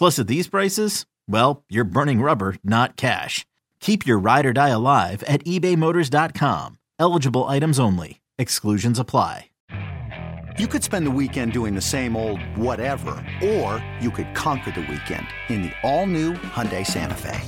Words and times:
Plus, 0.00 0.18
at 0.18 0.28
these 0.28 0.48
prices, 0.48 1.04
well, 1.28 1.62
you're 1.68 1.84
burning 1.84 2.22
rubber, 2.22 2.56
not 2.64 2.96
cash. 2.96 3.44
Keep 3.80 4.06
your 4.06 4.18
ride 4.18 4.46
or 4.46 4.54
die 4.54 4.70
alive 4.70 5.22
at 5.24 5.44
ebaymotors.com. 5.44 6.78
Eligible 6.98 7.44
items 7.44 7.78
only. 7.78 8.22
Exclusions 8.38 8.98
apply. 8.98 9.50
You 10.58 10.66
could 10.68 10.82
spend 10.82 11.06
the 11.06 11.10
weekend 11.10 11.52
doing 11.52 11.74
the 11.74 11.82
same 11.82 12.16
old 12.16 12.40
whatever, 12.56 13.10
or 13.42 13.84
you 14.00 14.10
could 14.10 14.34
conquer 14.34 14.70
the 14.70 14.80
weekend 14.80 15.26
in 15.50 15.60
the 15.64 15.72
all-new 15.82 16.32
Hyundai 16.32 16.86
Santa 16.86 17.14
Fe. 17.14 17.38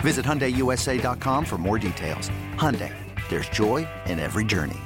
Visit 0.00 0.24
HyundaiUSA.com 0.24 1.44
for 1.44 1.58
more 1.58 1.78
details. 1.78 2.30
Hyundai, 2.56 2.94
there's 3.28 3.50
joy 3.50 3.86
in 4.06 4.18
every 4.18 4.46
journey. 4.46 4.80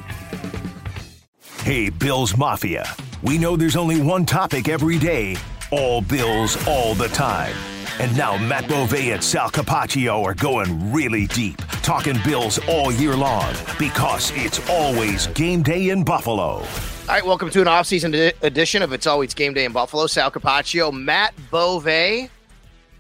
Hey, 1.62 1.88
Bills 1.88 2.36
Mafia. 2.36 2.84
We 3.22 3.38
know 3.38 3.54
there's 3.56 3.76
only 3.76 4.02
one 4.02 4.26
topic 4.26 4.68
every 4.68 4.98
day. 4.98 5.36
All 5.70 6.00
Bills, 6.00 6.56
all 6.66 6.94
the 6.94 7.08
time. 7.08 7.54
And 8.00 8.16
now 8.16 8.38
Matt 8.38 8.68
Bove 8.68 8.94
and 8.94 9.22
Sal 9.22 9.50
Capaccio 9.50 10.24
are 10.24 10.32
going 10.32 10.92
really 10.92 11.26
deep, 11.26 11.58
talking 11.82 12.16
Bills 12.24 12.58
all 12.68 12.90
year 12.90 13.14
long 13.14 13.52
because 13.78 14.32
it's 14.34 14.66
always 14.70 15.26
game 15.28 15.62
day 15.62 15.90
in 15.90 16.04
Buffalo. 16.04 16.62
All 16.62 16.64
right, 17.06 17.24
welcome 17.24 17.50
to 17.50 17.60
an 17.60 17.68
off-season 17.68 18.14
edition 18.42 18.82
of 18.82 18.94
It's 18.94 19.06
Always 19.06 19.34
Game 19.34 19.52
Day 19.52 19.66
in 19.66 19.72
Buffalo. 19.72 20.06
Sal 20.06 20.30
Capaccio, 20.30 20.92
Matt 20.92 21.34
Bove. 21.50 22.30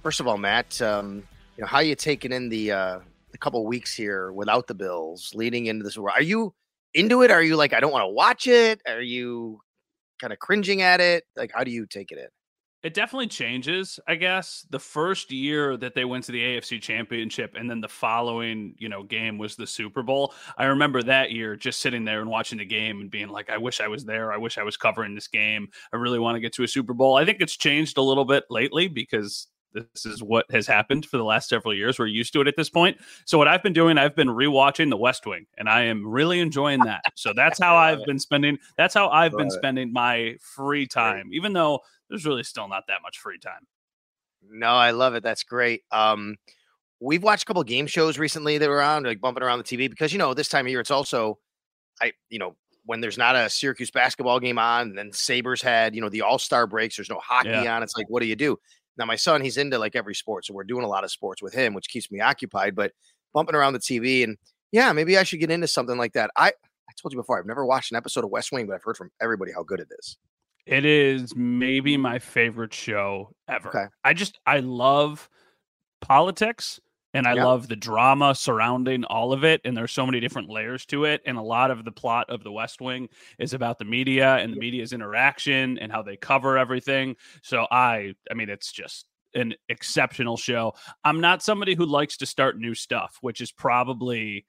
First 0.02 0.20
of 0.20 0.26
all, 0.26 0.36
Matt, 0.36 0.80
um, 0.82 1.22
you 1.56 1.62
know 1.62 1.66
how 1.66 1.80
you 1.80 1.94
taking 1.94 2.32
in 2.32 2.50
the 2.50 2.72
uh, 2.72 2.98
the 3.30 3.38
couple 3.38 3.64
weeks 3.66 3.94
here 3.94 4.30
without 4.32 4.66
the 4.66 4.74
Bills, 4.74 5.32
leading 5.34 5.66
into 5.66 5.84
this? 5.84 5.96
Are 5.96 6.22
you 6.22 6.54
into 6.92 7.22
it? 7.22 7.30
Are 7.30 7.42
you 7.42 7.56
like 7.56 7.72
I 7.72 7.80
don't 7.80 7.92
want 7.92 8.02
to 8.02 8.12
watch 8.12 8.46
it? 8.46 8.82
Are 8.86 9.00
you 9.00 9.60
kind 10.20 10.32
of 10.32 10.38
cringing 10.38 10.82
at 10.82 11.00
it? 11.00 11.24
Like 11.36 11.52
how 11.54 11.64
do 11.64 11.70
you 11.70 11.86
take 11.86 12.10
it 12.12 12.18
in? 12.18 12.28
It 12.84 12.94
definitely 12.94 13.26
changes, 13.26 13.98
I 14.06 14.14
guess. 14.14 14.64
The 14.70 14.78
first 14.78 15.32
year 15.32 15.76
that 15.78 15.94
they 15.94 16.04
went 16.04 16.24
to 16.24 16.32
the 16.32 16.40
AFC 16.40 16.80
Championship 16.80 17.56
and 17.58 17.68
then 17.68 17.80
the 17.80 17.88
following, 17.88 18.74
you 18.78 18.88
know, 18.88 19.02
game 19.02 19.36
was 19.36 19.56
the 19.56 19.66
Super 19.66 20.04
Bowl. 20.04 20.32
I 20.56 20.66
remember 20.66 21.02
that 21.02 21.32
year 21.32 21.56
just 21.56 21.80
sitting 21.80 22.04
there 22.04 22.20
and 22.20 22.30
watching 22.30 22.58
the 22.58 22.64
game 22.64 23.00
and 23.00 23.10
being 23.10 23.28
like, 23.28 23.50
I 23.50 23.58
wish 23.58 23.80
I 23.80 23.88
was 23.88 24.04
there. 24.04 24.32
I 24.32 24.36
wish 24.36 24.58
I 24.58 24.62
was 24.62 24.76
covering 24.76 25.16
this 25.16 25.26
game. 25.26 25.68
I 25.92 25.96
really 25.96 26.20
want 26.20 26.36
to 26.36 26.40
get 26.40 26.52
to 26.54 26.62
a 26.62 26.68
Super 26.68 26.94
Bowl. 26.94 27.16
I 27.16 27.24
think 27.24 27.40
it's 27.40 27.56
changed 27.56 27.98
a 27.98 28.02
little 28.02 28.24
bit 28.24 28.44
lately 28.48 28.86
because 28.86 29.48
this 29.74 30.06
is 30.06 30.22
what 30.22 30.46
has 30.50 30.66
happened 30.66 31.04
for 31.06 31.16
the 31.16 31.24
last 31.24 31.48
several 31.48 31.74
years. 31.74 31.98
We're 31.98 32.06
used 32.06 32.32
to 32.32 32.40
it 32.40 32.48
at 32.48 32.56
this 32.56 32.70
point. 32.70 32.98
So 33.26 33.38
what 33.38 33.48
I've 33.48 33.62
been 33.62 33.72
doing, 33.72 33.98
I've 33.98 34.16
been 34.16 34.28
rewatching 34.28 34.90
The 34.90 34.96
West 34.96 35.26
Wing, 35.26 35.46
and 35.56 35.68
I 35.68 35.84
am 35.84 36.06
really 36.06 36.40
enjoying 36.40 36.80
that. 36.80 37.02
So 37.14 37.32
that's 37.34 37.58
how 37.62 37.76
I've 37.76 38.04
been 38.04 38.18
spending. 38.18 38.58
That's 38.76 38.94
how 38.94 39.08
I've 39.08 39.32
been 39.32 39.50
spending 39.50 39.92
my 39.92 40.36
free 40.40 40.86
time, 40.86 41.30
even 41.32 41.52
though 41.52 41.80
there's 42.08 42.24
really 42.26 42.42
still 42.42 42.68
not 42.68 42.84
that 42.88 43.02
much 43.02 43.18
free 43.18 43.38
time. 43.38 43.66
No, 44.50 44.68
I 44.68 44.92
love 44.92 45.14
it. 45.14 45.22
That's 45.22 45.42
great. 45.42 45.82
Um, 45.90 46.36
we've 47.00 47.22
watched 47.22 47.42
a 47.42 47.46
couple 47.46 47.62
game 47.64 47.86
shows 47.86 48.18
recently 48.18 48.58
that 48.58 48.68
were 48.68 48.82
on, 48.82 49.02
like 49.04 49.20
bumping 49.20 49.42
around 49.42 49.58
the 49.58 49.64
TV 49.64 49.88
because 49.90 50.12
you 50.12 50.18
know 50.18 50.34
this 50.34 50.48
time 50.48 50.66
of 50.66 50.70
year 50.70 50.80
it's 50.80 50.90
also, 50.90 51.38
I 52.00 52.12
you 52.30 52.38
know 52.38 52.56
when 52.84 53.00
there's 53.00 53.18
not 53.18 53.36
a 53.36 53.50
Syracuse 53.50 53.90
basketball 53.90 54.40
game 54.40 54.58
on, 54.58 54.88
and 54.88 54.98
then 54.98 55.12
Sabres 55.12 55.60
had 55.60 55.94
you 55.94 56.00
know 56.00 56.08
the 56.08 56.22
All 56.22 56.38
Star 56.38 56.66
breaks. 56.66 56.96
There's 56.96 57.10
no 57.10 57.18
hockey 57.22 57.50
Yeah. 57.50 57.76
on. 57.76 57.82
It's 57.82 57.96
like 57.96 58.08
what 58.08 58.20
do 58.20 58.26
you 58.28 58.36
do? 58.36 58.58
Now 58.96 59.04
my 59.04 59.16
son, 59.16 59.40
he's 59.40 59.56
into 59.58 59.78
like 59.78 59.94
every 59.96 60.14
sport, 60.14 60.44
so 60.46 60.54
we're 60.54 60.64
doing 60.64 60.84
a 60.84 60.88
lot 60.88 61.04
of 61.04 61.10
sports 61.10 61.42
with 61.42 61.52
him, 61.54 61.74
which 61.74 61.88
keeps 61.88 62.10
me 62.10 62.20
occupied. 62.20 62.74
But 62.74 62.92
bumping 63.34 63.54
around 63.54 63.72
the 63.74 63.78
TV 63.80 64.24
and 64.24 64.36
yeah, 64.72 64.92
maybe 64.92 65.16
I 65.18 65.22
should 65.24 65.40
get 65.40 65.50
into 65.50 65.66
something 65.68 65.98
like 65.98 66.12
that. 66.14 66.30
I 66.36 66.48
I 66.48 66.92
told 67.00 67.12
you 67.12 67.18
before, 67.18 67.38
I've 67.38 67.46
never 67.46 67.66
watched 67.66 67.90
an 67.92 67.96
episode 67.96 68.24
of 68.24 68.30
West 68.30 68.50
Wing, 68.52 68.66
but 68.66 68.74
I've 68.74 68.82
heard 68.82 68.96
from 68.96 69.10
everybody 69.20 69.52
how 69.52 69.62
good 69.62 69.80
it 69.80 69.88
is. 69.98 70.16
It 70.68 70.84
is 70.84 71.34
maybe 71.34 71.96
my 71.96 72.18
favorite 72.18 72.74
show 72.74 73.32
ever. 73.48 73.68
Okay. 73.70 73.86
I 74.04 74.12
just 74.12 74.38
I 74.44 74.60
love 74.60 75.30
politics 76.02 76.78
and 77.14 77.26
I 77.26 77.32
Yeah. 77.32 77.46
love 77.46 77.68
the 77.68 77.76
drama 77.76 78.34
surrounding 78.34 79.04
all 79.04 79.32
of 79.32 79.44
it 79.44 79.62
and 79.64 79.74
there's 79.74 79.92
so 79.92 80.04
many 80.04 80.20
different 80.20 80.50
layers 80.50 80.84
to 80.86 81.04
it 81.06 81.22
and 81.24 81.38
a 81.38 81.42
lot 81.42 81.70
of 81.70 81.86
the 81.86 81.90
plot 81.90 82.28
of 82.28 82.44
the 82.44 82.52
West 82.52 82.82
Wing 82.82 83.08
is 83.38 83.54
about 83.54 83.78
the 83.78 83.86
media 83.86 84.36
and 84.36 84.52
the 84.52 84.58
media's 84.58 84.92
interaction 84.92 85.78
and 85.78 85.90
how 85.90 86.02
they 86.02 86.18
cover 86.18 86.58
everything. 86.58 87.16
So 87.42 87.66
I 87.70 88.14
I 88.30 88.34
mean 88.34 88.50
it's 88.50 88.70
just 88.70 89.06
an 89.34 89.54
exceptional 89.70 90.36
show. 90.36 90.74
I'm 91.02 91.20
not 91.20 91.42
somebody 91.42 91.74
who 91.76 91.86
likes 91.86 92.18
to 92.18 92.26
start 92.26 92.58
new 92.58 92.74
stuff, 92.74 93.16
which 93.22 93.40
is 93.40 93.52
probably 93.52 94.46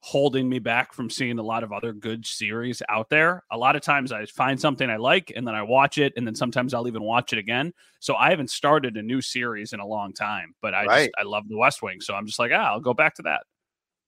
holding 0.00 0.48
me 0.48 0.58
back 0.60 0.92
from 0.92 1.10
seeing 1.10 1.38
a 1.38 1.42
lot 1.42 1.64
of 1.64 1.72
other 1.72 1.92
good 1.92 2.24
series 2.24 2.82
out 2.88 3.08
there. 3.10 3.42
A 3.50 3.58
lot 3.58 3.74
of 3.76 3.82
times 3.82 4.12
I 4.12 4.26
find 4.26 4.60
something 4.60 4.88
I 4.88 4.96
like 4.96 5.32
and 5.34 5.46
then 5.46 5.54
I 5.56 5.62
watch 5.62 5.98
it 5.98 6.12
and 6.16 6.26
then 6.26 6.34
sometimes 6.36 6.72
I'll 6.72 6.86
even 6.88 7.02
watch 7.02 7.32
it 7.32 7.38
again. 7.38 7.72
So 8.00 8.14
I 8.14 8.30
haven't 8.30 8.50
started 8.50 8.96
a 8.96 9.02
new 9.02 9.20
series 9.20 9.72
in 9.72 9.80
a 9.80 9.86
long 9.86 10.12
time, 10.12 10.54
but 10.62 10.74
I 10.74 10.86
Right. 10.86 11.10
just 11.10 11.10
I 11.18 11.24
love 11.24 11.48
The 11.48 11.56
West 11.58 11.82
Wing, 11.82 12.00
so 12.00 12.14
I'm 12.14 12.26
just 12.26 12.38
like, 12.38 12.52
ah, 12.54 12.72
I'll 12.72 12.80
go 12.80 12.94
back 12.94 13.14
to 13.16 13.22
that. 13.22 13.42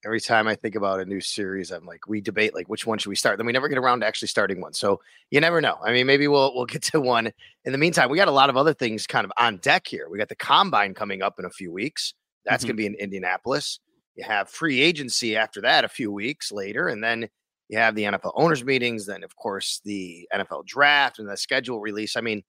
every 0.05 0.21
time 0.21 0.49
I 0.49 0.55
think 0.55 0.75
about 0.75 1.01
a 1.01 1.05
new 1.05 1.21
series, 1.21 1.71
I'm 1.71 1.85
like, 1.85 2.07
we 2.09 2.21
debate 2.21 2.55
like 2.55 2.69
which 2.69 2.87
one 2.87 2.99
should 2.99 3.11
we 3.11 3.17
start. 3.17 3.37
Then 3.37 3.47
we 3.47 3.53
never 3.53 3.69
get 3.69 3.77
around 3.79 4.01
to 4.01 4.07
actually 4.07 4.29
starting 4.29 4.61
one. 4.61 4.73
So 4.73 5.01
you 5.31 5.41
never 5.41 5.61
know. 5.61 5.79
I 5.83 5.93
mean, 5.93 6.07
maybe 6.07 6.27
we'll 6.27 6.55
we'll 6.55 6.67
get 6.67 6.83
to 6.85 7.01
one. 7.01 7.33
In 7.65 7.73
the 7.73 7.79
meantime, 7.79 8.09
we 8.11 8.17
got 8.17 8.29
a 8.29 8.33
lot 8.33 8.49
of 8.51 8.57
other 8.57 8.73
things 8.73 9.07
kind 9.07 9.25
of 9.25 9.33
on 9.37 9.59
deck 9.59 9.87
here. 9.87 10.09
We 10.09 10.19
got 10.19 10.29
the 10.29 10.37
combine 10.37 10.95
coming 10.95 11.23
up 11.23 11.39
in 11.39 11.45
a 11.45 11.51
few 11.51 11.71
weeks. 11.73 12.15
That's 12.47 12.65
Mhm. 12.65 12.65
going 12.65 12.77
to 12.77 12.81
be 12.81 12.87
in 12.87 12.95
Indianapolis. 12.95 13.79
You 14.21 14.27
have 14.27 14.51
free 14.51 14.83
agency 14.83 15.35
after 15.35 15.63
that 15.63 15.83
a 15.83 15.89
few 15.89 16.13
weeks 16.13 16.53
later, 16.53 16.89
and 16.89 17.03
then 17.03 17.27
you 17.71 17.79
have 17.79 17.95
the 17.95 18.03
NFL 18.03 18.33
owners 18.35 18.63
meetings. 18.63 19.07
Then, 19.07 19.25
of 19.25 19.35
course, 19.35 19.81
the 19.83 20.29
NFL 20.35 20.67
draft 20.67 21.19
and 21.19 21.27
the 21.27 21.39
schedule 21.39 21.81
release. 21.81 22.17
I 22.17 22.21
mean, 22.21 22.43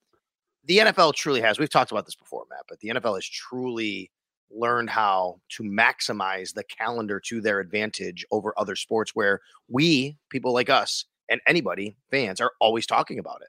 the 0.65 0.79
NFL 0.79 1.13
truly 1.13 1.39
has. 1.39 1.59
We've 1.59 1.69
talked 1.69 1.93
about 1.93 2.05
this 2.05 2.15
before, 2.15 2.43
Matt, 2.49 2.65
but 2.67 2.81
the 2.81 2.89
NFL 2.89 3.15
has 3.15 3.25
truly 3.25 4.11
learned 4.53 4.89
how 4.89 5.39
to 5.51 5.63
maximize 5.63 6.53
the 6.53 6.65
calendar 6.65 7.21
to 7.21 7.39
their 7.39 7.61
advantage 7.61 8.25
over 8.31 8.53
other 8.57 8.75
sports 8.75 9.11
where 9.15 9.39
we, 9.69 10.17
people 10.29 10.51
like 10.51 10.69
us, 10.69 11.05
and 11.29 11.39
anybody, 11.47 11.95
fans, 12.09 12.41
are 12.41 12.51
always 12.59 12.85
talking 12.85 13.17
about 13.17 13.41
it. 13.41 13.47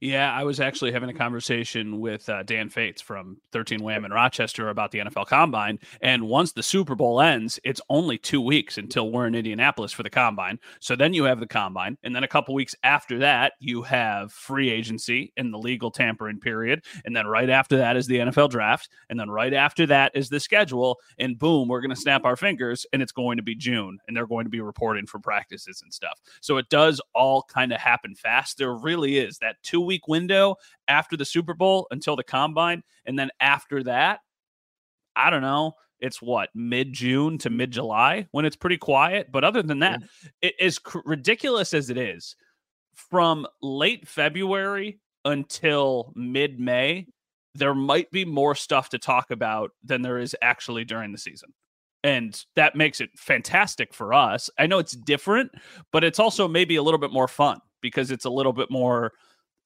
Yeah, 0.00 0.32
I 0.32 0.44
was 0.44 0.60
actually 0.60 0.92
having 0.92 1.10
a 1.10 1.14
conversation 1.14 1.98
with 1.98 2.28
uh, 2.28 2.44
Dan 2.44 2.68
Fates 2.68 3.02
from 3.02 3.38
13 3.50 3.82
Wham 3.82 4.04
in 4.04 4.12
Rochester 4.12 4.68
about 4.68 4.92
the 4.92 5.00
NFL 5.00 5.26
Combine. 5.26 5.80
And 6.00 6.28
once 6.28 6.52
the 6.52 6.62
Super 6.62 6.94
Bowl 6.94 7.20
ends, 7.20 7.58
it's 7.64 7.80
only 7.90 8.16
two 8.16 8.40
weeks 8.40 8.78
until 8.78 9.10
we're 9.10 9.26
in 9.26 9.34
Indianapolis 9.34 9.90
for 9.90 10.04
the 10.04 10.10
Combine. 10.10 10.60
So 10.78 10.94
then 10.94 11.14
you 11.14 11.24
have 11.24 11.40
the 11.40 11.48
Combine. 11.48 11.98
And 12.04 12.14
then 12.14 12.22
a 12.22 12.28
couple 12.28 12.54
weeks 12.54 12.76
after 12.84 13.18
that, 13.18 13.54
you 13.58 13.82
have 13.82 14.30
free 14.30 14.70
agency 14.70 15.32
and 15.36 15.52
the 15.52 15.58
legal 15.58 15.90
tampering 15.90 16.38
period. 16.38 16.84
And 17.04 17.16
then 17.16 17.26
right 17.26 17.50
after 17.50 17.76
that 17.78 17.96
is 17.96 18.06
the 18.06 18.18
NFL 18.18 18.50
Draft. 18.50 18.90
And 19.10 19.18
then 19.18 19.28
right 19.28 19.52
after 19.52 19.84
that 19.86 20.12
is 20.14 20.28
the 20.28 20.38
schedule. 20.38 20.98
And 21.18 21.36
boom, 21.36 21.66
we're 21.66 21.80
going 21.80 21.90
to 21.90 21.96
snap 21.96 22.24
our 22.24 22.36
fingers 22.36 22.86
and 22.92 23.02
it's 23.02 23.10
going 23.10 23.38
to 23.38 23.42
be 23.42 23.56
June. 23.56 23.98
And 24.06 24.16
they're 24.16 24.28
going 24.28 24.44
to 24.44 24.50
be 24.50 24.60
reporting 24.60 25.06
for 25.06 25.18
practices 25.18 25.82
and 25.82 25.92
stuff. 25.92 26.20
So 26.40 26.56
it 26.56 26.68
does 26.68 27.00
all 27.16 27.42
kind 27.42 27.72
of 27.72 27.80
happen 27.80 28.14
fast. 28.14 28.58
There 28.58 28.74
really 28.74 29.18
is 29.18 29.38
that 29.38 29.56
two 29.64 29.87
week 29.88 30.06
window 30.06 30.54
after 30.86 31.16
the 31.16 31.24
Super 31.24 31.54
Bowl 31.54 31.88
until 31.90 32.14
the 32.14 32.22
combine. 32.22 32.84
And 33.06 33.18
then 33.18 33.30
after 33.40 33.82
that, 33.82 34.20
I 35.16 35.30
don't 35.30 35.42
know. 35.42 35.72
It's 36.00 36.22
what 36.22 36.50
mid 36.54 36.92
June 36.92 37.38
to 37.38 37.50
mid 37.50 37.72
July 37.72 38.28
when 38.30 38.44
it's 38.44 38.54
pretty 38.54 38.78
quiet. 38.78 39.32
But 39.32 39.42
other 39.42 39.62
than 39.62 39.80
that, 39.80 40.00
yeah. 40.00 40.28
it 40.42 40.54
is 40.60 40.78
cr- 40.78 40.98
ridiculous 41.04 41.74
as 41.74 41.90
it 41.90 41.98
is 41.98 42.36
from 42.94 43.46
late 43.62 44.06
February 44.06 45.00
until 45.24 46.12
mid 46.14 46.60
May. 46.60 47.06
There 47.54 47.74
might 47.74 48.10
be 48.12 48.24
more 48.24 48.54
stuff 48.54 48.90
to 48.90 48.98
talk 48.98 49.32
about 49.32 49.72
than 49.82 50.02
there 50.02 50.18
is 50.18 50.36
actually 50.40 50.84
during 50.84 51.10
the 51.10 51.18
season. 51.18 51.52
And 52.04 52.40
that 52.54 52.76
makes 52.76 53.00
it 53.00 53.10
fantastic 53.16 53.92
for 53.92 54.14
us. 54.14 54.48
I 54.56 54.68
know 54.68 54.78
it's 54.78 54.92
different, 54.92 55.50
but 55.90 56.04
it's 56.04 56.20
also 56.20 56.46
maybe 56.46 56.76
a 56.76 56.82
little 56.82 56.98
bit 56.98 57.12
more 57.12 57.26
fun 57.26 57.58
because 57.80 58.12
it's 58.12 58.24
a 58.24 58.30
little 58.30 58.52
bit 58.52 58.70
more 58.70 59.12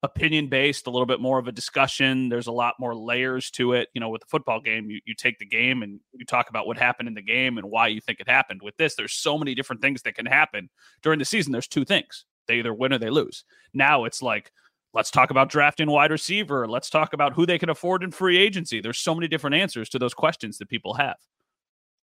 opinion 0.02 0.48
based, 0.48 0.86
a 0.86 0.90
little 0.90 1.06
bit 1.06 1.20
more 1.20 1.38
of 1.38 1.46
a 1.46 1.52
discussion. 1.52 2.28
There's 2.28 2.48
a 2.48 2.52
lot 2.52 2.74
more 2.80 2.94
layers 2.94 3.50
to 3.52 3.72
it. 3.74 3.88
You 3.94 4.00
know, 4.00 4.08
with 4.08 4.20
the 4.20 4.26
football 4.26 4.60
game, 4.60 4.90
you, 4.90 5.00
you 5.04 5.14
take 5.14 5.38
the 5.38 5.46
game 5.46 5.82
and 5.82 6.00
you 6.12 6.24
talk 6.24 6.50
about 6.50 6.66
what 6.66 6.76
happened 6.76 7.08
in 7.08 7.14
the 7.14 7.22
game 7.22 7.58
and 7.58 7.70
why 7.70 7.88
you 7.88 8.00
think 8.00 8.18
it 8.20 8.28
happened. 8.28 8.62
With 8.62 8.76
this, 8.76 8.96
there's 8.96 9.12
so 9.12 9.38
many 9.38 9.54
different 9.54 9.80
things 9.80 10.02
that 10.02 10.14
can 10.14 10.26
happen 10.26 10.68
during 11.02 11.18
the 11.18 11.24
season. 11.24 11.52
There's 11.52 11.68
two 11.68 11.84
things 11.84 12.24
they 12.48 12.58
either 12.58 12.74
win 12.74 12.92
or 12.92 12.98
they 12.98 13.10
lose. 13.10 13.44
Now 13.72 14.04
it's 14.04 14.20
like, 14.20 14.50
let's 14.92 15.10
talk 15.10 15.30
about 15.30 15.48
drafting 15.48 15.88
wide 15.88 16.10
receiver. 16.10 16.66
Let's 16.66 16.90
talk 16.90 17.12
about 17.12 17.34
who 17.34 17.46
they 17.46 17.58
can 17.58 17.70
afford 17.70 18.02
in 18.02 18.10
free 18.10 18.38
agency. 18.38 18.80
There's 18.80 18.98
so 18.98 19.14
many 19.14 19.28
different 19.28 19.54
answers 19.54 19.88
to 19.90 19.98
those 20.00 20.14
questions 20.14 20.58
that 20.58 20.68
people 20.68 20.94
have. 20.94 21.16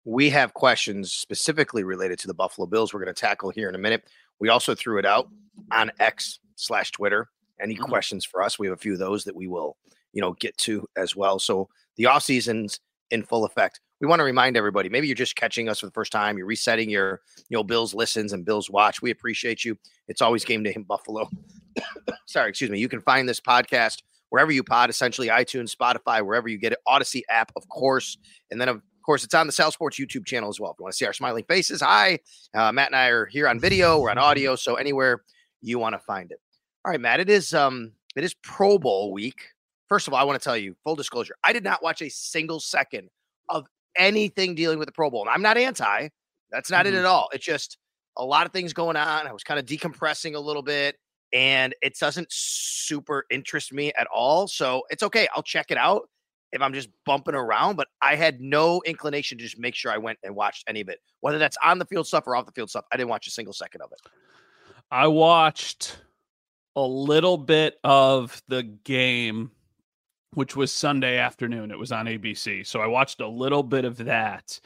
We 0.06 0.30
have 0.30 0.54
questions 0.54 1.12
specifically 1.12 1.84
related 1.84 2.20
to 2.20 2.28
the 2.28 2.34
Buffalo 2.34 2.68
Bills 2.68 2.94
we're 2.94 3.04
going 3.04 3.14
to 3.14 3.20
tackle 3.20 3.50
here 3.50 3.68
in 3.68 3.76
a 3.76 3.80
minute. 3.80 4.08
We 4.40 4.50
also 4.50 4.76
threw 4.76 5.00
it 5.00 5.06
out 5.06 5.28
on 5.72 5.92
X 6.00 6.40
slash 6.56 6.92
Twitter 6.92 7.28
any 7.62 7.76
mm-hmm. 7.76 7.84
questions 7.84 8.26
for 8.26 8.42
us? 8.42 8.60
We 8.60 8.68
have 8.68 8.76
a 8.76 8.80
few 8.80 8.94
of 8.94 9.00
those 9.00 9.24
that 9.26 9.36
we 9.36 9.48
will, 9.48 9.78
you 10.14 10.22
know, 10.22 10.34
get 10.34 10.58
to 10.60 10.86
as 10.96 11.16
well. 11.16 11.40
So 11.40 11.70
the 11.98 12.08
off 12.08 12.24
season's 12.24 12.80
in 13.12 13.24
full 13.24 13.46
effect. 13.46 13.80
We 14.02 14.08
want 14.08 14.20
to 14.20 14.24
remind 14.24 14.56
everybody, 14.56 14.88
maybe 14.88 15.08
you're 15.08 15.16
just 15.16 15.36
catching 15.36 15.68
us 15.68 15.80
for 15.80 15.86
the 15.88 15.92
first 15.92 16.12
time, 16.12 16.38
you're 16.38 16.48
resetting 16.48 16.90
your, 16.90 17.22
you 17.50 17.58
know, 17.58 17.64
Bills 17.64 17.94
listens 17.94 18.32
and 18.32 18.46
Bills 18.46 18.70
watch. 18.70 19.02
We 19.02 19.12
appreciate 19.12 19.66
you. 19.66 19.78
It's 20.08 20.22
always 20.22 20.46
game 20.46 20.64
day 20.64 20.74
in 20.76 20.84
Buffalo. 20.84 21.30
Sorry, 22.26 22.50
excuse 22.50 22.70
me. 22.70 22.80
You 22.80 22.88
can 22.88 23.02
find 23.02 23.28
this 23.28 23.42
podcast 23.42 24.02
wherever 24.30 24.52
you 24.52 24.64
pod, 24.64 24.90
essentially 24.90 25.28
iTunes, 25.28 25.76
Spotify, 25.76 26.26
wherever 26.26 26.48
you 26.48 26.58
get 26.58 26.72
it, 26.72 26.80
Audacy 26.88 27.22
app, 27.30 27.52
of 27.56 27.68
course. 27.68 28.18
And 28.52 28.62
then, 28.62 28.70
of 28.70 28.82
course, 29.06 29.24
it's 29.24 29.34
on 29.34 29.48
the 29.48 29.54
Sal 29.54 29.72
Sports 29.72 30.00
YouTube 30.00 30.26
channel 30.26 30.50
as 30.50 30.60
well. 30.60 30.72
If 30.72 30.78
you 30.80 30.84
want 30.84 30.94
to 30.94 30.98
see 30.98 31.06
our 31.06 31.14
smiling 31.14 31.44
faces, 31.46 31.82
hi. 31.82 32.20
Uh, 32.54 32.72
Matt 32.72 32.88
and 32.88 32.96
I 32.96 33.08
are 33.08 33.26
here 33.26 33.48
on 33.48 33.60
video, 33.60 34.00
we're 34.00 34.12
on 34.12 34.18
audio. 34.18 34.56
So 34.56 34.76
anywhere 34.76 35.24
you 35.62 35.80
want 35.80 35.94
to 35.94 36.00
find 36.00 36.32
it. 36.32 36.40
All 36.86 36.92
right, 36.92 37.02
Matt. 37.02 37.20
It 37.20 37.30
is 37.30 37.54
um 37.54 37.92
it 38.16 38.24
is 38.24 38.34
Pro 38.36 38.78
Bowl 38.78 39.12
week. 39.12 39.42
First 39.88 40.08
of 40.08 40.14
all, 40.14 40.20
I 40.20 40.24
want 40.24 40.40
to 40.40 40.44
tell 40.44 40.58
you, 40.58 40.76
full 40.84 40.96
disclosure, 40.96 41.36
I 41.44 41.52
did 41.52 41.64
not 41.64 41.82
watch 41.82 42.02
a 42.02 42.10
single 42.10 42.60
second 42.60 43.10
of 43.50 43.66
anything 43.96 44.56
dealing 44.56 44.78
with 44.78 44.88
the 44.88 44.92
Pro 44.92 45.10
Bowl. 45.10 45.22
And 45.22 45.30
I'm 45.30 45.42
not 45.42 45.58
anti. 45.58 46.10
That's 46.52 46.72
not 46.72 46.86
mm-hmm. 46.86 46.96
it 46.96 47.00
at 47.00 47.06
all. 47.06 47.30
It's 47.34 47.46
just 47.46 47.78
a 48.18 48.26
lot 48.26 48.46
of 48.46 48.54
things 48.54 48.74
going 48.74 48.98
on. 48.98 49.28
I 49.28 49.34
was 49.34 49.44
kind 49.44 49.60
of 49.60 49.66
decompressing 49.66 50.36
a 50.36 50.40
little 50.40 50.62
bit 50.62 50.96
and 51.34 51.76
it 51.82 51.98
doesn't 51.98 52.28
super 52.32 53.26
interest 53.30 53.74
me 53.74 53.92
at 53.98 54.08
all. 54.14 54.48
So 54.48 54.84
it's 54.90 55.04
okay. 55.04 55.28
I'll 55.36 55.44
check 55.44 55.68
it 55.70 55.78
out 55.78 56.10
if 56.52 56.62
I'm 56.62 56.74
just 56.74 56.90
bumping 57.06 57.36
around, 57.36 57.76
but 57.76 57.88
I 58.02 58.16
had 58.16 58.42
no 58.42 58.82
inclination 58.86 59.38
to 59.38 59.44
just 59.44 59.60
make 59.60 59.76
sure 59.76 59.92
I 59.92 59.98
went 59.98 60.18
and 60.24 60.36
watched 60.36 60.64
any 60.68 60.82
of 60.82 60.90
it, 60.90 61.00
whether 61.22 61.38
that's 61.38 61.58
on 61.64 61.78
the 61.78 61.86
field 61.86 62.08
stuff 62.08 62.26
or 62.26 62.36
off 62.36 62.46
the 62.46 62.52
field 62.52 62.70
stuff. 62.70 62.86
I 62.92 62.98
didn't 62.98 63.10
watch 63.10 63.28
a 63.28 63.32
single 63.32 63.54
second 63.54 63.82
of 63.82 63.92
it. 63.92 64.00
I 64.92 65.06
watched 65.08 66.00
a 66.76 66.82
little 66.82 67.38
bit 67.38 67.80
of 67.84 68.42
the 68.48 68.64
game, 68.64 69.52
which 70.34 70.56
was 70.56 70.72
Sunday 70.72 71.18
afternoon. 71.18 71.72
It 71.72 71.80
was 71.80 71.92
on 71.92 72.06
ABC. 72.06 72.66
So 72.66 72.82
I 72.82 72.88
watched 72.88 73.22
a 73.22 73.28
little 73.28 73.64
bit 73.64 73.86
of 73.86 73.98
that. 73.98 74.60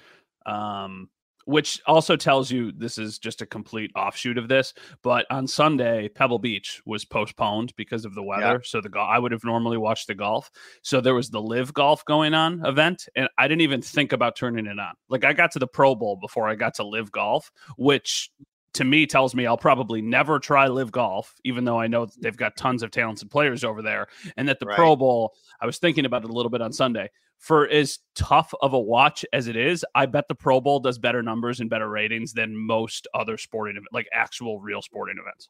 Um, 0.45 1.09
which 1.45 1.81
also 1.85 2.15
tells 2.15 2.51
you 2.51 2.71
this 2.71 2.97
is 2.97 3.19
just 3.19 3.41
a 3.41 3.45
complete 3.45 3.91
offshoot 3.95 4.37
of 4.37 4.47
this. 4.47 4.73
But 5.01 5.25
on 5.29 5.47
Sunday, 5.47 6.07
Pebble 6.07 6.39
Beach 6.39 6.81
was 6.85 7.05
postponed 7.05 7.73
because 7.75 8.05
of 8.05 8.15
the 8.15 8.23
weather. 8.23 8.41
Yeah. 8.41 8.57
So 8.63 8.81
the 8.81 8.89
golf, 8.89 9.09
I 9.11 9.19
would 9.19 9.31
have 9.31 9.43
normally 9.43 9.77
watched 9.77 10.07
the 10.07 10.15
golf. 10.15 10.49
So 10.81 11.01
there 11.01 11.15
was 11.15 11.29
the 11.29 11.41
LIV 11.41 11.73
Golf 11.73 12.05
going 12.05 12.33
on 12.33 12.65
event, 12.65 13.07
and 13.15 13.27
I 13.37 13.47
didn't 13.47 13.61
even 13.61 13.81
think 13.81 14.13
about 14.13 14.35
turning 14.35 14.67
it 14.67 14.79
on. 14.79 14.93
Like 15.09 15.25
I 15.25 15.33
got 15.33 15.51
to 15.51 15.59
the 15.59 15.67
Pro 15.67 15.95
Bowl 15.95 16.15
before 16.15 16.47
I 16.47 16.55
got 16.55 16.75
to 16.75 16.83
LIV 16.83 17.11
Golf, 17.11 17.51
which 17.77 18.29
to 18.73 18.83
me 18.83 19.05
tells 19.05 19.35
me 19.35 19.45
I'll 19.45 19.57
probably 19.57 20.01
never 20.01 20.39
try 20.39 20.67
LIV 20.67 20.91
Golf, 20.91 21.35
even 21.43 21.63
though 21.63 21.79
I 21.79 21.87
know 21.87 22.07
they've 22.19 22.35
got 22.35 22.57
tons 22.57 22.83
of 22.83 22.91
talented 22.91 23.29
players 23.29 23.63
over 23.63 23.81
there. 23.81 24.07
And 24.35 24.47
that 24.49 24.59
the 24.59 24.65
right. 24.65 24.75
Pro 24.75 24.95
Bowl, 24.95 25.33
I 25.61 25.65
was 25.65 25.77
thinking 25.77 26.05
about 26.05 26.23
it 26.23 26.29
a 26.29 26.33
little 26.33 26.49
bit 26.49 26.61
on 26.61 26.73
Sunday. 26.73 27.09
For 27.37 27.67
as 27.67 27.99
tough 28.15 28.53
of 28.61 28.73
a 28.73 28.79
watch 28.79 29.25
as 29.33 29.47
it 29.47 29.57
is, 29.57 29.85
I 29.93 30.05
bet 30.05 30.27
the 30.27 30.35
Pro 30.35 30.61
Bowl 30.61 30.79
does 30.79 30.97
better 30.97 31.21
numbers 31.21 31.59
and 31.59 31.69
better 31.69 31.89
ratings 31.89 32.33
than 32.33 32.55
most 32.55 33.07
other 33.13 33.37
sporting 33.37 33.75
events, 33.75 33.89
like 33.91 34.07
actual 34.13 34.59
real 34.59 34.81
sporting 34.81 35.17
events. 35.19 35.49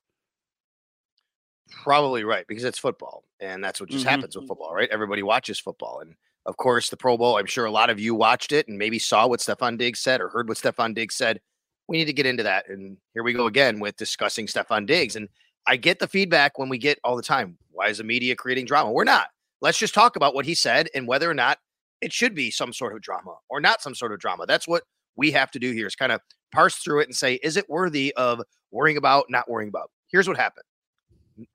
Probably 1.70 2.24
right, 2.24 2.46
because 2.48 2.64
it's 2.64 2.80
football. 2.80 3.24
And 3.40 3.64
that's 3.64 3.80
what 3.80 3.90
just 3.90 4.06
mm-hmm. 4.06 4.10
happens 4.10 4.36
with 4.36 4.48
football, 4.48 4.74
right? 4.74 4.90
Everybody 4.92 5.24
watches 5.24 5.60
football. 5.60 6.00
And 6.00 6.16
of 6.46 6.58
course, 6.58 6.90
the 6.90 6.98
Pro 6.98 7.18
Bowl, 7.18 7.38
I'm 7.38 7.46
sure 7.46 7.66
a 7.66 7.72
lot 7.72 7.90
of 7.90 8.00
you 8.00 8.16
watched 8.16 8.52
it 8.52 8.68
and 8.68 8.78
maybe 8.78 9.00
saw 9.00 9.28
what 9.28 9.40
Stefon 9.40 9.78
Diggs 9.78 10.00
said 10.00 10.20
or 10.20 10.30
heard 10.30 10.50
what 10.50 10.58
Stefon 10.58 10.94
Diggs 10.94 11.16
said 11.16 11.40
we 11.88 11.97
need 11.97 12.06
to 12.06 12.13
get 12.13 12.25
into 12.25 12.44
that. 12.44 12.69
And 12.69 12.97
here 13.13 13.24
we 13.24 13.33
go 13.33 13.47
again 13.47 13.80
with 13.80 13.97
discussing 13.97 14.47
Stefon 14.47 14.85
Diggs. 14.85 15.15
And 15.15 15.27
I 15.68 15.75
get 15.75 16.00
the 16.00 16.07
feedback 16.07 16.57
when 16.57 16.69
we 16.69 16.77
get 16.77 17.00
all 17.03 17.15
the 17.15 17.24
time. 17.24 17.57
Why 17.71 17.88
is 17.88 17.97
the 17.97 18.03
media 18.03 18.35
creating 18.35 18.65
drama? 18.65 18.91
We're 18.91 19.03
not. 19.03 19.27
Let's 19.62 19.77
just 19.77 19.94
talk 19.94 20.15
about 20.15 20.33
what 20.33 20.45
he 20.45 20.56
said 20.56 20.89
and 20.94 21.07
whether 21.07 21.30
or 21.30 21.33
not 21.33 21.57
it 22.01 22.12
should 22.12 22.35
be 22.35 22.51
some 22.51 22.74
sort 22.74 22.94
of 22.94 23.01
drama 23.01 23.35
or 23.50 23.62
not 23.62 23.81
some 23.81 23.95
sort 23.95 24.12
of 24.12 24.19
drama. 24.19 24.45
That's 24.45 24.68
what 24.68 24.83
we 25.15 25.31
have 25.31 25.51
to 25.51 25.59
do 25.59 25.71
here 25.71 25.88
is 25.88 25.95
kind 25.95 26.12
of 26.12 26.21
parse 26.53 26.75
through 26.75 27.01
it 27.01 27.07
and 27.07 27.15
say, 27.15 27.35
is 27.35 27.56
it 27.56 27.69
worthy 27.69 28.13
of 28.15 28.41
worrying 28.71 28.97
about, 28.97 29.25
not 29.29 29.50
worrying 29.50 29.69
about? 29.69 29.89
Here's 30.07 30.27
what 30.27 30.38
happened. 30.38 30.65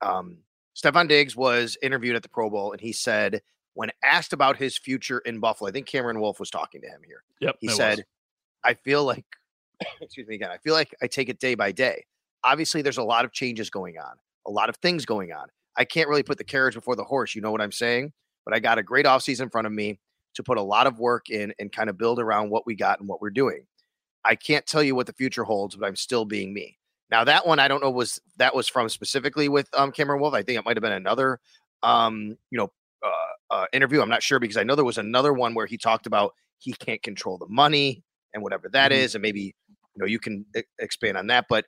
Um, 0.01 0.37
Stefon 0.75 1.07
Diggs 1.07 1.35
was 1.35 1.77
interviewed 1.81 2.15
at 2.15 2.23
the 2.23 2.29
Pro 2.29 2.49
Bowl 2.49 2.71
and 2.71 2.81
he 2.81 2.91
said, 2.91 3.41
when 3.75 3.91
asked 4.03 4.33
about 4.33 4.57
his 4.57 4.77
future 4.77 5.19
in 5.19 5.39
Buffalo, 5.39 5.69
I 5.69 5.71
think 5.71 5.85
Cameron 5.85 6.19
Wolfe 6.19 6.39
was 6.39 6.49
talking 6.49 6.81
to 6.81 6.87
him 6.87 7.01
here. 7.05 7.23
Yep. 7.41 7.57
He 7.59 7.67
said, 7.69 7.99
was. 7.99 8.05
I 8.63 8.73
feel 8.73 9.05
like 9.05 9.25
excuse 10.01 10.27
me 10.27 10.35
again, 10.35 10.51
I 10.51 10.57
feel 10.57 10.73
like 10.73 10.95
I 11.01 11.07
take 11.07 11.29
it 11.29 11.39
day 11.39 11.55
by 11.55 11.71
day. 11.71 12.05
Obviously, 12.43 12.81
there's 12.81 12.97
a 12.97 13.03
lot 13.03 13.25
of 13.25 13.33
changes 13.33 13.69
going 13.69 13.97
on, 13.97 14.13
a 14.47 14.51
lot 14.51 14.69
of 14.69 14.77
things 14.77 15.05
going 15.05 15.31
on. 15.31 15.47
I 15.77 15.85
can't 15.85 16.09
really 16.09 16.23
put 16.23 16.37
the 16.37 16.43
carriage 16.43 16.75
before 16.75 16.95
the 16.95 17.03
horse. 17.03 17.35
You 17.35 17.41
know 17.41 17.51
what 17.51 17.61
I'm 17.61 17.71
saying? 17.71 18.11
But 18.45 18.53
I 18.53 18.59
got 18.59 18.77
a 18.77 18.83
great 18.83 19.05
offseason 19.05 19.43
in 19.43 19.49
front 19.49 19.67
of 19.67 19.73
me 19.73 19.99
to 20.35 20.43
put 20.43 20.57
a 20.57 20.61
lot 20.61 20.87
of 20.87 20.99
work 20.99 21.29
in 21.29 21.53
and 21.59 21.71
kind 21.71 21.89
of 21.89 21.97
build 21.97 22.19
around 22.19 22.49
what 22.49 22.65
we 22.65 22.75
got 22.75 22.99
and 22.99 23.07
what 23.07 23.21
we're 23.21 23.29
doing. 23.29 23.65
I 24.25 24.35
can't 24.35 24.65
tell 24.65 24.83
you 24.83 24.95
what 24.95 25.07
the 25.07 25.13
future 25.13 25.43
holds, 25.43 25.75
but 25.75 25.85
I'm 25.85 25.95
still 25.95 26.25
being 26.25 26.53
me. 26.53 26.77
Now 27.09 27.23
that 27.23 27.47
one 27.47 27.59
I 27.59 27.67
don't 27.67 27.81
know 27.81 27.89
was 27.89 28.21
that 28.37 28.55
was 28.55 28.67
from 28.67 28.87
specifically 28.89 29.49
with 29.49 29.67
um, 29.73 29.91
Cameron 29.91 30.21
Wolfe. 30.21 30.33
I 30.33 30.43
think 30.43 30.59
it 30.59 30.65
might 30.65 30.77
have 30.77 30.83
been 30.83 30.91
another 30.91 31.39
um, 31.81 32.37
you 32.51 32.57
know 32.57 32.71
uh, 33.03 33.53
uh, 33.53 33.65
interview. 33.73 34.01
I'm 34.01 34.09
not 34.09 34.21
sure 34.21 34.39
because 34.39 34.57
I 34.57 34.63
know 34.63 34.75
there 34.75 34.85
was 34.85 34.97
another 34.97 35.33
one 35.33 35.53
where 35.53 35.65
he 35.65 35.77
talked 35.77 36.05
about 36.05 36.33
he 36.59 36.73
can't 36.73 37.01
control 37.01 37.37
the 37.37 37.47
money 37.47 38.03
and 38.33 38.43
whatever 38.43 38.69
that 38.69 38.91
mm-hmm. 38.91 39.01
is, 39.01 39.15
and 39.15 39.21
maybe 39.21 39.55
you 39.95 39.99
know 39.99 40.05
you 40.05 40.19
can 40.19 40.45
expand 40.79 41.17
on 41.17 41.27
that, 41.27 41.45
but 41.49 41.65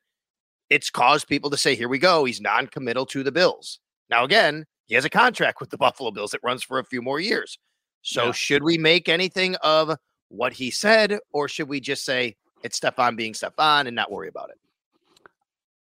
it's 0.70 0.90
caused 0.90 1.28
people 1.28 1.50
to 1.50 1.58
say, 1.58 1.76
"Here 1.76 1.90
we 1.90 2.00
go." 2.00 2.26
He's 2.26 2.42
non-committal 2.42 3.06
to 3.08 3.24
the 3.24 3.32
Bills. 3.32 3.80
Now, 4.10 4.24
again, 4.24 4.66
he 4.88 4.96
has 4.96 5.06
a 5.06 5.10
contract 5.10 5.60
with 5.60 5.70
the 5.70 5.78
Buffalo 5.86 6.12
Bills 6.12 6.32
that 6.32 6.42
runs 6.44 6.64
for 6.64 6.80
a 6.80 6.86
few 6.86 7.02
more 7.02 7.20
years. 7.20 7.58
So, 8.02 8.26
yeah. 8.26 8.32
should 8.32 8.64
we 8.64 8.78
make 8.78 9.10
anything 9.10 9.56
of 9.58 9.96
what 10.30 10.54
he 10.54 10.72
said, 10.72 11.20
or 11.32 11.48
should 11.48 11.70
we 11.70 11.80
just 11.80 12.06
say 12.06 12.36
it's 12.64 12.80
Stefon 12.80 13.16
being 13.16 13.34
Stefon 13.34 13.88
and 13.88 13.96
not 13.96 14.12
worry 14.12 14.28
about 14.28 14.50
it? 14.50 14.58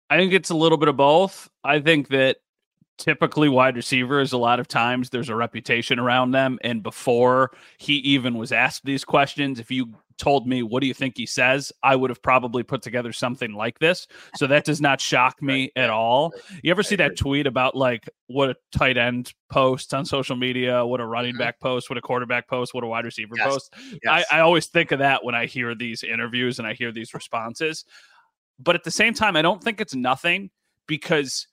I 0.09 0.17
think 0.17 0.33
it's 0.33 0.50
a 0.50 0.55
little 0.55 0.77
bit 0.77 0.89
of 0.89 0.97
both. 0.97 1.50
I 1.63 1.79
think 1.79 2.09
that 2.09 2.38
typically 3.01 3.50
wide 3.50 3.75
receivers 3.75 4.31
a 4.31 4.38
lot 4.38 4.60
of 4.60 4.67
times 4.67 5.10
there's 5.10 5.29
a 5.29 5.36
reputation 5.36 5.98
around 5.98 6.31
them. 6.31 6.60
And 6.63 6.84
before 6.84 7.51
he 7.79 7.96
even 7.96 8.38
was 8.38 8.51
asked 8.51 8.86
these 8.86 9.03
questions 9.03 9.60
if 9.60 9.72
you 9.72 9.96
told 10.17 10.48
me 10.48 10.62
what 10.62 10.81
do 10.81 10.88
you 10.88 10.93
think 10.93 11.17
he 11.17 11.25
says? 11.25 11.72
I 11.81 11.96
would 11.96 12.12
have 12.12 12.22
probably 12.22 12.62
put 12.62 12.84
together 12.84 13.12
something 13.12 13.53
like 13.53 13.79
this. 13.79 14.05
So 14.36 14.46
that 14.46 14.65
does 14.65 14.79
not 14.79 15.01
shock 15.01 15.41
me 15.41 15.72
at 15.75 15.89
all. 15.89 16.31
You 16.62 16.70
ever 16.70 16.84
see 16.84 16.96
that 16.98 17.17
tweet 17.17 17.48
about 17.48 17.75
like 17.75 18.08
what 18.27 18.51
a 18.51 18.55
tight 18.72 18.98
end 18.98 19.34
posts 19.50 19.93
on 19.93 20.05
social 20.05 20.36
media 20.36 20.86
what 20.86 21.01
a 21.01 21.05
running 21.05 21.31
mm-hmm. 21.31 21.39
back 21.39 21.60
post 21.60 21.89
what 21.89 21.98
a 21.98 22.01
quarterback 22.01 22.48
post 22.48 22.74
what 22.74 22.84
a 22.84 22.88
wide 22.88 23.05
receiver 23.05 23.34
yes. 23.36 23.48
post? 23.48 23.74
Yes. 24.03 24.25
I, 24.31 24.38
I 24.38 24.39
always 24.41 24.67
think 24.67 24.91
of 24.91 25.00
that 25.00 25.25
when 25.25 25.36
i 25.36 25.46
hear 25.48 25.74
these 25.75 26.03
interviews 26.03 26.60
and 26.60 26.67
i 26.67 26.74
hear 26.74 26.91
these 26.91 27.13
responses. 27.15 27.84
But 28.60 28.75
at 28.75 28.84
the 28.84 28.91
same 28.91 29.15
time 29.15 29.36
i 29.36 29.41
don't 29.41 29.62
think 29.62 29.81
it's 29.81 29.96
nothing 29.96 30.51
because 30.88 31.48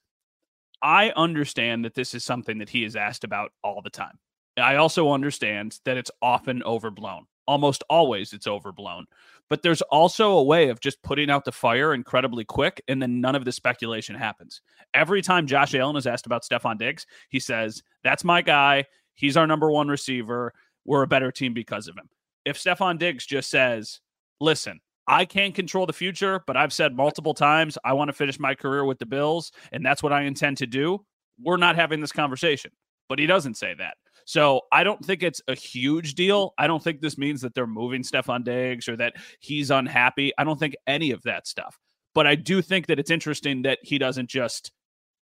I 0.81 1.11
understand 1.11 1.85
that 1.85 1.95
this 1.95 2.13
is 2.13 2.23
something 2.23 2.59
that 2.59 2.69
he 2.69 2.83
is 2.83 2.95
asked 2.95 3.23
about 3.23 3.51
all 3.63 3.81
the 3.81 3.89
time. 3.89 4.19
I 4.57 4.75
also 4.75 5.11
understand 5.11 5.79
that 5.85 5.97
it's 5.97 6.11
often 6.21 6.63
overblown. 6.63 7.25
Almost 7.47 7.83
always 7.89 8.33
it's 8.33 8.47
overblown. 8.47 9.05
But 9.49 9.63
there's 9.63 9.81
also 9.81 10.33
a 10.33 10.43
way 10.43 10.69
of 10.69 10.79
just 10.79 11.01
putting 11.01 11.29
out 11.29 11.45
the 11.45 11.51
fire 11.51 11.93
incredibly 11.93 12.45
quick, 12.45 12.81
and 12.87 13.01
then 13.01 13.21
none 13.21 13.35
of 13.35 13.45
the 13.45 13.51
speculation 13.51 14.15
happens. 14.15 14.61
Every 14.93 15.21
time 15.21 15.47
Josh 15.47 15.73
Allen 15.73 15.95
is 15.95 16.05
asked 16.05 16.27
about 16.27 16.43
Stefon 16.43 16.77
Diggs, 16.77 17.07
he 17.29 17.39
says, 17.39 17.81
That's 18.03 18.23
my 18.23 18.41
guy. 18.41 18.85
He's 19.15 19.37
our 19.37 19.47
number 19.47 19.71
one 19.71 19.87
receiver. 19.87 20.53
We're 20.85 21.03
a 21.03 21.07
better 21.07 21.31
team 21.31 21.53
because 21.53 21.87
of 21.87 21.97
him. 21.97 22.09
If 22.45 22.57
Stefon 22.57 22.99
Diggs 22.99 23.25
just 23.25 23.49
says, 23.49 23.99
Listen, 24.39 24.79
I 25.09 25.25
can't 25.25 25.55
control 25.55 25.87
the 25.87 25.93
future, 25.93 26.41
but 26.45 26.55
I've 26.55 26.71
said 26.71 26.95
multiple 26.95 27.33
times 27.33 27.79
I 27.83 27.93
want 27.93 28.09
to 28.09 28.13
finish 28.13 28.39
my 28.39 28.53
career 28.53 28.85
with 28.85 28.99
the 28.99 29.07
Bills, 29.07 29.51
and 29.71 29.83
that's 29.83 30.03
what 30.03 30.13
I 30.13 30.21
intend 30.21 30.57
to 30.57 30.67
do. 30.67 31.03
We're 31.41 31.57
not 31.57 31.75
having 31.75 31.99
this 31.99 32.11
conversation, 32.11 32.71
but 33.09 33.17
he 33.17 33.25
doesn't 33.25 33.55
say 33.55 33.73
that. 33.79 33.97
So 34.25 34.61
I 34.71 34.83
don't 34.83 35.03
think 35.03 35.23
it's 35.23 35.41
a 35.47 35.55
huge 35.55 36.13
deal. 36.13 36.53
I 36.59 36.67
don't 36.67 36.83
think 36.83 37.01
this 37.01 37.17
means 37.17 37.41
that 37.41 37.55
they're 37.55 37.65
moving 37.65 38.03
Stefon 38.03 38.43
Diggs 38.43 38.87
or 38.87 38.95
that 38.97 39.15
he's 39.39 39.71
unhappy. 39.71 40.31
I 40.37 40.43
don't 40.43 40.59
think 40.59 40.75
any 40.85 41.09
of 41.09 41.23
that 41.23 41.47
stuff. 41.47 41.79
But 42.13 42.27
I 42.27 42.35
do 42.35 42.61
think 42.61 42.85
that 42.87 42.99
it's 42.99 43.09
interesting 43.09 43.63
that 43.63 43.79
he 43.81 43.97
doesn't 43.97 44.29
just 44.29 44.71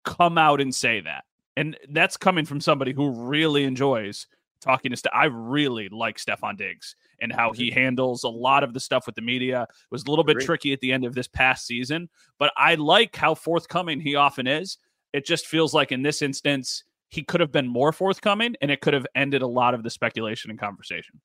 come 0.06 0.38
out 0.38 0.62
and 0.62 0.75
say 0.75 1.00
that. 1.02 1.25
And 1.59 1.76
that's 1.90 2.16
coming 2.16 2.47
from 2.47 2.62
somebody 2.62 2.95
who 2.95 3.11
really 3.11 3.64
enjoys 3.64 4.26
talking 4.66 4.90
to. 4.90 4.96
Ste- 4.96 5.06
I 5.12 5.26
really 5.26 5.88
like 5.88 6.18
Stefon 6.18 6.56
Diggs 6.56 6.96
and 7.20 7.32
how 7.32 7.52
he 7.52 7.70
mm-hmm. 7.70 7.78
handles 7.78 8.25
a 8.25 8.28
lot 8.28 8.62
of 8.62 8.75
the 8.75 8.80
stuff 8.80 9.06
with 9.06 9.14
the 9.14 9.23
media. 9.23 9.62
It 9.62 9.68
was 9.90 10.04
a 10.04 10.11
little 10.11 10.25
bit 10.25 10.40
tricky 10.40 10.73
at 10.73 10.80
the 10.80 10.92
end 10.92 11.04
of 11.04 11.14
this 11.14 11.28
past 11.28 11.66
season, 11.66 12.08
but 12.38 12.52
I 12.56 12.75
like 12.75 13.16
how 13.16 13.35
forthcoming 13.35 14.00
he 14.00 14.16
often 14.16 14.46
is. 14.46 14.78
It 15.12 15.25
just 15.25 15.46
feels 15.46 15.73
like 15.73 15.92
in 15.92 16.02
this 16.02 16.20
instance, 16.20 16.85
he 17.08 17.23
could 17.23 17.40
have 17.40 17.52
been 17.52 17.68
more 17.68 17.92
forthcoming 17.92 18.56
and 18.61 18.70
it 18.70 18.80
could 18.80 18.94
have 18.94 19.06
ended 19.14 19.42
a 19.42 19.46
lot 19.46 19.75
of 19.75 19.82
the 19.82 19.90
speculation 19.90 20.50
and 20.50 20.58
conversation. 20.58 21.20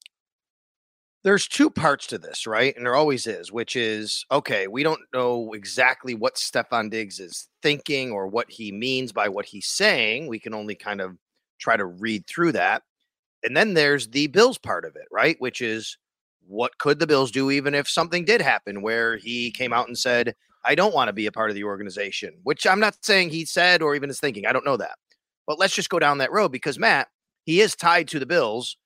There's 1.23 1.47
two 1.47 1.69
parts 1.69 2.07
to 2.07 2.17
this, 2.17 2.47
right? 2.47 2.75
And 2.75 2.85
there 2.85 2.95
always 2.95 3.27
is, 3.27 3.51
which 3.51 3.75
is 3.75 4.25
okay, 4.31 4.67
we 4.67 4.81
don't 4.81 5.01
know 5.13 5.53
exactly 5.53 6.15
what 6.15 6.35
Stefon 6.35 6.89
Diggs 6.89 7.19
is 7.19 7.47
thinking 7.61 8.11
or 8.11 8.27
what 8.27 8.49
he 8.49 8.71
means 8.71 9.11
by 9.11 9.29
what 9.29 9.45
he's 9.45 9.67
saying. 9.67 10.27
We 10.27 10.39
can 10.39 10.53
only 10.53 10.73
kind 10.73 10.99
of 10.99 11.17
try 11.59 11.77
to 11.77 11.85
read 11.85 12.25
through 12.25 12.53
that. 12.53 12.81
And 13.43 13.55
then 13.57 13.73
there's 13.73 14.07
the 14.09 14.27
Bills 14.27 14.57
part 14.57 14.85
of 14.85 14.95
it, 14.95 15.05
right? 15.11 15.35
Which 15.39 15.61
is 15.61 15.97
what 16.47 16.77
could 16.77 16.99
the 16.99 17.07
Bills 17.07 17.31
do 17.31 17.51
even 17.51 17.73
if 17.73 17.87
something 17.89 18.25
did 18.25 18.41
happen 18.41 18.81
where 18.81 19.17
he 19.17 19.51
came 19.51 19.73
out 19.73 19.87
and 19.87 19.97
said, 19.97 20.35
I 20.63 20.75
don't 20.75 20.93
want 20.93 21.07
to 21.07 21.13
be 21.13 21.25
a 21.25 21.31
part 21.31 21.49
of 21.49 21.55
the 21.55 21.63
organization, 21.63 22.33
which 22.43 22.67
I'm 22.67 22.79
not 22.79 23.03
saying 23.03 23.29
he 23.29 23.45
said 23.45 23.81
or 23.81 23.95
even 23.95 24.09
is 24.09 24.19
thinking. 24.19 24.45
I 24.45 24.53
don't 24.53 24.65
know 24.65 24.77
that. 24.77 24.97
But 25.47 25.59
let's 25.59 25.75
just 25.75 25.89
go 25.89 25.99
down 25.99 26.19
that 26.19 26.31
road 26.31 26.51
because 26.51 26.77
Matt, 26.77 27.07
he 27.43 27.61
is 27.61 27.75
tied 27.75 28.07
to 28.09 28.19
the 28.19 28.25
Bills 28.25 28.77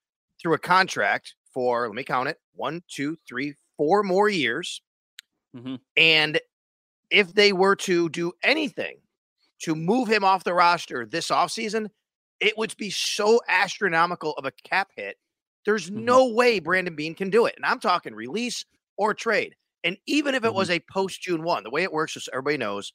through 0.41 0.53
a 0.53 0.59
contract 0.59 1.35
for, 1.53 1.87
let 1.87 1.95
me 1.95 2.03
count 2.03 2.29
it, 2.29 2.37
one, 2.53 2.81
two, 2.89 3.17
three, 3.27 3.55
four 3.77 4.03
more 4.03 4.29
years. 4.29 4.81
Mm-hmm. 5.55 5.75
And 5.97 6.39
if 7.09 7.33
they 7.33 7.51
were 7.53 7.75
to 7.77 8.09
do 8.09 8.31
anything 8.43 8.97
to 9.63 9.75
move 9.75 10.07
him 10.07 10.23
off 10.23 10.43
the 10.43 10.53
roster 10.53 11.05
this 11.05 11.29
offseason, 11.29 11.89
it 12.39 12.57
would 12.57 12.75
be 12.77 12.89
so 12.89 13.39
astronomical 13.47 14.33
of 14.33 14.45
a 14.45 14.51
cap 14.51 14.89
hit. 14.95 15.17
There's 15.65 15.89
mm-hmm. 15.89 16.05
no 16.05 16.29
way 16.29 16.59
Brandon 16.59 16.95
Beane 16.95 17.15
can 17.15 17.29
do 17.29 17.45
it. 17.45 17.53
And 17.55 17.65
I'm 17.65 17.79
talking 17.79 18.13
release 18.13 18.65
or 18.97 19.13
trade. 19.13 19.55
And 19.83 19.97
even 20.07 20.35
if 20.35 20.43
it 20.43 20.47
mm-hmm. 20.47 20.57
was 20.57 20.69
a 20.69 20.79
post 20.91 21.21
June 21.21 21.43
1, 21.43 21.63
the 21.63 21.69
way 21.69 21.83
it 21.83 21.93
works, 21.93 22.13
just 22.13 22.29
everybody 22.31 22.57
knows, 22.57 22.93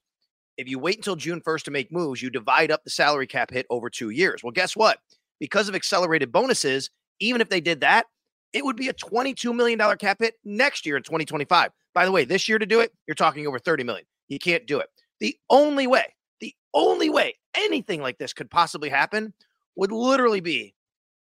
if 0.57 0.69
you 0.69 0.79
wait 0.79 0.97
until 0.97 1.17
June 1.17 1.41
1st 1.41 1.63
to 1.65 1.71
make 1.71 1.93
moves, 1.93 2.21
you 2.21 2.31
divide 2.31 2.71
up 2.71 2.85
the 2.85 2.91
salary 2.91 3.27
cap 3.27 3.51
hit 3.51 3.67
over 3.71 3.89
two 3.89 4.11
years. 4.11 4.43
Well, 4.43 4.51
guess 4.51 4.77
what? 4.77 4.99
Because 5.39 5.69
of 5.69 5.75
accelerated 5.75 6.33
bonuses, 6.33 6.91
even 7.19 7.41
if 7.41 7.49
they 7.49 7.61
did 7.61 7.81
that, 7.81 8.07
it 8.53 8.65
would 8.65 8.77
be 8.77 8.89
a 8.89 8.93
$22 8.93 9.55
million 9.55 9.79
cap 9.97 10.19
hit 10.21 10.35
next 10.45 10.85
year 10.85 10.97
in 10.97 11.03
2025. 11.03 11.71
By 11.95 12.05
the 12.05 12.13
way, 12.13 12.25
this 12.25 12.49
year 12.49 12.59
to 12.59 12.67
do 12.67 12.81
it, 12.81 12.93
you're 13.07 13.15
talking 13.15 13.47
over 13.47 13.59
30 13.59 13.85
million. 13.85 14.05
You 14.29 14.39
can't 14.39 14.67
do 14.67 14.81
it. 14.81 14.89
The 15.21 15.37
only 15.49 15.87
way, 15.87 16.15
the 16.41 16.55
only 16.75 17.11
way 17.11 17.37
anything 17.55 18.01
like 18.01 18.19
this 18.19 18.33
could 18.33 18.51
possibly 18.51 18.89
happen 18.89 19.33
would 19.77 19.93
literally 19.93 20.41
be 20.41 20.75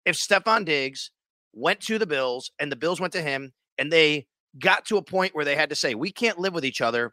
if 0.04 0.16
Stefon 0.16 0.64
Diggs 0.64 1.10
went 1.52 1.80
to 1.80 1.98
the 1.98 2.06
Bills 2.06 2.50
and 2.58 2.70
the 2.70 2.76
Bills 2.76 3.00
went 3.00 3.12
to 3.12 3.22
him 3.22 3.52
and 3.78 3.92
they 3.92 4.26
got 4.58 4.84
to 4.86 4.96
a 4.96 5.02
point 5.02 5.34
where 5.34 5.44
they 5.44 5.56
had 5.56 5.70
to 5.70 5.76
say, 5.76 5.94
we 5.94 6.10
can't 6.10 6.38
live 6.38 6.54
with 6.54 6.64
each 6.64 6.80
other. 6.80 7.12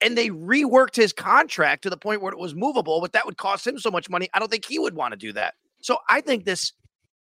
And 0.00 0.18
they 0.18 0.30
reworked 0.30 0.96
his 0.96 1.12
contract 1.12 1.82
to 1.82 1.90
the 1.90 1.96
point 1.96 2.22
where 2.22 2.32
it 2.32 2.38
was 2.38 2.54
movable, 2.54 3.00
but 3.00 3.12
that 3.12 3.24
would 3.24 3.36
cost 3.36 3.66
him 3.66 3.78
so 3.78 3.90
much 3.90 4.10
money. 4.10 4.28
I 4.34 4.40
don't 4.40 4.50
think 4.50 4.64
he 4.64 4.78
would 4.78 4.94
want 4.94 5.12
to 5.12 5.16
do 5.16 5.32
that. 5.34 5.54
So 5.80 5.98
I 6.08 6.20
think 6.20 6.44
this, 6.44 6.72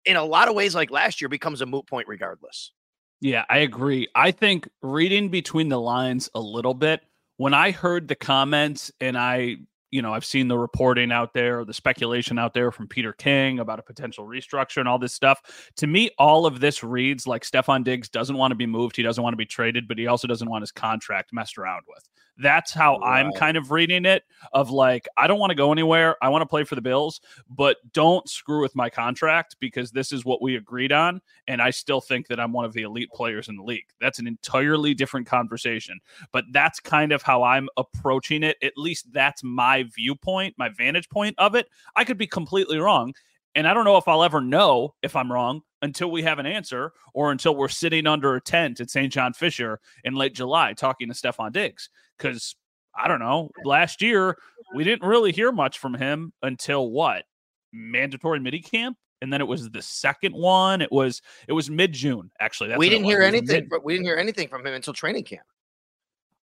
in 0.05 0.15
a 0.15 0.23
lot 0.23 0.47
of 0.47 0.55
ways, 0.55 0.75
like 0.75 0.91
last 0.91 1.19
year, 1.19 1.29
becomes 1.29 1.61
a 1.61 1.65
moot 1.65 1.87
point 1.87 2.07
regardless. 2.07 2.71
Yeah, 3.19 3.45
I 3.49 3.59
agree. 3.59 4.07
I 4.13 4.29
think 4.29 4.69
reading 4.83 5.29
between 5.29 5.69
the 5.69 5.79
lines 5.79 6.29
a 6.35 6.39
little 6.39 6.75
bit, 6.75 7.01
when 7.37 7.53
I 7.53 7.71
heard 7.71 8.07
the 8.07 8.15
comments 8.15 8.91
and 9.01 9.17
I 9.17 9.57
you 9.91 10.01
know, 10.01 10.13
I've 10.13 10.25
seen 10.25 10.47
the 10.47 10.57
reporting 10.57 11.11
out 11.11 11.33
there, 11.33 11.63
the 11.63 11.73
speculation 11.73 12.37
out 12.37 12.53
there 12.53 12.71
from 12.71 12.87
Peter 12.87 13.13
King 13.13 13.59
about 13.59 13.79
a 13.79 13.83
potential 13.83 14.25
restructure 14.25 14.77
and 14.77 14.87
all 14.87 14.99
this 14.99 15.13
stuff. 15.13 15.41
To 15.77 15.87
me, 15.87 16.11
all 16.17 16.45
of 16.45 16.59
this 16.59 16.83
reads 16.83 17.25
like 17.25 17.43
Stefon 17.43 17.83
Diggs 17.83 18.09
doesn't 18.09 18.35
want 18.35 18.51
to 18.51 18.55
be 18.55 18.65
moved. 18.65 18.95
He 18.95 19.03
doesn't 19.03 19.23
want 19.23 19.33
to 19.33 19.37
be 19.37 19.45
traded, 19.45 19.87
but 19.87 19.97
he 19.97 20.07
also 20.07 20.27
doesn't 20.27 20.49
want 20.49 20.61
his 20.63 20.71
contract 20.71 21.31
messed 21.31 21.57
around 21.57 21.83
with. 21.87 22.03
That's 22.37 22.73
how 22.73 22.99
right. 22.99 23.19
I'm 23.19 23.31
kind 23.33 23.57
of 23.57 23.71
reading 23.71 24.05
it 24.05 24.23
of 24.53 24.69
like, 24.69 25.07
I 25.17 25.27
don't 25.27 25.39
want 25.39 25.51
to 25.51 25.55
go 25.55 25.71
anywhere. 25.71 26.15
I 26.21 26.29
want 26.29 26.43
to 26.43 26.47
play 26.47 26.63
for 26.63 26.75
the 26.75 26.81
Bills, 26.81 27.19
but 27.49 27.77
don't 27.93 28.29
screw 28.29 28.61
with 28.61 28.75
my 28.75 28.89
contract 28.89 29.57
because 29.59 29.91
this 29.91 30.11
is 30.11 30.23
what 30.23 30.41
we 30.41 30.55
agreed 30.55 30.91
on. 30.91 31.21
And 31.47 31.61
I 31.61 31.71
still 31.71 32.01
think 32.01 32.27
that 32.27 32.39
I'm 32.39 32.53
one 32.53 32.65
of 32.65 32.73
the 32.73 32.83
elite 32.83 33.09
players 33.11 33.49
in 33.49 33.55
the 33.55 33.63
league. 33.63 33.87
That's 33.99 34.19
an 34.19 34.27
entirely 34.27 34.93
different 34.93 35.27
conversation. 35.27 35.99
But 36.31 36.45
that's 36.51 36.79
kind 36.79 37.11
of 37.11 37.21
how 37.21 37.43
I'm 37.43 37.69
approaching 37.77 38.43
it. 38.43 38.57
At 38.61 38.73
least 38.77 39.11
that's 39.11 39.43
my 39.43 39.83
viewpoint, 39.95 40.55
my 40.57 40.69
vantage 40.69 41.09
point 41.09 41.35
of 41.37 41.55
it. 41.55 41.67
I 41.95 42.03
could 42.03 42.17
be 42.17 42.27
completely 42.27 42.77
wrong. 42.77 43.13
And 43.55 43.67
I 43.67 43.73
don't 43.73 43.85
know 43.85 43.97
if 43.97 44.07
I'll 44.07 44.23
ever 44.23 44.41
know 44.41 44.93
if 45.01 45.15
I'm 45.15 45.31
wrong 45.31 45.61
until 45.81 46.11
we 46.11 46.23
have 46.23 46.39
an 46.39 46.45
answer 46.45 46.91
or 47.13 47.31
until 47.31 47.55
we're 47.55 47.67
sitting 47.67 48.07
under 48.07 48.35
a 48.35 48.41
tent 48.41 48.79
at 48.79 48.89
St. 48.89 49.11
John 49.11 49.33
Fisher 49.33 49.79
in 50.03 50.15
late 50.15 50.33
July 50.33 50.73
talking 50.73 51.07
to 51.07 51.13
Stefon 51.13 51.51
Diggs. 51.51 51.89
Because 52.17 52.55
I 52.95 53.07
don't 53.07 53.19
know, 53.19 53.49
last 53.63 54.01
year 54.01 54.37
we 54.75 54.83
didn't 54.83 55.07
really 55.07 55.31
hear 55.31 55.51
much 55.51 55.79
from 55.79 55.93
him 55.93 56.33
until 56.41 56.89
what? 56.89 57.25
Mandatory 57.71 58.39
mini 58.39 58.59
camp? 58.59 58.97
And 59.21 59.33
then 59.33 59.41
it 59.41 59.47
was 59.47 59.69
the 59.69 59.81
second 59.81 60.33
one. 60.33 60.81
It 60.81 60.91
was 60.91 61.21
it 61.47 61.53
was 61.53 61.69
mid 61.69 61.93
June 61.93 62.29
actually. 62.39 62.75
we 62.77 62.89
didn't 62.89 63.05
hear 63.05 63.21
anything. 63.21 63.67
Mid- 63.69 63.83
we 63.83 63.93
didn't 63.93 64.05
hear 64.05 64.17
anything 64.17 64.47
from 64.47 64.65
him 64.65 64.73
until 64.73 64.93
training 64.93 65.23
camp. 65.23 65.45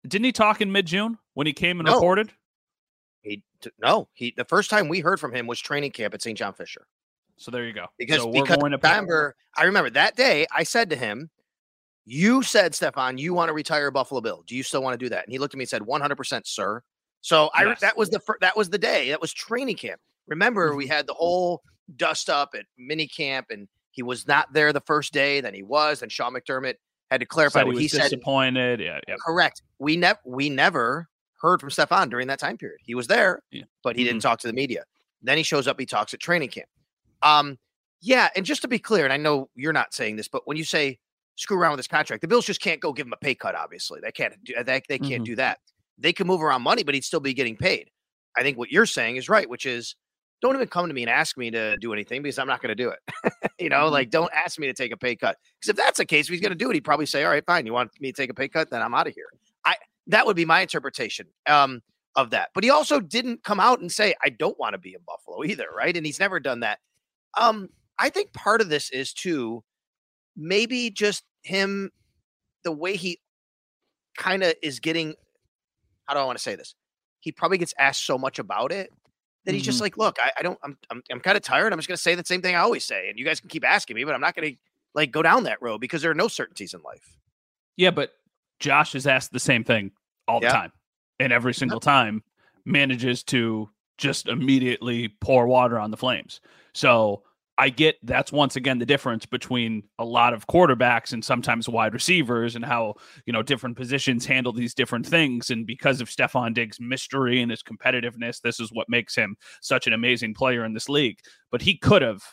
Didn't 0.07 0.25
he 0.25 0.31
talk 0.31 0.61
in 0.61 0.71
mid 0.71 0.85
June 0.85 1.17
when 1.33 1.47
he 1.47 1.53
came 1.53 1.79
and 1.79 1.87
no. 1.87 1.95
reported? 1.95 2.31
He 3.21 3.43
no, 3.81 4.07
he 4.13 4.33
the 4.35 4.45
first 4.45 4.69
time 4.69 4.87
we 4.87 4.99
heard 4.99 5.19
from 5.19 5.33
him 5.33 5.47
was 5.47 5.59
training 5.59 5.91
camp 5.91 6.13
at 6.13 6.21
St. 6.21 6.37
John 6.37 6.53
Fisher. 6.53 6.87
So 7.37 7.51
there 7.51 7.65
you 7.65 7.73
go. 7.73 7.87
Because 7.97 8.21
so 8.21 8.31
because 8.31 8.57
remember 8.61 9.35
I 9.55 9.63
remember 9.63 9.89
that 9.91 10.15
day 10.15 10.45
I 10.55 10.63
said 10.63 10.89
to 10.89 10.95
him, 10.95 11.29
"You 12.05 12.43
said 12.43 12.73
Stefon, 12.73 13.19
you 13.19 13.33
want 13.33 13.49
to 13.49 13.53
retire 13.53 13.91
Buffalo 13.91 14.21
Bill. 14.21 14.43
Do 14.47 14.55
you 14.55 14.63
still 14.63 14.81
want 14.81 14.99
to 14.99 15.03
do 15.03 15.09
that?" 15.09 15.23
And 15.23 15.31
he 15.31 15.39
looked 15.39 15.53
at 15.53 15.57
me 15.57 15.63
and 15.63 15.69
said, 15.69 15.83
"100%, 15.83 16.47
sir." 16.47 16.81
So 17.21 17.49
I 17.53 17.75
that 17.81 17.95
was 17.95 18.09
the 18.09 18.19
fir- 18.19 18.37
that 18.41 18.57
was 18.57 18.69
the 18.69 18.77
day. 18.77 19.09
That 19.09 19.21
was 19.21 19.31
training 19.33 19.77
camp. 19.77 20.01
Remember, 20.27 20.75
we 20.75 20.85
mm-hmm. 20.85 20.93
had 20.93 21.07
the 21.07 21.13
whole 21.13 21.61
dust 21.95 22.29
up 22.29 22.49
at 22.55 22.65
mini 22.77 23.07
camp, 23.07 23.47
and 23.49 23.67
he 23.91 24.01
was 24.01 24.27
not 24.27 24.51
there 24.53 24.73
the 24.73 24.81
first 24.81 25.13
day. 25.13 25.41
Then 25.41 25.53
he 25.53 25.63
was. 25.63 26.01
And 26.01 26.11
Sean 26.11 26.33
McDermott 26.33 26.75
had 27.11 27.19
to 27.19 27.25
clarify 27.25 27.59
said 27.59 27.67
what 27.67 27.75
he, 27.75 27.83
he 27.83 27.87
said. 27.87 28.03
Disappointed. 28.03 28.79
Yeah, 28.79 28.99
yeah. 29.07 29.15
Correct. 29.23 29.61
We 29.79 29.97
never 29.97 30.19
we 30.25 30.49
never 30.49 31.07
heard 31.41 31.59
from 31.59 31.69
Stefon 31.69 32.09
during 32.09 32.27
that 32.27 32.39
time 32.39 32.57
period. 32.57 32.79
He 32.83 32.95
was 32.95 33.07
there, 33.07 33.41
yeah. 33.51 33.63
but 33.83 33.95
he 33.95 34.03
mm-hmm. 34.03 34.09
didn't 34.09 34.21
talk 34.21 34.39
to 34.39 34.47
the 34.47 34.53
media. 34.53 34.83
Then 35.21 35.37
he 35.37 35.43
shows 35.43 35.67
up, 35.67 35.79
he 35.79 35.85
talks 35.85 36.13
at 36.13 36.19
training 36.19 36.49
camp. 36.49 36.67
Um, 37.21 37.57
yeah, 38.01 38.29
and 38.35 38.45
just 38.45 38.63
to 38.63 38.67
be 38.67 38.79
clear, 38.79 39.03
and 39.03 39.13
I 39.13 39.17
know 39.17 39.49
you're 39.55 39.73
not 39.73 39.93
saying 39.93 40.15
this, 40.15 40.27
but 40.27 40.43
when 40.45 40.57
you 40.57 40.63
say 40.63 40.97
screw 41.35 41.59
around 41.59 41.71
with 41.71 41.79
this 41.79 41.87
contract, 41.87 42.21
the 42.21 42.27
Bills 42.27 42.45
just 42.45 42.61
can't 42.61 42.79
go 42.79 42.93
give 42.93 43.05
him 43.05 43.13
a 43.13 43.17
pay 43.17 43.35
cut. 43.35 43.55
Obviously, 43.55 43.99
they 44.01 44.11
can't 44.11 44.33
do 44.43 44.53
they, 44.63 44.81
they 44.87 44.97
can't 44.97 45.11
mm-hmm. 45.11 45.23
do 45.23 45.35
that. 45.35 45.59
They 45.97 46.13
can 46.13 46.25
move 46.25 46.41
around 46.41 46.63
money, 46.63 46.83
but 46.83 46.95
he'd 46.95 47.03
still 47.03 47.19
be 47.19 47.33
getting 47.33 47.55
paid. 47.55 47.91
I 48.35 48.41
think 48.41 48.57
what 48.57 48.71
you're 48.71 48.85
saying 48.87 49.17
is 49.17 49.29
right, 49.29 49.47
which 49.47 49.65
is 49.65 49.95
don't 50.41 50.55
even 50.55 50.67
come 50.67 50.87
to 50.87 50.93
me 50.93 51.03
and 51.03 51.09
ask 51.09 51.37
me 51.37 51.51
to 51.51 51.77
do 51.77 51.93
anything 51.93 52.23
because 52.23 52.39
I'm 52.39 52.47
not 52.47 52.61
going 52.61 52.75
to 52.75 52.83
do 52.83 52.89
it. 52.89 52.99
you 53.59 53.69
know, 53.69 53.83
mm-hmm. 53.83 53.93
like 53.93 54.09
don't 54.09 54.31
ask 54.33 54.57
me 54.57 54.67
to 54.67 54.73
take 54.73 54.91
a 54.91 54.97
pay 54.97 55.15
cut 55.15 55.37
because 55.59 55.69
if 55.69 55.75
that's 55.75 55.99
the 55.99 56.05
case, 56.05 56.25
if 56.25 56.31
he's 56.31 56.41
going 56.41 56.51
to 56.51 56.55
do 56.55 56.71
it, 56.71 56.73
he'd 56.73 56.83
probably 56.83 57.05
say, 57.05 57.23
"All 57.23 57.31
right, 57.31 57.45
fine. 57.45 57.65
You 57.65 57.73
want 57.73 57.91
me 57.99 58.11
to 58.11 58.15
take 58.19 58.31
a 58.31 58.33
pay 58.33 58.47
cut? 58.47 58.71
Then 58.71 58.81
I'm 58.81 58.95
out 58.95 59.07
of 59.07 59.13
here." 59.13 59.29
That 60.07 60.25
would 60.25 60.35
be 60.35 60.45
my 60.45 60.61
interpretation 60.61 61.27
um, 61.47 61.81
of 62.15 62.31
that. 62.31 62.49
But 62.53 62.63
he 62.63 62.69
also 62.69 62.99
didn't 62.99 63.43
come 63.43 63.59
out 63.59 63.79
and 63.79 63.91
say, 63.91 64.15
"I 64.23 64.29
don't 64.29 64.59
want 64.59 64.73
to 64.73 64.79
be 64.79 64.93
in 64.93 65.01
Buffalo" 65.05 65.43
either, 65.43 65.67
right? 65.75 65.95
And 65.95 66.05
he's 66.05 66.19
never 66.19 66.39
done 66.39 66.61
that. 66.61 66.79
Um, 67.37 67.69
I 67.97 68.09
think 68.09 68.33
part 68.33 68.61
of 68.61 68.69
this 68.69 68.89
is 68.89 69.13
too 69.13 69.63
maybe 70.35 70.89
just 70.89 71.23
him 71.43 71.91
the 72.63 72.71
way 72.71 72.95
he 72.95 73.19
kind 74.17 74.43
of 74.43 74.53
is 74.61 74.79
getting. 74.79 75.15
How 76.05 76.15
do 76.15 76.19
I 76.19 76.25
want 76.25 76.37
to 76.37 76.43
say 76.43 76.55
this? 76.55 76.75
He 77.19 77.31
probably 77.31 77.59
gets 77.59 77.73
asked 77.77 78.05
so 78.05 78.17
much 78.17 78.39
about 78.39 78.71
it 78.71 78.91
that 79.45 79.53
he's 79.53 79.61
mm-hmm. 79.61 79.65
just 79.65 79.81
like, 79.81 79.97
look, 79.97 80.17
I, 80.21 80.31
I 80.39 80.41
don't, 80.41 80.59
I'm, 80.63 80.77
I'm, 80.89 81.01
I'm 81.11 81.19
kind 81.19 81.37
of 81.37 81.43
tired. 81.43 81.71
I'm 81.73 81.79
just 81.79 81.87
going 81.87 81.95
to 81.95 82.01
say 82.01 82.15
the 82.15 82.23
same 82.25 82.41
thing 82.41 82.55
I 82.55 82.59
always 82.59 82.83
say, 82.83 83.09
and 83.09 83.17
you 83.17 83.25
guys 83.25 83.39
can 83.39 83.49
keep 83.49 83.65
asking 83.65 83.95
me, 83.95 84.03
but 84.03 84.13
I'm 84.13 84.21
not 84.21 84.35
going 84.35 84.53
to 84.53 84.57
like 84.93 85.11
go 85.11 85.21
down 85.21 85.43
that 85.43 85.61
road 85.61 85.79
because 85.79 86.01
there 86.01 86.11
are 86.11 86.15
no 86.15 86.27
certainties 86.27 86.73
in 86.73 86.81
life. 86.81 87.17
Yeah, 87.77 87.91
but 87.91 88.11
Josh 88.61 88.95
is 88.95 89.07
asked 89.07 89.33
the 89.33 89.39
same 89.39 89.65
thing 89.65 89.91
all 90.27 90.39
the 90.39 90.45
yeah. 90.45 90.53
time, 90.53 90.71
and 91.19 91.33
every 91.33 91.53
single 91.53 91.81
time 91.81 92.23
manages 92.63 93.23
to 93.23 93.69
just 93.97 94.27
immediately 94.27 95.09
pour 95.19 95.47
water 95.47 95.77
on 95.77 95.91
the 95.91 95.97
flames. 95.97 96.39
So 96.73 97.23
I 97.57 97.69
get 97.69 97.97
that's 98.03 98.31
once 98.31 98.55
again 98.55 98.79
the 98.79 98.85
difference 98.85 99.25
between 99.25 99.83
a 99.99 100.05
lot 100.05 100.33
of 100.33 100.47
quarterbacks 100.47 101.13
and 101.13 101.23
sometimes 101.23 101.69
wide 101.69 101.93
receivers 101.93 102.55
and 102.55 102.65
how, 102.65 102.95
you 103.25 103.33
know, 103.33 103.43
different 103.43 103.77
positions 103.77 104.25
handle 104.25 104.53
these 104.53 104.73
different 104.73 105.05
things. 105.05 105.49
And 105.49 105.67
because 105.67 106.01
of 106.01 106.09
Stefon 106.09 106.53
Diggs' 106.53 106.79
mystery 106.79 107.41
and 107.41 107.51
his 107.51 107.61
competitiveness, 107.61 108.41
this 108.41 108.59
is 108.59 108.71
what 108.71 108.89
makes 108.89 109.15
him 109.15 109.35
such 109.61 109.85
an 109.85 109.93
amazing 109.93 110.33
player 110.33 110.65
in 110.65 110.73
this 110.73 110.89
league. 110.89 111.19
But 111.51 111.61
he 111.61 111.77
could 111.77 112.01
have 112.01 112.23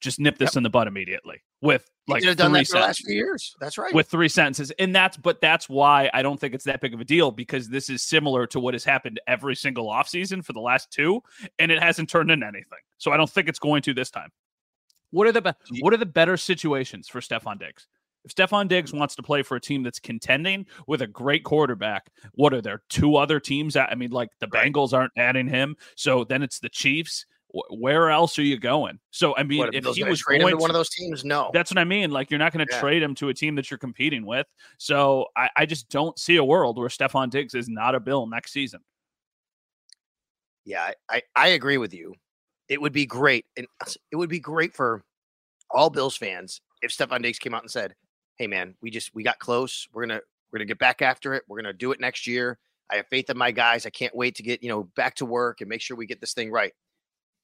just 0.00 0.18
nip 0.18 0.38
this 0.38 0.50
yep. 0.50 0.56
in 0.58 0.62
the 0.62 0.70
butt 0.70 0.86
immediately 0.86 1.42
with 1.62 1.88
like 2.08 2.22
three 2.22 2.34
done 2.34 2.52
that 2.52 2.66
for 2.66 2.78
the 2.78 2.80
last 2.80 3.04
few 3.04 3.14
years. 3.14 3.54
That's 3.60 3.78
right. 3.78 3.94
With 3.94 4.08
three 4.08 4.28
sentences. 4.28 4.72
And 4.78 4.94
that's 4.94 5.16
but 5.16 5.40
that's 5.40 5.68
why 5.68 6.10
I 6.12 6.22
don't 6.22 6.40
think 6.40 6.54
it's 6.54 6.64
that 6.64 6.80
big 6.80 6.94
of 6.94 7.00
a 7.00 7.04
deal 7.04 7.30
because 7.30 7.68
this 7.68 7.90
is 7.90 8.02
similar 8.02 8.46
to 8.48 8.60
what 8.60 8.74
has 8.74 8.84
happened 8.84 9.20
every 9.26 9.54
single 9.54 9.88
offseason 9.88 10.44
for 10.44 10.52
the 10.52 10.60
last 10.60 10.90
two, 10.90 11.22
and 11.58 11.70
it 11.70 11.82
hasn't 11.82 12.08
turned 12.08 12.30
into 12.30 12.46
anything. 12.46 12.78
So 12.98 13.12
I 13.12 13.16
don't 13.16 13.30
think 13.30 13.48
it's 13.48 13.58
going 13.58 13.82
to 13.82 13.94
this 13.94 14.10
time. 14.10 14.30
What 15.10 15.26
are 15.26 15.32
the 15.32 15.42
be- 15.42 15.80
what 15.80 15.92
are 15.92 15.98
the 15.98 16.06
better 16.06 16.36
situations 16.36 17.08
for 17.08 17.20
Stefon 17.20 17.58
Diggs? 17.58 17.86
If 18.24 18.34
Stefon 18.34 18.68
Diggs 18.68 18.92
wants 18.92 19.16
to 19.16 19.22
play 19.22 19.42
for 19.42 19.56
a 19.56 19.60
team 19.60 19.82
that's 19.82 19.98
contending 19.98 20.66
with 20.86 21.00
a 21.00 21.06
great 21.06 21.42
quarterback, 21.42 22.10
what 22.34 22.52
are 22.52 22.60
there 22.60 22.82
two 22.90 23.16
other 23.16 23.40
teams? 23.40 23.76
At, 23.76 23.90
I 23.90 23.94
mean, 23.94 24.10
like 24.10 24.28
the 24.40 24.48
right. 24.48 24.72
Bengals 24.72 24.92
aren't 24.92 25.12
adding 25.16 25.48
him, 25.48 25.76
so 25.96 26.24
then 26.24 26.42
it's 26.42 26.60
the 26.60 26.68
Chiefs. 26.68 27.24
Where 27.70 28.10
else 28.10 28.38
are 28.38 28.42
you 28.42 28.58
going? 28.58 28.98
So 29.10 29.36
I 29.36 29.42
mean, 29.42 29.58
what, 29.58 29.74
if 29.74 29.84
he 29.84 30.04
was 30.04 30.22
going 30.22 30.40
to 30.40 30.56
one 30.56 30.70
of 30.70 30.74
those 30.74 30.90
teams, 30.90 31.24
no, 31.24 31.50
that's 31.52 31.70
what 31.70 31.78
I 31.78 31.84
mean. 31.84 32.10
Like 32.10 32.30
you're 32.30 32.38
not 32.38 32.52
going 32.52 32.66
to 32.66 32.72
yeah. 32.72 32.80
trade 32.80 33.02
him 33.02 33.14
to 33.16 33.28
a 33.28 33.34
team 33.34 33.54
that 33.56 33.70
you're 33.70 33.78
competing 33.78 34.24
with. 34.24 34.46
So 34.78 35.26
I, 35.36 35.50
I 35.56 35.66
just 35.66 35.88
don't 35.88 36.18
see 36.18 36.36
a 36.36 36.44
world 36.44 36.78
where 36.78 36.88
Stefon 36.88 37.30
Diggs 37.30 37.54
is 37.54 37.68
not 37.68 37.94
a 37.94 38.00
Bill 38.00 38.26
next 38.26 38.52
season. 38.52 38.80
Yeah, 40.64 40.92
I, 41.08 41.22
I 41.34 41.48
agree 41.48 41.78
with 41.78 41.92
you 41.92 42.14
it 42.70 42.80
would 42.80 42.92
be 42.92 43.04
great, 43.04 43.44
and 43.56 43.66
it 44.12 44.16
would 44.16 44.30
be 44.30 44.38
great 44.38 44.74
for 44.74 45.02
all 45.70 45.90
Bills 45.90 46.16
fans 46.16 46.62
if 46.80 46.92
Stefon 46.92 47.20
Diggs 47.20 47.38
came 47.38 47.52
out 47.52 47.62
and 47.62 47.70
said, 47.70 47.94
"Hey, 48.36 48.46
man, 48.46 48.76
we 48.80 48.90
just 48.90 49.12
we 49.12 49.24
got 49.24 49.40
close. 49.40 49.88
We're 49.92 50.06
gonna 50.06 50.20
we're 50.50 50.60
gonna 50.60 50.66
get 50.66 50.78
back 50.78 51.02
after 51.02 51.34
it. 51.34 51.42
We're 51.48 51.60
gonna 51.60 51.74
do 51.74 51.90
it 51.90 52.00
next 52.00 52.26
year. 52.28 52.58
I 52.88 52.96
have 52.96 53.08
faith 53.08 53.28
in 53.28 53.36
my 53.36 53.50
guys. 53.50 53.86
I 53.86 53.90
can't 53.90 54.14
wait 54.14 54.36
to 54.36 54.44
get 54.44 54.62
you 54.62 54.68
know 54.68 54.84
back 54.94 55.16
to 55.16 55.26
work 55.26 55.60
and 55.60 55.68
make 55.68 55.82
sure 55.82 55.96
we 55.96 56.06
get 56.06 56.20
this 56.20 56.32
thing 56.32 56.50
right." 56.50 56.72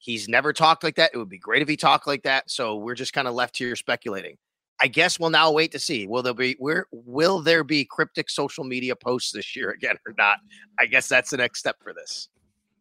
He's 0.06 0.28
never 0.28 0.52
talked 0.52 0.84
like 0.84 0.94
that. 0.94 1.10
It 1.12 1.18
would 1.18 1.28
be 1.28 1.36
great 1.36 1.62
if 1.62 1.68
he 1.68 1.76
talked 1.76 2.06
like 2.06 2.22
that. 2.22 2.48
So 2.48 2.76
we're 2.76 2.94
just 2.94 3.12
kind 3.12 3.26
of 3.26 3.34
left 3.34 3.58
here 3.58 3.75
speculating. 3.75 4.36
I 4.80 4.86
guess 4.86 5.18
we'll 5.18 5.30
now 5.30 5.50
wait 5.50 5.72
to 5.72 5.80
see. 5.80 6.06
Will 6.06 6.22
there 6.22 6.32
be 6.32 6.54
where 6.60 6.86
will 6.92 7.40
there 7.40 7.64
be 7.64 7.84
cryptic 7.84 8.30
social 8.30 8.62
media 8.62 8.94
posts 8.94 9.32
this 9.32 9.56
year 9.56 9.70
again 9.70 9.96
or 10.06 10.14
not? 10.16 10.38
I 10.78 10.86
guess 10.86 11.08
that's 11.08 11.30
the 11.30 11.38
next 11.38 11.58
step 11.58 11.76
for 11.82 11.92
this. 11.92 12.28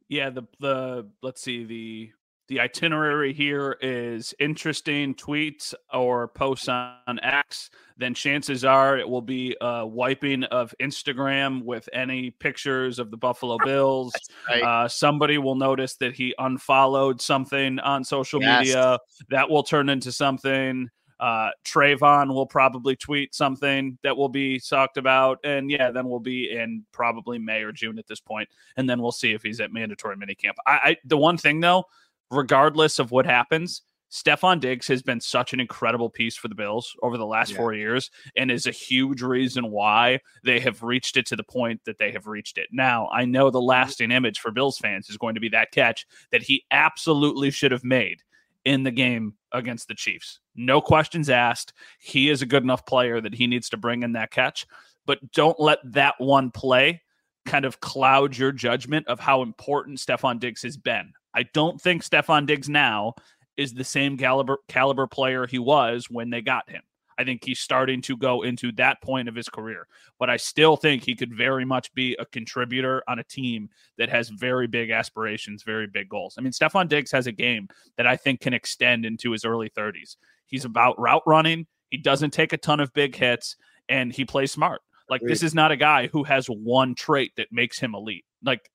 Yeah, 0.08 0.30
the 0.30 0.44
the 0.60 1.10
let's 1.24 1.42
see 1.42 1.64
the 1.64 2.12
the 2.48 2.60
itinerary 2.60 3.34
here 3.34 3.78
is 3.82 4.34
interesting 4.40 5.16
tweets 5.16 5.74
or 5.92 6.28
posts 6.28 6.70
on 6.70 7.20
X, 7.24 7.70
then 7.98 8.14
chances 8.14 8.64
are 8.64 8.98
it 8.98 9.08
will 9.08 9.22
be 9.22 9.56
a 9.62 9.86
wiping 9.86 10.44
of 10.46 10.74
Instagram 10.82 11.64
with 11.64 11.90
any 11.94 12.32
pictures 12.32 13.00
of 13.00 13.10
the 13.10 13.18
Buffalo 13.18 13.58
Bills. 13.66 14.14
Right. 14.48 14.62
Uh, 14.62 14.88
somebody 14.88 15.38
will 15.38 15.56
notice 15.56 15.96
that 15.98 16.14
he 16.14 16.36
unfollowed 16.38 17.20
something 17.22 17.80
on 17.80 18.04
social 18.04 18.42
yes. 18.42 18.60
media. 18.60 19.00
That 19.30 19.50
will 19.50 19.64
turn 19.64 19.90
into 19.90 20.12
something. 20.12 20.90
Uh, 21.20 21.50
Trevon 21.64 22.34
will 22.34 22.46
probably 22.46 22.96
tweet 22.96 23.34
something 23.34 23.98
that 24.04 24.16
will 24.16 24.30
be 24.30 24.60
talked 24.60 24.98
about. 24.98 25.40
And 25.44 25.72
yeah, 25.72 25.92
then 25.92 26.10
we'll 26.10 26.20
be 26.20 26.52
in 26.52 26.84
probably 26.92 27.40
May 27.40 27.64
or 27.64 27.72
June 27.72 27.98
at 27.98 28.08
this 28.08 28.20
point, 28.20 28.50
And 28.76 28.90
then 28.90 29.02
we'll 29.02 29.14
see 29.14 29.32
if 29.32 29.42
he's 29.42 29.62
at 29.62 29.72
mandatory 29.72 30.18
minicamp. 30.18 30.56
I, 30.66 30.72
I 30.84 30.98
the 31.06 31.18
one 31.18 31.38
thing 31.38 31.62
though, 31.62 31.86
regardless 32.32 33.00
of 33.00 33.12
what 33.12 33.26
happens, 33.26 33.82
Stefon 34.12 34.60
Diggs 34.60 34.88
has 34.88 35.02
been 35.02 35.20
such 35.20 35.52
an 35.52 35.60
incredible 35.60 36.10
piece 36.10 36.38
for 36.38 36.48
the 36.48 36.56
Bills 36.56 36.96
over 37.02 37.18
the 37.18 37.26
last 37.26 37.52
yeah. 37.52 37.58
four 37.58 37.74
years 37.74 38.12
and 38.38 38.50
is 38.50 38.68
a 38.68 38.72
huge 38.72 39.22
reason 39.22 39.72
why 39.72 40.20
they 40.44 40.60
have 40.60 40.84
reached 40.84 41.18
it 41.18 41.26
to 41.28 41.36
the 41.36 41.44
point 41.44 41.82
that 41.86 41.98
they 41.98 42.12
have 42.12 42.28
reached 42.28 42.58
it. 42.58 42.68
Now, 42.72 43.10
I 43.12 43.26
know 43.26 43.50
the 43.50 43.60
mm-hmm. 43.60 43.68
lasting 43.68 44.12
image 44.12 44.40
for 44.40 44.52
Bills 44.52 44.78
fans 44.78 45.10
is 45.10 45.18
going 45.18 45.36
to 45.36 45.42
be 45.42 45.50
that 45.50 45.72
catch 45.72 46.06
that 46.32 46.44
he 46.44 46.64
absolutely 46.72 47.52
should 47.52 47.72
have 47.72 47.84
made 47.84 48.22
in 48.64 48.84
the 48.84 48.92
game 48.92 49.34
against 49.52 49.88
the 49.88 49.96
Chiefs. 49.96 50.40
No 50.56 50.82
questions 50.82 51.30
asked. 51.30 51.74
He 52.00 52.30
is 52.30 52.42
a 52.42 52.48
good 52.48 52.64
enough 52.64 52.86
player 52.86 53.22
that 53.22 53.36
he 53.36 53.48
needs 53.48 53.70
to 53.70 53.78
bring 53.78 54.04
in 54.04 54.14
that 54.14 54.32
catch, 54.32 54.66
but 55.06 55.32
don't 55.34 55.60
let 55.60 55.80
that 55.84 56.16
one 56.20 56.52
play 56.52 57.02
kind 57.46 57.66
of 57.66 57.80
cloud 57.80 58.36
your 58.36 58.52
judgment 58.52 59.08
of 59.08 59.20
how 59.20 59.42
important 59.42 60.00
Stefon 60.00 60.40
Diggs 60.40 60.64
has 60.64 60.78
been. 60.78 61.12
I 61.36 61.44
don't 61.54 61.80
think 61.80 62.04
Stefon 62.04 62.46
Diggs 62.46 62.70
now 62.70 63.16
is 63.58 63.74
the 63.74 63.84
same 63.84 64.18
caliber 64.18 64.58
caliber 64.68 65.08
player 65.08 65.46
he 65.46 65.60
was 65.60 66.10
when 66.10 66.30
they 66.30 66.42
got 66.42 66.70
him. 66.70 66.82
I 67.18 67.24
think 67.24 67.44
he's 67.46 67.60
starting 67.60 68.02
to 68.04 68.18
go 68.18 68.42
into 68.42 68.72
that 68.74 69.02
point 69.02 69.30
of 69.30 69.36
his 69.36 69.48
career. 69.48 69.88
But 70.20 70.30
I 70.30 70.38
still 70.38 70.76
think 70.76 71.04
he 71.04 71.16
could 71.16 71.34
very 71.34 71.66
much 71.66 71.94
be 71.94 72.16
a 72.20 72.26
contributor 72.26 73.04
on 73.08 73.20
a 73.20 73.24
team 73.24 73.70
that 73.98 74.10
has 74.10 74.30
very 74.30 74.68
big 74.68 74.92
aspirations, 74.92 75.64
very 75.64 75.88
big 75.88 76.10
goals. 76.10 76.36
I 76.38 76.42
mean, 76.42 76.52
Stefon 76.52 76.90
Diggs 76.90 77.12
has 77.12 77.28
a 77.28 77.32
game 77.32 77.70
that 77.98 78.08
I 78.08 78.18
think 78.18 78.42
can 78.42 78.54
extend 78.54 79.06
into 79.06 79.32
his 79.32 79.46
early 79.46 79.70
30s. 79.70 80.18
He's 80.48 80.66
about 80.66 81.00
route 81.00 81.24
running, 81.26 81.68
he 81.90 81.98
doesn't 81.98 82.32
take 82.32 82.54
a 82.54 82.58
ton 82.58 82.80
of 82.80 82.94
big 82.94 83.16
hits, 83.16 83.56
and 83.88 84.12
he 84.12 84.26
plays 84.26 84.52
smart. 84.52 84.82
Like, 85.10 85.22
this 85.22 85.44
is 85.44 85.54
not 85.54 85.72
a 85.72 85.78
guy 85.78 86.08
who 86.08 86.24
has 86.24 86.48
one 86.48 86.96
trait 86.96 87.32
that 87.38 87.48
makes 87.52 87.80
him 87.80 87.94
elite. 87.94 88.26
Like, 88.44 88.70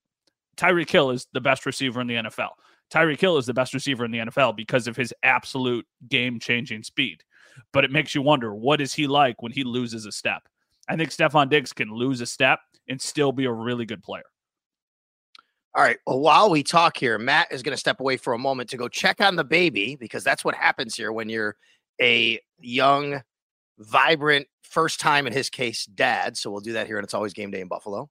Tyreek 0.61 0.91
Hill 0.91 1.11
is 1.11 1.27
the 1.33 1.41
best 1.41 1.65
receiver 1.65 2.01
in 2.01 2.07
the 2.07 2.15
NFL. 2.15 2.51
Tyreek 2.93 3.21
Hill 3.21 3.39
is 3.39 3.47
the 3.47 3.55
best 3.55 3.73
receiver 3.73 4.05
in 4.05 4.11
the 4.11 4.19
NFL 4.19 4.57
because 4.57 4.87
of 4.87 4.97
his 4.97 5.15
absolute 5.23 5.87
game 6.09 6.39
changing 6.39 6.83
speed. 6.83 7.23
But 7.73 7.85
it 7.85 7.91
makes 7.91 8.15
you 8.15 8.23
wonder 8.23 8.55
what 8.55 8.81
is 8.81 8.93
he 8.93 9.07
like 9.07 9.43
when 9.43 9.53
he 9.53 9.65
loses 9.65 10.07
a 10.07 10.13
step? 10.13 10.43
I 10.89 10.97
think 10.97 11.11
Stefon 11.11 11.49
Diggs 11.49 11.73
can 11.73 11.93
lose 11.93 12.21
a 12.21 12.27
step 12.27 12.61
and 12.89 13.01
still 13.01 13.33
be 13.33 13.45
a 13.45 13.53
really 13.53 13.87
good 13.87 14.03
player. 14.03 14.25
All 15.75 15.85
right. 15.85 15.99
Well, 16.05 16.19
while 16.19 16.51
we 16.51 16.65
talk 16.65 16.97
here, 16.97 17.17
Matt 17.17 17.53
is 17.53 17.63
going 17.63 17.75
to 17.75 17.81
step 17.81 18.01
away 18.01 18.17
for 18.17 18.33
a 18.33 18.39
moment 18.39 18.71
to 18.71 18.77
go 18.77 18.89
check 18.89 19.21
on 19.21 19.37
the 19.37 19.45
baby 19.45 19.97
because 19.97 20.25
that's 20.25 20.45
what 20.45 20.57
happens 20.57 20.97
here 20.97 21.13
when 21.13 21.29
you're 21.29 21.57
a 22.03 22.41
young, 22.59 23.23
vibrant, 23.79 24.49
first 24.63 24.99
time 24.99 25.29
in 25.29 25.33
his 25.33 25.49
case, 25.49 25.87
dad. 25.87 26.37
So 26.37 26.51
we'll 26.51 26.61
do 26.61 26.73
that 26.73 26.89
here, 26.89 26.99
and 26.99 27.05
it's 27.05 27.15
always 27.15 27.33
game 27.33 27.53
day 27.53 27.61
in 27.61 27.69
Buffalo. 27.69 28.11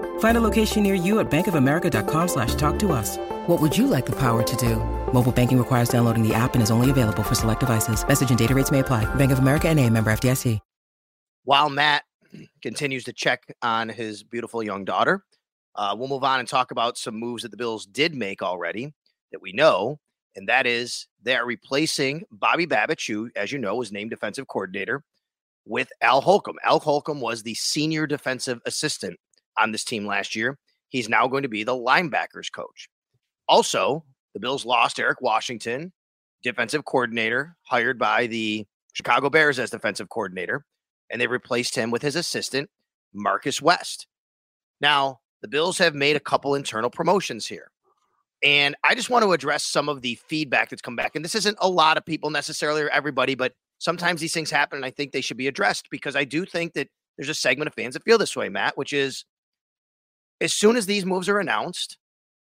Find 0.21 0.37
a 0.37 0.41
location 0.41 0.83
near 0.83 0.93
you 0.93 1.19
at 1.19 1.31
bankofamerica.com 1.31 2.27
slash 2.27 2.53
talk 2.53 2.77
to 2.77 2.91
us. 2.91 3.17
What 3.47 3.59
would 3.59 3.75
you 3.75 3.87
like 3.87 4.05
the 4.05 4.11
power 4.11 4.43
to 4.43 4.55
do? 4.55 4.75
Mobile 5.11 5.31
banking 5.31 5.57
requires 5.57 5.89
downloading 5.89 6.21
the 6.21 6.35
app 6.35 6.53
and 6.53 6.61
is 6.61 6.69
only 6.69 6.91
available 6.91 7.23
for 7.23 7.33
select 7.33 7.59
devices. 7.59 8.07
Message 8.07 8.29
and 8.29 8.37
data 8.37 8.53
rates 8.53 8.69
may 8.69 8.79
apply. 8.79 9.03
Bank 9.15 9.31
of 9.31 9.39
America 9.39 9.67
and 9.67 9.79
a 9.79 9.89
member 9.89 10.11
FDIC. 10.11 10.59
While 11.43 11.71
Matt 11.71 12.03
continues 12.61 13.03
to 13.05 13.13
check 13.13 13.55
on 13.63 13.89
his 13.89 14.21
beautiful 14.21 14.61
young 14.61 14.85
daughter, 14.85 15.23
uh, 15.73 15.95
we'll 15.97 16.07
move 16.07 16.23
on 16.23 16.39
and 16.39 16.47
talk 16.47 16.69
about 16.69 16.99
some 16.99 17.15
moves 17.15 17.41
that 17.41 17.49
the 17.49 17.57
Bills 17.57 17.87
did 17.87 18.13
make 18.13 18.43
already 18.43 18.93
that 19.31 19.41
we 19.41 19.53
know. 19.53 19.99
And 20.35 20.47
that 20.47 20.67
is 20.67 21.07
they 21.23 21.35
are 21.35 21.47
replacing 21.47 22.25
Bobby 22.29 22.67
Babich, 22.67 23.11
who, 23.11 23.31
as 23.35 23.51
you 23.51 23.57
know, 23.57 23.75
was 23.75 23.91
named 23.91 24.11
defensive 24.11 24.47
coordinator, 24.47 25.03
with 25.65 25.89
Al 26.01 26.21
Holcomb. 26.21 26.57
Al 26.63 26.79
Holcomb 26.79 27.21
was 27.21 27.41
the 27.41 27.55
senior 27.55 28.05
defensive 28.05 28.61
assistant 28.67 29.17
on 29.57 29.71
this 29.71 29.83
team 29.83 30.05
last 30.05 30.35
year. 30.35 30.57
He's 30.89 31.09
now 31.09 31.27
going 31.27 31.43
to 31.43 31.49
be 31.49 31.63
the 31.63 31.75
linebackers 31.75 32.51
coach. 32.51 32.89
Also, 33.47 34.03
the 34.33 34.39
Bills 34.39 34.65
lost 34.65 34.99
Eric 34.99 35.21
Washington, 35.21 35.91
defensive 36.43 36.85
coordinator, 36.85 37.55
hired 37.63 37.99
by 37.99 38.27
the 38.27 38.65
Chicago 38.93 39.29
Bears 39.29 39.59
as 39.59 39.69
defensive 39.69 40.09
coordinator, 40.09 40.65
and 41.09 41.19
they 41.19 41.27
replaced 41.27 41.75
him 41.75 41.91
with 41.91 42.01
his 42.01 42.15
assistant, 42.15 42.69
Marcus 43.13 43.61
West. 43.61 44.07
Now, 44.79 45.19
the 45.41 45.47
Bills 45.47 45.77
have 45.77 45.95
made 45.95 46.15
a 46.15 46.19
couple 46.19 46.55
internal 46.55 46.89
promotions 46.89 47.45
here. 47.45 47.71
And 48.43 48.75
I 48.83 48.95
just 48.95 49.09
want 49.09 49.23
to 49.23 49.33
address 49.33 49.63
some 49.63 49.87
of 49.87 50.01
the 50.01 50.15
feedback 50.27 50.69
that's 50.69 50.81
come 50.81 50.95
back. 50.95 51.15
And 51.15 51.23
this 51.23 51.35
isn't 51.35 51.57
a 51.61 51.69
lot 51.69 51.97
of 51.97 52.05
people 52.05 52.31
necessarily 52.31 52.81
or 52.81 52.89
everybody, 52.89 53.35
but 53.35 53.53
sometimes 53.77 54.19
these 54.19 54.33
things 54.33 54.49
happen 54.49 54.77
and 54.77 54.85
I 54.85 54.91
think 54.91 55.11
they 55.11 55.21
should 55.21 55.37
be 55.37 55.47
addressed 55.47 55.89
because 55.91 56.15
I 56.15 56.23
do 56.23 56.45
think 56.45 56.73
that 56.73 56.87
there's 57.17 57.29
a 57.29 57.35
segment 57.35 57.67
of 57.67 57.75
fans 57.75 57.93
that 57.93 58.03
feel 58.03 58.17
this 58.17 58.35
way, 58.35 58.49
Matt, 58.49 58.77
which 58.77 58.93
is 58.93 59.25
as 60.41 60.53
soon 60.53 60.75
as 60.75 60.85
these 60.85 61.05
moves 61.05 61.29
are 61.29 61.39
announced, 61.39 61.97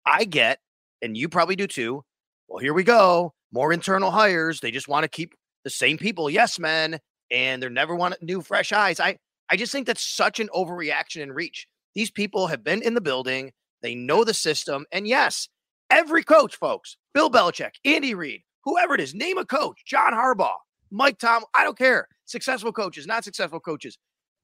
I 0.07 0.25
get, 0.25 0.59
and 1.03 1.17
you 1.17 1.29
probably 1.29 1.57
do 1.57 1.67
too. 1.67 2.03
Well, 2.49 2.59
here 2.59 2.75
we 2.75 2.83
go. 2.83 3.35
More 3.53 3.73
internal 3.73 4.11
hires. 4.11 4.61
They 4.61 4.71
just 4.71 4.89
want 4.89 5.05
to 5.05 5.09
keep 5.09 5.35
the 5.65 5.71
same 5.71 5.99
people, 5.99 6.31
yes, 6.31 6.59
men, 6.59 6.99
and 7.31 7.63
they're 7.63 7.71
never 7.71 7.95
want 7.95 8.21
new 8.23 8.41
fresh 8.41 8.73
eyes. 8.73 8.99
I 8.99 9.19
I 9.51 9.57
just 9.57 9.73
think 9.73 9.87
that's 9.87 10.05
such 10.05 10.41
an 10.41 10.49
overreaction 10.55 11.23
and 11.23 11.35
reach. 11.35 11.67
These 11.95 12.11
people 12.11 12.47
have 12.47 12.65
been 12.65 12.83
in 12.83 12.95
the 12.95 13.01
building, 13.01 13.53
they 13.83 13.95
know 13.95 14.25
the 14.25 14.35
system, 14.35 14.87
and 14.93 15.07
yes, 15.07 15.49
every 15.91 16.23
coach, 16.23 16.57
folks, 16.57 16.97
Bill 17.15 17.31
Belichick, 17.31 17.73
Andy 17.85 18.15
Reid, 18.15 18.43
whoever 18.65 18.95
it 18.95 19.01
is, 19.01 19.13
name 19.13 19.39
a 19.39 19.45
coach, 19.45 19.83
John 19.85 20.13
Harbaugh, 20.13 20.57
Mike 20.93 21.19
Tom, 21.19 21.45
I 21.55 21.65
don't 21.65 21.77
care. 21.77 22.07
Successful 22.27 22.73
coaches, 22.73 23.09
not 23.09 23.25
successful 23.25 23.59
coaches. 23.59 23.99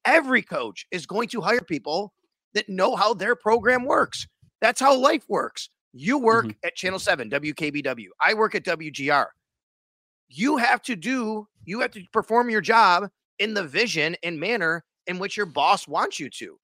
Every 0.04 0.42
coach 0.42 0.86
is 0.90 1.06
going 1.06 1.28
to 1.28 1.40
hire 1.40 1.60
people 1.60 2.12
that 2.56 2.68
know 2.68 2.96
how 2.96 3.14
their 3.14 3.36
program 3.36 3.84
works. 3.84 4.26
That's 4.60 4.80
how 4.80 4.96
life 4.96 5.24
works. 5.28 5.68
You 5.92 6.18
work 6.18 6.46
mm-hmm. 6.46 6.66
at 6.66 6.74
Channel 6.74 6.98
7, 6.98 7.30
WKBW. 7.30 8.06
I 8.20 8.34
work 8.34 8.54
at 8.54 8.64
WGR. 8.64 9.26
You 10.28 10.56
have 10.56 10.82
to 10.82 10.96
do, 10.96 11.46
you 11.64 11.80
have 11.80 11.92
to 11.92 12.02
perform 12.12 12.50
your 12.50 12.62
job 12.62 13.08
in 13.38 13.54
the 13.54 13.62
vision 13.62 14.16
and 14.22 14.40
manner 14.40 14.84
in 15.06 15.18
which 15.18 15.36
your 15.36 15.46
boss 15.46 15.86
wants 15.86 16.18
you 16.18 16.30
to. 16.30 16.58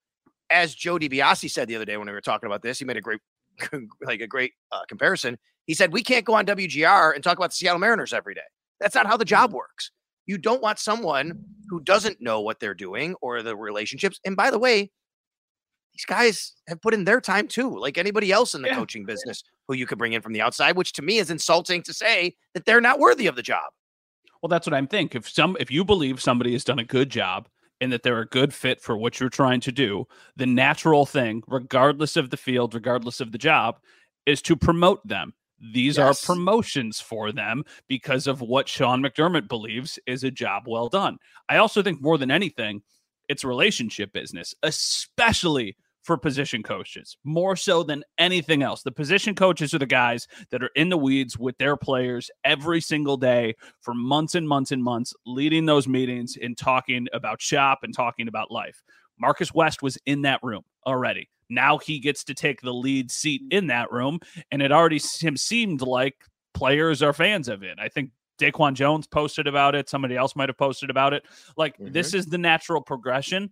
As 0.50 0.74
Joe 0.74 0.96
DiBiase 0.96 1.50
said 1.50 1.68
the 1.68 1.76
other 1.76 1.85
day 1.85 1.96
when 1.96 2.07
we 2.07 2.12
were 2.12 2.20
talking 2.20 2.46
about 2.46 2.62
this, 2.62 2.78
he 2.78 2.85
made 2.85 2.96
a 2.96 3.00
great, 3.00 3.20
like 4.02 4.20
a 4.20 4.26
great 4.26 4.52
uh, 4.72 4.85
comparison. 4.88 5.38
He 5.66 5.74
said, 5.74 5.92
We 5.92 6.02
can't 6.02 6.24
go 6.24 6.35
on 6.35 6.46
WGR 6.46 7.14
and 7.14 7.22
talk 7.22 7.38
about 7.38 7.50
the 7.50 7.57
Seattle 7.57 7.78
Mariners 7.78 8.12
every 8.12 8.35
day. 8.35 8.40
That's 8.81 8.94
not 8.94 9.07
how 9.07 9.16
the 9.16 9.24
job 9.24 9.50
mm-hmm. 9.50 9.59
works. 9.59 9.90
You 10.26 10.38
don't 10.38 10.62
want 10.62 10.78
someone 10.78 11.44
who 11.68 11.81
doesn't 11.81 12.20
know 12.20 12.40
what 12.40 12.61
they're 12.61 12.74
doing 12.74 13.14
or 13.20 13.42
the 13.42 13.57
relationships. 13.57 14.20
And 14.24 14.37
by 14.37 14.50
the 14.50 14.59
way, 14.59 14.90
these 15.92 16.05
guys 16.07 16.55
have 16.68 16.81
put 16.81 16.94
in 16.94 17.05
their 17.05 17.20
time 17.20 17.46
too, 17.46 17.78
like 17.78 17.98
anybody 17.98 18.33
else 18.33 18.55
in 18.55 18.62
the 18.62 18.68
yeah. 18.68 18.74
coaching 18.74 19.05
business 19.05 19.42
who 19.68 19.74
you 19.74 19.87
could 19.87 19.98
bring 19.98 20.14
in 20.14 20.22
from 20.22 20.33
the 20.33 20.40
outside, 20.40 20.76
which 20.76 20.92
to 20.94 21.02
me 21.02 21.18
is 21.18 21.31
insulting 21.31 21.83
to 21.83 21.92
say 21.92 22.35
that 22.55 22.64
they're 22.64 22.81
not 22.81 22.98
worthy 22.98 23.26
of 23.26 23.37
the 23.37 23.42
job. 23.42 23.70
Well, 24.42 24.48
that's 24.48 24.66
what 24.66 24.74
I'm 24.74 24.88
thinking. 24.88 25.20
If 25.20 25.28
some 25.28 25.57
if 25.61 25.70
you 25.70 25.85
believe 25.85 26.20
somebody 26.20 26.52
has 26.52 26.64
done 26.64 26.78
a 26.78 26.85
good 26.85 27.11
job 27.11 27.48
and 27.81 27.92
that 27.92 28.02
they're 28.02 28.20
a 28.20 28.26
good 28.26 28.52
fit 28.55 28.81
for 28.81 28.96
what 28.96 29.20
you're 29.20 29.28
trying 29.28 29.61
to 29.61 29.72
do, 29.72 30.07
the 30.37 30.46
natural 30.46 31.07
thing, 31.07 31.42
regardless 31.46 32.16
of 32.16 32.31
the 32.31 32.37
field, 32.37 32.74
regardless 32.74 33.20
of 33.20 33.33
the 33.33 33.38
job, 33.38 33.78
is 34.26 34.42
to 34.42 34.57
promote 34.57 35.07
them. 35.07 35.35
These 35.72 35.96
yes. 35.96 36.24
are 36.24 36.35
promotions 36.35 37.00
for 37.00 37.31
them 37.31 37.62
because 37.87 38.26
of 38.26 38.40
what 38.40 38.68
Sean 38.68 39.00
McDermott 39.00 39.48
believes 39.48 39.98
is 40.07 40.24
a 40.24 40.31
job 40.31 40.64
well 40.66 40.88
done. 40.88 41.18
I 41.48 41.59
also 41.59 41.83
think 41.83 42.02
more 42.02 42.18
than 42.18 42.33
anything, 42.33 42.83
it's 43.33 43.45
relationship 43.45 44.12
business, 44.12 44.55
especially 44.62 45.77
for 46.03 46.16
position 46.16 46.62
coaches, 46.62 47.16
more 47.25 47.57
so 47.57 47.83
than 47.83 48.05
anything 48.18 48.62
else. 48.62 48.83
The 48.83 48.92
position 48.92 49.35
coaches 49.35 49.73
are 49.73 49.79
the 49.79 49.87
guys 49.87 50.27
that 50.51 50.62
are 50.62 50.71
in 50.75 50.88
the 50.88 50.97
weeds 50.97 51.38
with 51.38 51.57
their 51.59 51.77
players 51.77 52.31
every 52.45 52.81
single 52.81 53.16
day 53.16 53.55
for 53.81 53.95
months 53.95 54.35
and 54.35 54.49
months 54.49 54.73
and 54.73 54.83
months, 54.83 55.14
leading 55.27 55.64
those 55.64 55.88
meetings 55.88 56.37
and 56.40 56.59
talking 56.59 57.07
about 57.12 57.40
shop 57.40 57.81
and 57.83 57.95
talking 57.95 58.29
about 58.29 58.51
life. 58.51 58.83
Marcus 59.18 59.55
West 59.55 59.83
was 59.83 59.97
in 60.05 60.23
that 60.23 60.40
room 60.42 60.62
already. 60.87 61.29
Now 61.49 61.79
he 61.79 62.01
gets 62.01 62.25
to 62.25 62.35
take 62.35 62.61
the 62.61 62.75
lead 62.75 63.11
seat 63.11 63.42
in 63.51 63.68
that 63.68 63.92
room, 63.92 64.18
and 64.51 64.61
it 64.61 64.73
already 64.73 64.99
seemed 64.99 65.83
like 65.83 66.16
players 66.55 67.03
are 67.03 67.12
fans 67.12 67.49
of 67.49 67.62
it. 67.62 67.79
I 67.81 67.88
think 67.88 68.11
Daquan 68.42 68.74
Jones 68.74 69.07
posted 69.07 69.46
about 69.46 69.74
it. 69.74 69.88
Somebody 69.88 70.16
else 70.16 70.35
might 70.35 70.48
have 70.48 70.59
posted 70.59 70.90
about 70.90 71.12
it. 71.12 71.24
Like 71.57 71.76
mm-hmm. 71.78 71.92
this 71.92 72.14
is 72.14 72.26
the 72.26 72.38
natural 72.38 72.83
progression. 72.83 73.50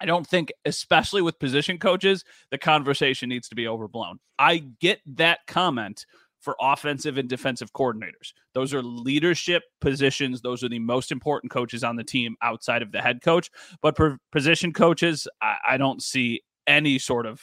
I 0.00 0.06
don't 0.06 0.26
think, 0.26 0.52
especially 0.64 1.22
with 1.22 1.38
position 1.38 1.78
coaches, 1.78 2.24
the 2.50 2.58
conversation 2.58 3.28
needs 3.28 3.48
to 3.48 3.54
be 3.54 3.68
overblown. 3.68 4.18
I 4.38 4.64
get 4.80 5.00
that 5.06 5.40
comment 5.46 6.04
for 6.40 6.56
offensive 6.60 7.16
and 7.16 7.28
defensive 7.28 7.72
coordinators. 7.72 8.34
Those 8.52 8.74
are 8.74 8.82
leadership 8.82 9.62
positions. 9.80 10.42
Those 10.42 10.62
are 10.62 10.68
the 10.68 10.78
most 10.78 11.10
important 11.10 11.50
coaches 11.50 11.82
on 11.82 11.96
the 11.96 12.04
team 12.04 12.36
outside 12.42 12.82
of 12.82 12.92
the 12.92 13.00
head 13.00 13.22
coach. 13.22 13.50
But 13.80 13.96
for 13.96 14.18
position 14.30 14.72
coaches, 14.72 15.26
I, 15.40 15.56
I 15.70 15.76
don't 15.78 16.02
see 16.02 16.42
any 16.66 16.98
sort 16.98 17.24
of 17.24 17.40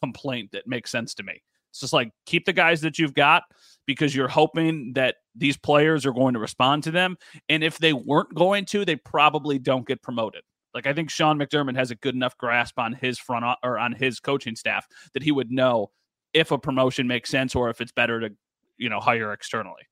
complaint 0.00 0.52
that 0.52 0.66
makes 0.66 0.90
sense 0.90 1.14
to 1.14 1.22
me. 1.22 1.42
It's 1.70 1.80
just 1.80 1.92
like 1.92 2.10
keep 2.26 2.46
the 2.46 2.52
guys 2.52 2.80
that 2.80 2.98
you've 2.98 3.14
got 3.14 3.42
because 3.90 4.14
you're 4.14 4.28
hoping 4.28 4.92
that 4.92 5.16
these 5.34 5.56
players 5.56 6.06
are 6.06 6.12
going 6.12 6.32
to 6.34 6.38
respond 6.38 6.84
to 6.84 6.92
them. 6.92 7.16
And 7.48 7.64
if 7.64 7.78
they 7.78 7.92
weren't 7.92 8.32
going 8.36 8.64
to, 8.66 8.84
they 8.84 8.94
probably 8.94 9.58
don't 9.58 9.84
get 9.84 10.00
promoted. 10.00 10.42
Like 10.72 10.86
I 10.86 10.92
think 10.92 11.10
Sean 11.10 11.40
McDermott 11.40 11.74
has 11.74 11.90
a 11.90 11.96
good 11.96 12.14
enough 12.14 12.38
grasp 12.38 12.78
on 12.78 12.92
his 12.92 13.18
front 13.18 13.44
or 13.64 13.80
on 13.80 13.90
his 13.92 14.20
coaching 14.20 14.54
staff 14.54 14.86
that 15.12 15.24
he 15.24 15.32
would 15.32 15.50
know 15.50 15.90
if 16.32 16.52
a 16.52 16.58
promotion 16.58 17.08
makes 17.08 17.30
sense 17.30 17.56
or 17.56 17.68
if 17.68 17.80
it's 17.80 17.90
better 17.90 18.20
to, 18.20 18.30
you 18.78 18.88
know, 18.88 19.00
hire 19.00 19.32
externally. 19.32 19.82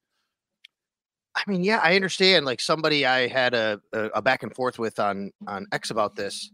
I 1.35 1.43
mean, 1.51 1.65
yeah, 1.65 1.81
I 1.83 1.97
understand. 1.97 2.47
Like 2.47 2.61
somebody 2.61 3.05
I 3.05 3.27
had 3.27 3.53
a, 3.53 3.81
a, 3.93 4.23
back 4.23 4.45
and 4.45 4.55
forth 4.55 4.79
with 4.79 5.01
on 5.01 5.33
on 5.49 5.67
X 5.73 5.91
about 5.91 6.15
this 6.15 6.53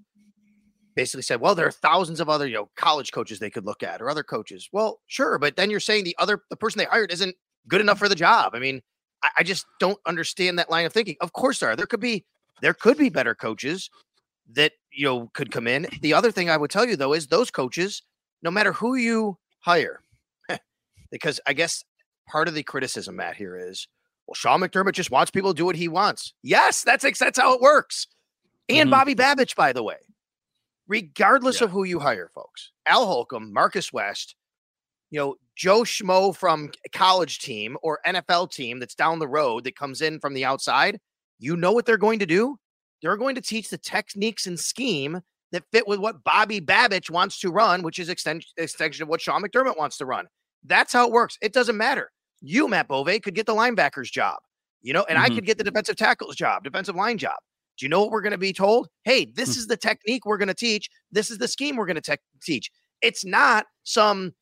basically 0.94 1.22
said, 1.22 1.40
well, 1.40 1.54
there 1.54 1.66
are 1.66 1.70
thousands 1.72 2.20
of 2.20 2.28
other, 2.28 2.46
you 2.46 2.54
know, 2.54 2.70
college 2.76 3.12
coaches 3.12 3.38
they 3.38 3.50
could 3.50 3.64
look 3.66 3.82
at 3.82 4.00
or 4.00 4.08
other 4.08 4.22
coaches. 4.22 4.68
Well, 4.72 5.00
sure, 5.06 5.38
but 5.38 5.56
then 5.56 5.70
you're 5.70 5.80
saying 5.80 6.04
the 6.04 6.16
other 6.18 6.42
the 6.50 6.56
person 6.56 6.78
they 6.78 6.84
hired 6.84 7.12
isn't 7.12 7.34
good 7.68 7.80
enough 7.80 7.98
for 7.98 8.08
the 8.08 8.14
job. 8.14 8.54
I 8.54 8.58
mean, 8.60 8.80
I, 9.22 9.30
I 9.38 9.42
just 9.42 9.66
don't 9.80 9.98
understand 10.06 10.58
that 10.58 10.70
line 10.70 10.86
of 10.86 10.92
thinking. 10.92 11.16
Of 11.20 11.32
course 11.32 11.58
there 11.60 11.70
are. 11.70 11.76
There 11.76 11.86
could 11.86 12.00
be 12.00 12.24
there 12.62 12.74
could 12.74 12.96
be 12.96 13.08
better 13.08 13.34
coaches 13.34 13.90
that 14.52 14.72
you 14.92 15.04
know 15.06 15.30
could 15.34 15.50
come 15.50 15.66
in. 15.66 15.86
The 16.02 16.14
other 16.14 16.30
thing 16.30 16.48
I 16.50 16.56
would 16.56 16.70
tell 16.70 16.86
you 16.86 16.96
though 16.96 17.12
is 17.14 17.26
those 17.26 17.50
coaches, 17.50 18.02
no 18.42 18.50
matter 18.50 18.72
who 18.72 18.94
you 18.94 19.38
hire, 19.60 20.00
because 21.10 21.40
I 21.46 21.52
guess 21.54 21.84
part 22.28 22.48
of 22.48 22.54
the 22.54 22.62
criticism, 22.62 23.16
Matt, 23.16 23.36
here 23.36 23.56
is, 23.56 23.88
well, 24.26 24.34
Sean 24.34 24.60
McDermott 24.60 24.92
just 24.92 25.10
wants 25.10 25.30
people 25.30 25.52
to 25.52 25.56
do 25.56 25.64
what 25.66 25.76
he 25.76 25.88
wants. 25.88 26.34
Yes, 26.42 26.82
that's 26.84 27.04
that's 27.18 27.38
how 27.38 27.54
it 27.54 27.60
works. 27.60 28.06
and 28.68 28.88
Mhm. 28.88 28.92
Bobby 28.92 29.14
Babich, 29.14 29.54
by 29.56 29.72
the 29.72 29.82
way. 29.82 29.96
Regardless 30.86 31.60
Yeah. 31.60 31.66
of 31.66 31.70
who 31.70 31.84
you 31.84 31.98
hire, 31.98 32.28
folks, 32.34 32.72
Al 32.86 33.06
Holcomb, 33.06 33.52
Marcus 33.52 33.92
West, 33.92 34.36
you 35.10 35.18
know, 35.18 35.36
Joe 35.56 35.82
Schmo 35.82 36.34
from 36.36 36.70
college 36.92 37.38
team 37.38 37.76
or 37.82 38.00
NFL 38.06 38.48
team 38.50 38.78
that's 38.80 38.94
down 38.94 39.18
the 39.18 39.28
road 39.28 39.64
that 39.64 39.76
comes 39.76 40.02
in 40.02 40.18
from 40.20 40.34
the 40.34 40.44
outside, 40.44 41.00
you 41.38 41.56
know 41.56 41.72
what 41.72 41.86
they're 41.86 41.96
going 41.96 42.18
to 42.18 42.26
do? 42.26 42.58
They're 43.02 43.16
going 43.16 43.34
to 43.36 43.40
teach 43.40 43.68
the 43.70 43.78
techniques 43.78 44.46
and 44.46 44.58
scheme 44.58 45.20
that 45.52 45.64
fit 45.72 45.86
with 45.86 46.00
what 46.00 46.24
Bobby 46.24 46.60
Babich 46.60 47.10
wants 47.10 47.38
to 47.40 47.50
run, 47.50 47.82
which 47.82 47.98
is 47.98 48.08
extension, 48.08 48.50
extension 48.56 49.02
of 49.04 49.08
what 49.08 49.20
Sean 49.20 49.42
McDermott 49.42 49.78
wants 49.78 49.96
to 49.98 50.06
run. 50.06 50.26
That's 50.64 50.92
how 50.92 51.06
it 51.06 51.12
works. 51.12 51.38
It 51.40 51.52
doesn't 51.52 51.76
matter. 51.76 52.10
You, 52.40 52.66
Matt 52.68 52.88
Bove, 52.88 53.06
could 53.22 53.34
get 53.34 53.46
the 53.46 53.54
linebacker's 53.54 54.10
job, 54.10 54.38
you 54.82 54.92
know, 54.92 55.04
and 55.08 55.16
I 55.18 55.28
Mhm. 55.28 55.36
could 55.36 55.46
get 55.46 55.58
the 55.58 55.64
defensive 55.64 55.96
tackle's 55.96 56.34
job, 56.36 56.64
defensive 56.64 56.96
line 56.96 57.18
job. 57.18 57.38
Do 57.76 57.84
you 57.84 57.90
know 57.90 58.00
what 58.00 58.10
we're 58.10 58.20
going 58.22 58.32
to 58.32 58.38
be 58.38 58.52
told? 58.52 58.88
Hey, 59.04 59.24
this 59.26 59.50
Mm. 59.50 59.56
is 59.58 59.66
the 59.66 59.76
technique 59.76 60.24
we're 60.26 60.38
going 60.38 60.48
to 60.48 60.54
teach. 60.54 60.88
This 61.10 61.30
is 61.30 61.38
the 61.38 61.48
scheme 61.48 61.76
we're 61.76 61.86
going 61.86 62.00
to 62.00 62.18
teach. 62.42 62.70
It's 63.02 63.24
not 63.24 63.66
some, 63.82 64.34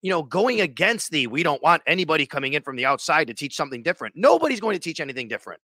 you 0.00 0.10
know, 0.10 0.22
going 0.22 0.60
against 0.60 1.10
the 1.10 1.26
we 1.28 1.42
don't 1.42 1.62
want 1.62 1.82
anybody 1.86 2.26
coming 2.26 2.52
in 2.54 2.62
from 2.62 2.76
the 2.76 2.86
outside 2.86 3.26
to 3.28 3.34
teach 3.34 3.54
something 3.54 3.82
different. 3.82 4.14
Nobody's 4.16 4.60
going 4.60 4.74
to 4.74 4.80
teach 4.80 5.00
anything 5.00 5.28
different 5.28 5.60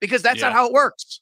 because 0.00 0.22
that's 0.22 0.40
not 0.40 0.52
how 0.52 0.66
it 0.66 0.72
works. 0.72 1.20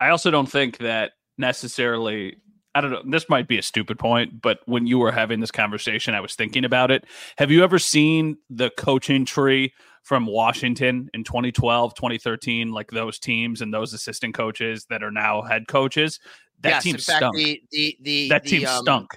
I 0.00 0.10
also 0.10 0.30
don't 0.30 0.50
think 0.50 0.78
that 0.78 1.12
necessarily. 1.38 2.36
I 2.76 2.80
don't 2.80 2.90
know. 2.90 3.02
This 3.08 3.28
might 3.28 3.46
be 3.46 3.56
a 3.56 3.62
stupid 3.62 4.00
point, 4.00 4.42
but 4.42 4.58
when 4.66 4.84
you 4.88 4.98
were 4.98 5.12
having 5.12 5.38
this 5.38 5.52
conversation, 5.52 6.12
I 6.12 6.20
was 6.20 6.34
thinking 6.34 6.64
about 6.64 6.90
it. 6.90 7.04
Have 7.38 7.52
you 7.52 7.62
ever 7.62 7.78
seen 7.78 8.36
the 8.50 8.70
coaching 8.76 9.24
tree 9.24 9.72
from 10.04 10.26
Washington 10.26 11.10
in 11.14 11.24
2012, 11.24 11.94
2013, 11.94 12.70
like 12.70 12.90
those 12.90 13.18
teams 13.18 13.62
and 13.62 13.74
those 13.74 13.92
assistant 13.92 14.34
coaches 14.34 14.86
that 14.90 15.02
are 15.02 15.10
now 15.10 15.42
head 15.42 15.66
coaches? 15.66 16.20
That 16.60 16.68
yes, 16.70 16.82
team 16.84 16.94
fact, 16.94 17.18
stunk. 17.18 17.36
the 17.36 17.62
the 17.72 17.98
the 18.02 18.28
that 18.28 18.44
the, 18.44 18.50
team 18.50 18.68
um, 18.68 18.82
stunk. 18.82 19.10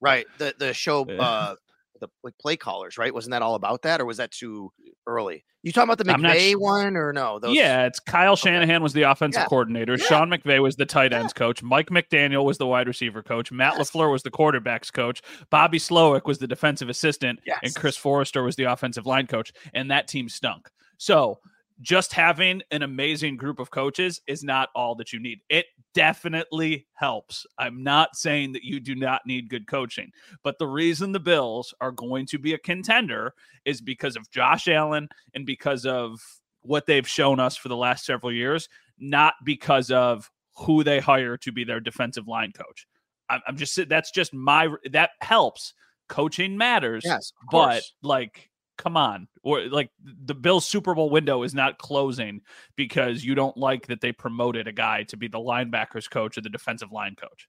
Right. 0.00 0.26
The 0.38 0.54
the 0.58 0.74
show 0.74 1.08
uh 1.18 1.54
the 2.00 2.08
like 2.22 2.34
play 2.38 2.56
callers, 2.56 2.98
right? 2.98 3.12
Wasn't 3.14 3.30
that 3.32 3.42
all 3.42 3.54
about 3.54 3.82
that 3.82 4.00
or 4.00 4.04
was 4.06 4.16
that 4.18 4.30
too 4.30 4.72
early? 5.06 5.44
You 5.62 5.72
talking 5.72 5.92
about 5.92 5.98
the 5.98 6.04
McVay 6.04 6.56
one 6.56 6.96
or 6.96 7.12
no? 7.12 7.38
Those 7.38 7.54
yeah, 7.54 7.84
it's 7.84 8.00
Kyle 8.00 8.34
Shanahan 8.34 8.82
was 8.82 8.94
the 8.94 9.02
offensive 9.02 9.42
Yeah. 9.42 9.46
coordinator. 9.46 9.96
Yeah. 9.98 10.04
Sean 10.06 10.30
McVay 10.30 10.62
was 10.62 10.76
the 10.76 10.86
tight 10.86 11.12
Yeah. 11.12 11.20
ends 11.20 11.32
coach. 11.34 11.62
Mike 11.62 11.90
McDaniel 11.90 12.44
was 12.44 12.56
the 12.58 12.66
wide 12.66 12.86
receiver 12.88 13.22
coach. 13.22 13.52
Matt 13.52 13.74
Yes. 13.76 13.90
LaFleur 13.90 14.10
was 14.10 14.22
the 14.22 14.30
quarterbacks 14.30 14.90
coach. 14.92 15.20
Bobby 15.50 15.78
Slowik 15.78 16.24
was 16.24 16.38
the 16.38 16.46
defensive 16.46 16.88
assistant. 16.88 17.40
And 17.62 17.74
Chris 17.74 17.96
Foerster 17.96 18.42
was 18.42 18.56
the 18.56 18.64
offensive 18.64 19.04
line 19.06 19.26
coach. 19.26 19.52
And 19.74 19.90
that 19.90 20.08
team 20.08 20.28
stunk. 20.30 20.70
So 20.96 21.40
just 21.80 22.12
having 22.12 22.62
an 22.70 22.82
amazing 22.82 23.36
group 23.36 23.58
of 23.58 23.70
coaches 23.70 24.20
is 24.26 24.44
not 24.44 24.68
all 24.74 24.94
that 24.96 25.12
you 25.12 25.18
need. 25.18 25.40
It 25.48 25.66
definitely 25.94 26.86
helps. 26.94 27.46
I'm 27.58 27.82
not 27.82 28.16
saying 28.16 28.52
that 28.52 28.64
you 28.64 28.80
do 28.80 28.94
not 28.94 29.22
need 29.26 29.48
good 29.48 29.66
coaching, 29.66 30.10
but 30.42 30.58
the 30.58 30.66
reason 30.66 31.12
the 31.12 31.20
Bills 31.20 31.72
are 31.80 31.92
going 31.92 32.26
to 32.26 32.38
be 32.38 32.54
a 32.54 32.58
contender 32.58 33.34
is 33.64 33.80
because 33.80 34.16
of 34.16 34.30
Josh 34.30 34.68
Allen 34.68 35.08
and 35.34 35.46
because 35.46 35.86
of 35.86 36.20
what 36.62 36.86
they've 36.86 37.08
shown 37.08 37.40
us 37.40 37.56
for 37.56 37.68
the 37.68 37.76
last 37.76 38.04
several 38.04 38.32
years, 38.32 38.68
not 38.98 39.34
because 39.44 39.90
of 39.90 40.30
who 40.56 40.84
they 40.84 41.00
hire 41.00 41.36
to 41.38 41.52
be 41.52 41.64
their 41.64 41.80
defensive 41.80 42.28
line 42.28 42.52
coach. 42.52 42.86
I'm, 43.30 43.56
just 43.56 43.78
that's 43.88 44.10
just 44.10 44.34
my 44.34 44.68
that 44.90 45.10
helps. 45.20 45.74
Coaching 46.08 46.56
matters, 46.56 47.04
Yes, 47.04 47.32
but 47.52 47.84
like, 48.02 48.49
come 48.80 48.96
on, 48.96 49.28
or 49.42 49.66
like 49.66 49.90
the 50.24 50.34
Bills 50.34 50.66
Super 50.66 50.94
Bowl 50.94 51.10
window 51.10 51.42
is 51.42 51.54
not 51.54 51.78
closing 51.78 52.40
because 52.76 53.22
you 53.24 53.34
don't 53.34 53.56
like 53.56 53.86
that 53.88 54.00
they 54.00 54.10
promoted 54.10 54.66
a 54.66 54.72
guy 54.72 55.02
to 55.04 55.16
be 55.16 55.28
the 55.28 55.38
linebackers 55.38 56.08
coach 56.08 56.38
or 56.38 56.40
the 56.40 56.48
defensive 56.48 56.90
line 56.90 57.14
coach. 57.14 57.46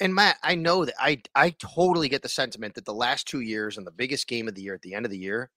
And 0.00 0.12
Matt, 0.12 0.38
I 0.42 0.56
know 0.56 0.84
that 0.84 0.94
I 0.98 1.22
I 1.36 1.50
totally 1.50 2.08
get 2.08 2.22
the 2.22 2.28
sentiment 2.28 2.74
that 2.74 2.84
the 2.84 2.92
last 2.92 3.28
two 3.28 3.40
years 3.40 3.78
and 3.78 3.86
the 3.86 3.92
biggest 3.92 4.26
game 4.26 4.48
of 4.48 4.56
the 4.56 4.62
year 4.62 4.74
at 4.74 4.82
the 4.82 4.94
end 4.94 5.04
of 5.04 5.12
the 5.12 5.18
year, 5.18 5.50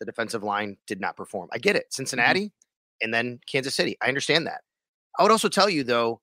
the 0.00 0.06
defensive 0.06 0.42
line 0.42 0.76
did 0.86 1.00
not 1.00 1.16
perform. 1.16 1.48
I 1.52 1.58
get 1.58 1.76
it. 1.76 1.84
Mm-hmm. 1.84 1.96
Cincinnati 1.96 2.52
and 3.00 3.14
then 3.14 3.40
Kansas 3.50 3.74
City. 3.74 3.96
I 4.02 4.08
understand 4.08 4.46
that. 4.46 4.60
I 5.18 5.22
would 5.22 5.32
also 5.32 5.48
tell 5.48 5.70
you 5.70 5.82
though, 5.82 6.20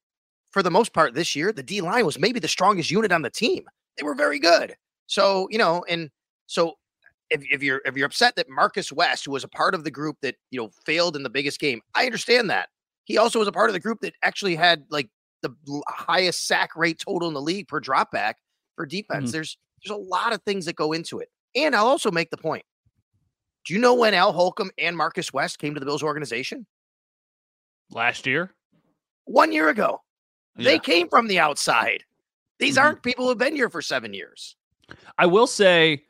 for 0.51 0.62
the 0.62 0.71
most 0.71 0.93
part 0.93 1.15
this 1.15 1.36
year, 1.36 1.51
the 1.51 1.63
D 1.63 1.81
line 1.81 2.05
was 2.05 2.19
maybe 2.19 2.39
the 2.39 2.47
strongest 2.47 2.91
unit 2.91 3.12
on 3.12 3.23
the 3.23 3.31
team. 3.31 3.65
They 3.97 4.03
were 4.03 4.15
very 4.15 4.38
good. 4.38 4.75
So, 5.08 5.47
you 5.49 5.58
know, 5.58 5.84
and 5.89 6.12
so 6.45 6.75
if, 7.30 7.44
if 7.52 7.64
you're 7.64 7.82
if 7.86 7.96
you're 7.98 8.06
upset 8.06 8.36
that 8.36 8.50
Marcus 8.50 8.92
West, 8.92 9.26
who 9.26 9.32
was 9.32 9.44
a 9.44 9.48
part 9.48 9.74
of 9.76 9.84
the 9.84 9.92
group 9.92 10.18
that, 10.22 10.36
you 10.52 10.60
know, 10.60 10.70
failed 10.86 11.16
in 11.16 11.24
the 11.24 11.30
biggest 11.30 11.60
game, 11.60 11.82
I 11.96 12.06
understand 12.06 12.50
that. 12.50 12.70
He 13.06 13.18
also 13.18 13.40
was 13.40 13.48
a 13.48 13.52
part 13.52 13.70
of 13.70 13.74
the 13.74 13.80
group 13.80 14.00
that 14.02 14.14
actually 14.24 14.56
had 14.56 14.86
like 14.90 15.10
the 15.42 15.52
highest 15.88 16.48
sack 16.48 16.76
rate 16.76 17.00
total 17.00 17.28
in 17.28 17.34
the 17.34 17.42
league 17.42 17.68
per 17.68 17.80
drop 17.80 18.12
back 18.12 18.38
for 18.76 18.86
defense. 18.86 19.30
Mhm. 19.30 19.34
There's 19.34 19.58
there's 19.84 19.96
a 19.98 20.02
lot 20.02 20.34
of 20.34 20.42
things 20.44 20.66
that 20.66 20.76
go 20.76 20.92
into 20.94 21.20
it. 21.20 21.30
And 21.56 21.76
I'll 21.76 21.88
also 21.88 22.10
make 22.12 22.32
the 22.32 22.38
point. 22.38 22.66
Do 23.66 23.74
you 23.74 23.80
know 23.80 23.94
when 23.94 24.14
Al 24.14 24.32
Holcomb 24.34 24.72
and 24.78 24.96
Marcus 24.98 25.32
West 25.34 25.60
came 25.60 25.74
to 25.74 25.80
the 25.80 25.86
Bills 25.86 26.04
organization? 26.04 26.66
Last 27.92 28.26
year, 28.26 28.52
One 29.26 29.52
year 29.52 29.70
ago. 29.70 30.02
They 30.56 30.80
came 30.80 31.10
from 31.10 31.28
the 31.28 31.40
outside. 31.40 32.04
These 32.60 32.78
Mhm. 32.78 32.82
aren't 32.82 33.04
people 33.04 33.28
who've 33.28 33.38
been 33.38 33.56
here 33.56 33.70
for 33.70 33.82
seven 33.82 34.14
years. 34.14 34.56
I 35.18 35.26
will 35.26 35.48
say 35.48 36.06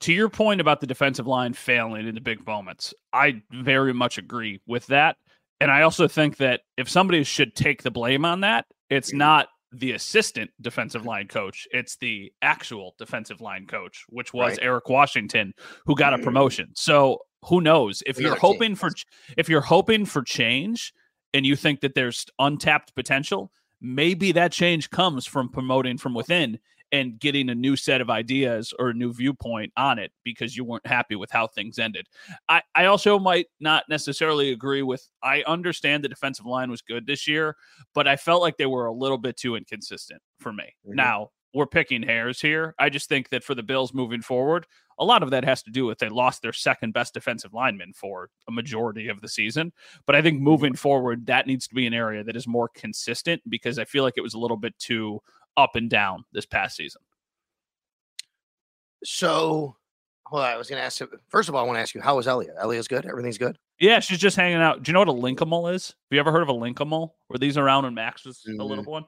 to 0.00 0.12
your 0.12 0.28
point 0.28 0.60
about 0.60 0.80
the 0.80 0.86
defensive 0.86 1.26
line 1.26 1.52
failing 1.52 2.06
in 2.06 2.14
the 2.14 2.20
big 2.20 2.46
moments, 2.46 2.94
I 3.12 3.42
very 3.52 3.94
much 3.94 4.18
agree 4.18 4.60
with 4.66 4.86
that. 4.86 5.16
And 5.60 5.70
I 5.70 5.82
also 5.82 6.06
think 6.06 6.36
that 6.36 6.60
if 6.76 6.88
somebody 6.88 7.24
should 7.24 7.54
take 7.54 7.82
the 7.82 7.90
blame 7.90 8.24
on 8.24 8.40
that, 8.40 8.66
it's 8.90 9.10
mm-hmm. 9.10 9.18
not 9.18 9.48
the 9.72 9.92
assistant 9.92 10.50
defensive 10.60 11.04
line 11.04 11.28
coach, 11.28 11.66
it's 11.70 11.96
the 11.96 12.32
actual 12.42 12.94
defensive 12.98 13.40
line 13.40 13.66
coach, 13.66 14.04
which 14.08 14.32
was 14.32 14.52
Right. 14.52 14.58
Eric 14.62 14.88
Washington, 14.88 15.52
who 15.84 15.94
got 15.94 16.12
a 16.12 16.16
mm-hmm. 16.16 16.24
promotion. 16.24 16.68
So 16.74 17.20
who 17.44 17.60
knows 17.60 18.02
if 18.06 18.18
you're 18.18 18.32
team, 18.32 18.40
hoping 18.40 18.74
for 18.74 18.90
if 19.36 19.48
you're 19.48 19.60
hoping 19.60 20.04
for 20.04 20.22
change 20.22 20.92
and 21.34 21.44
you 21.44 21.56
think 21.56 21.80
that 21.80 21.94
there's 21.94 22.26
untapped 22.38 22.94
potential, 22.94 23.50
maybe 23.80 24.32
that 24.32 24.52
change 24.52 24.90
comes 24.90 25.26
from 25.26 25.48
promoting 25.48 25.98
from 25.98 26.14
within 26.14 26.58
and 26.92 27.18
getting 27.18 27.48
a 27.50 27.54
new 27.54 27.76
set 27.76 28.00
of 28.00 28.10
ideas 28.10 28.72
or 28.78 28.90
a 28.90 28.94
new 28.94 29.12
viewpoint 29.12 29.72
on 29.76 29.98
it 29.98 30.12
because 30.24 30.56
you 30.56 30.64
weren't 30.64 30.86
happy 30.86 31.16
with 31.16 31.30
how 31.30 31.46
things 31.46 31.78
ended. 31.78 32.06
I, 32.48 32.62
I 32.74 32.86
also 32.86 33.18
might 33.18 33.46
not 33.60 33.84
necessarily 33.88 34.52
agree 34.52 34.82
with 34.82 35.08
I 35.22 35.42
understand 35.46 36.04
the 36.04 36.08
defensive 36.08 36.46
line 36.46 36.70
was 36.70 36.82
good 36.82 37.06
this 37.06 37.26
year, 37.26 37.56
but 37.94 38.06
I 38.06 38.16
felt 38.16 38.42
like 38.42 38.56
they 38.56 38.66
were 38.66 38.86
a 38.86 38.92
little 38.92 39.18
bit 39.18 39.36
too 39.36 39.56
inconsistent 39.56 40.22
for 40.38 40.52
me. 40.52 40.74
Mhm. 40.86 40.94
Now 40.94 41.30
we're 41.54 41.66
picking 41.66 42.02
hairs 42.02 42.40
here. 42.40 42.74
I 42.78 42.90
just 42.90 43.08
think 43.08 43.30
that 43.30 43.42
for 43.42 43.54
the 43.54 43.62
Bills 43.62 43.94
moving 43.94 44.20
forward, 44.20 44.66
a 44.98 45.04
lot 45.04 45.22
of 45.22 45.30
that 45.30 45.44
has 45.44 45.62
to 45.62 45.70
do 45.70 45.86
with 45.86 45.98
they 45.98 46.08
lost 46.08 46.42
their 46.42 46.52
second 46.52 46.92
best 46.92 47.14
defensive 47.14 47.52
lineman 47.54 47.92
for 47.94 48.28
a 48.48 48.52
majority 48.52 49.08
of 49.08 49.20
the 49.20 49.28
season. 49.28 49.72
But 50.06 50.16
I 50.16 50.22
think 50.22 50.40
moving 50.40 50.74
forward, 50.74 51.26
that 51.26 51.46
needs 51.46 51.66
to 51.68 51.74
be 51.74 51.86
an 51.86 51.94
area 51.94 52.22
that 52.24 52.36
is 52.36 52.46
more 52.46 52.68
consistent 52.74 53.42
because 53.48 53.78
I 53.78 53.84
feel 53.84 54.04
like 54.04 54.14
it 54.16 54.22
was 54.22 54.34
a 54.34 54.38
little 54.38 54.56
bit 54.56 54.78
too 54.78 55.20
up 55.56 55.76
and 55.76 55.88
down 55.90 56.24
this 56.32 56.46
past 56.46 56.76
season. 56.76 57.02
So 59.04 59.76
hold 60.26 60.42
on, 60.42 60.50
I 60.50 60.56
was 60.56 60.68
gonna 60.68 60.82
ask 60.82 61.00
you 61.00 61.08
first 61.28 61.48
of 61.48 61.54
all, 61.54 61.62
I 61.62 61.66
want 61.66 61.76
to 61.76 61.80
ask 61.80 61.94
you, 61.94 62.00
how 62.00 62.18
is 62.18 62.26
Elia? 62.26 62.54
Elia's 62.60 62.88
good? 62.88 63.06
Everything's 63.06 63.38
good? 63.38 63.58
Yeah, 63.78 64.00
she's 64.00 64.18
just 64.18 64.36
hanging 64.36 64.58
out. 64.58 64.82
Do 64.82 64.90
you 64.90 64.94
know 64.94 65.00
what 65.00 65.08
a 65.08 65.12
linkimal 65.12 65.72
is? 65.74 65.88
Have 65.88 65.96
you 66.14 66.18
ever 66.18 66.32
heard 66.32 66.42
of 66.42 66.48
a 66.48 66.54
linkimal? 66.54 67.10
Were 67.28 67.38
these 67.38 67.58
around 67.58 67.84
when 67.84 67.94
Max 67.94 68.24
was 68.24 68.42
a 68.58 68.64
little 68.64 68.84
Mm. 68.84 68.88
one? 68.88 69.04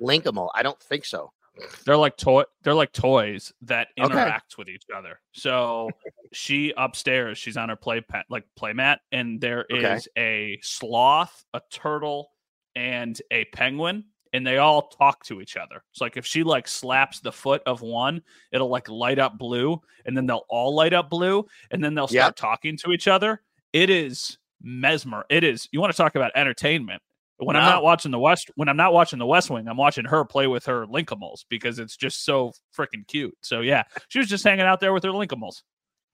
Linkable. 0.00 0.48
I 0.54 0.62
don't 0.62 0.80
think 0.80 1.04
so. 1.04 1.32
They're 1.84 1.96
like 1.96 2.16
toy. 2.16 2.44
They're 2.62 2.74
like 2.74 2.92
toys 2.92 3.52
that 3.62 3.88
Okay. 3.98 4.04
interact 4.04 4.56
with 4.58 4.68
each 4.68 4.84
other. 4.94 5.20
So 5.32 5.90
she 6.32 6.72
upstairs, 6.76 7.36
she's 7.36 7.56
on 7.56 7.68
her 7.68 7.76
play 7.76 8.00
pet, 8.00 8.26
like 8.30 8.44
play 8.56 8.72
mat, 8.72 9.00
and 9.10 9.40
there 9.40 9.66
is 9.68 10.08
Okay. 10.14 10.56
a 10.56 10.60
sloth, 10.62 11.44
a 11.52 11.60
turtle, 11.70 12.30
and 12.76 13.20
a 13.30 13.44
penguin, 13.46 14.04
and 14.32 14.46
they 14.46 14.58
all 14.58 14.82
talk 14.88 15.24
to 15.24 15.40
each 15.40 15.56
other. 15.56 15.82
It's 15.92 16.00
like 16.00 16.16
if 16.16 16.24
she 16.26 16.42
like 16.42 16.66
slaps 16.66 17.20
the 17.20 17.32
foot 17.32 17.62
of 17.66 17.82
one, 17.82 18.22
it'll 18.52 18.68
like 18.68 18.88
light 18.88 19.18
up 19.18 19.38
blue, 19.38 19.80
and 20.06 20.16
then 20.16 20.26
they'll 20.26 20.46
all 20.48 20.74
light 20.74 20.92
up 20.92 21.10
blue, 21.10 21.44
and 21.70 21.82
then 21.82 21.94
they'll 21.94 22.08
Yep. 22.10 22.22
start 22.22 22.36
talking 22.36 22.76
to 22.78 22.92
each 22.92 23.08
other. 23.08 23.42
It 23.72 23.90
is 23.90 24.38
mesmer. 24.62 25.24
It 25.28 25.44
is. 25.44 25.68
You 25.72 25.80
want 25.80 25.92
to 25.92 25.96
talk 25.96 26.14
about 26.14 26.32
entertainment? 26.34 27.02
When 27.38 27.56
I'm 27.56 27.64
not 27.64 27.82
watching 27.82 28.12
the 28.12 28.20
West, 28.20 28.52
when 28.54 28.68
I'm 28.68 28.76
not 28.76 28.92
watching 28.92 29.18
the 29.18 29.26
West 29.26 29.50
Wing, 29.50 29.66
I'm 29.66 29.76
watching 29.76 30.04
her 30.04 30.24
play 30.24 30.46
with 30.46 30.64
her 30.66 30.86
Linkimals 30.86 31.44
because 31.48 31.80
it's 31.80 31.96
just 31.96 32.24
so 32.24 32.52
freaking 32.76 33.04
cute. 33.08 33.36
So 33.40 33.62
yeah, 33.62 33.82
she 34.08 34.20
was 34.20 34.28
just 34.28 34.44
hanging 34.44 34.64
out 34.64 34.78
there 34.78 34.92
with 34.92 35.02
her 35.02 35.10
Linkimals. 35.10 35.62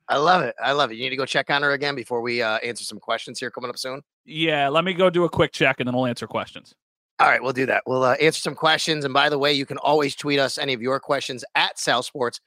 I 0.09 0.17
love 0.17 0.41
it. 0.43 0.55
I 0.63 0.73
love 0.73 0.91
it. 0.91 0.95
You 0.95 1.03
need 1.03 1.11
to 1.11 1.17
go 1.17 1.27
check 1.27 1.51
on 1.51 1.61
her 1.63 1.73
again 1.73 1.95
before 1.95 2.23
we 2.23 2.41
uh, 2.41 2.57
answer 2.59 2.83
some 2.83 2.99
questions 2.99 3.39
here 3.39 3.51
coming 3.51 3.69
up 3.69 3.77
soon. 3.77 4.01
Yeah, 4.25 4.69
let 4.71 4.85
me 4.85 4.95
go 4.95 5.11
do 5.11 5.25
a 5.25 5.29
quick 5.29 5.53
check 5.53 5.81
and 5.81 5.87
then 5.87 5.95
we'll 5.95 6.07
answer 6.07 6.27
questions. 6.27 6.73
All 7.21 7.29
right, 7.29 7.43
we'll 7.43 7.53
do 7.53 7.67
that. 7.67 7.83
We'll 7.87 8.05
uh, 8.05 8.15
answer 8.15 8.41
some 8.41 8.55
questions. 8.55 9.05
And 9.05 9.13
by 9.13 9.29
the 9.29 9.39
way, 9.39 9.53
you 9.53 9.67
can 9.67 9.79
always 9.79 10.15
tweet 10.15 10.39
us 10.39 10.57
any 10.57 10.73
of 10.73 10.81
your 10.81 11.01
questions 11.01 11.45
at 11.55 11.79
Sal 11.79 12.03
Sports 12.03 12.41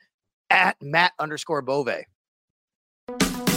at 0.50 0.78
Matt 0.82 1.12
underscore 1.20 1.62
Bove. 1.62 1.90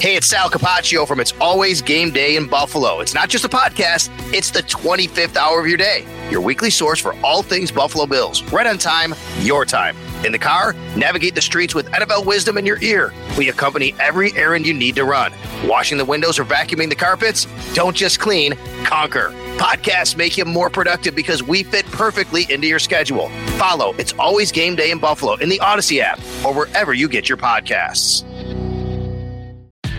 Hey, 0.01 0.17
it's 0.17 0.27
Sal 0.27 0.51
Capaccio 0.51 1.07
from 1.07 1.21
It's 1.21 1.33
Always 1.41 1.81
Game 1.81 2.11
Day 2.11 2.37
in 2.37 2.47
Buffalo. 2.47 3.01
It's 3.01 3.15
not 3.15 3.31
just 3.31 3.45
a 3.45 3.49
podcast, 3.49 4.11
it's 4.35 4.51
the 4.51 4.61
25th 4.61 5.37
hour 5.37 5.61
of 5.61 5.67
your 5.67 5.79
day. 5.79 6.05
Your 6.31 6.41
weekly 6.41 6.69
source 6.71 7.01
for 7.01 7.15
all 7.23 7.43
things 7.43 7.71
Buffalo 7.71 8.05
Bills. 8.05 8.43
Right 8.53 8.67
on 8.67 8.77
time, 8.77 9.15
your 9.41 9.65
time. 9.65 9.97
In 10.25 10.33
the 10.33 10.39
car, 10.39 10.73
navigate 10.97 11.35
the 11.35 11.43
streets 11.43 11.75
with 11.75 11.87
NFL 11.91 12.25
wisdom 12.25 12.57
in 12.57 12.65
your 12.65 12.83
ear. 12.83 13.13
We 13.37 13.51
accompany 13.51 13.95
every 14.01 14.33
errand 14.33 14.67
you 14.67 14.73
need 14.73 14.97
to 14.97 15.05
run. 15.05 15.33
Washing 15.67 15.99
the 15.99 16.05
windows 16.05 16.39
or 16.39 16.45
vacuuming 16.45 16.89
the 16.89 16.95
carpets? 16.95 17.47
Don't 17.75 17.95
just 17.95 18.21
clean, 18.21 18.55
conquer. 18.85 19.35
Podcasts 19.59 20.17
make 20.17 20.39
you 20.39 20.47
more 20.47 20.71
productive 20.71 21.15
because 21.15 21.43
we 21.43 21.63
fit 21.63 21.85
perfectly 21.87 22.47
into 22.51 22.67
your 22.67 22.79
schedule. 22.79 23.29
Follow 23.59 23.93
It's 23.99 24.15
Always 24.15 24.51
Game 24.51 24.75
Day 24.77 24.91
in 24.91 24.99
Buffalo 24.99 25.35
in 25.35 25.49
the 25.49 25.59
Audacy 25.59 26.01
app 26.01 26.19
or 26.45 26.55
wherever 26.55 26.95
you 26.95 27.09
get 27.09 27.29
your 27.29 27.39
podcasts. 27.39 28.25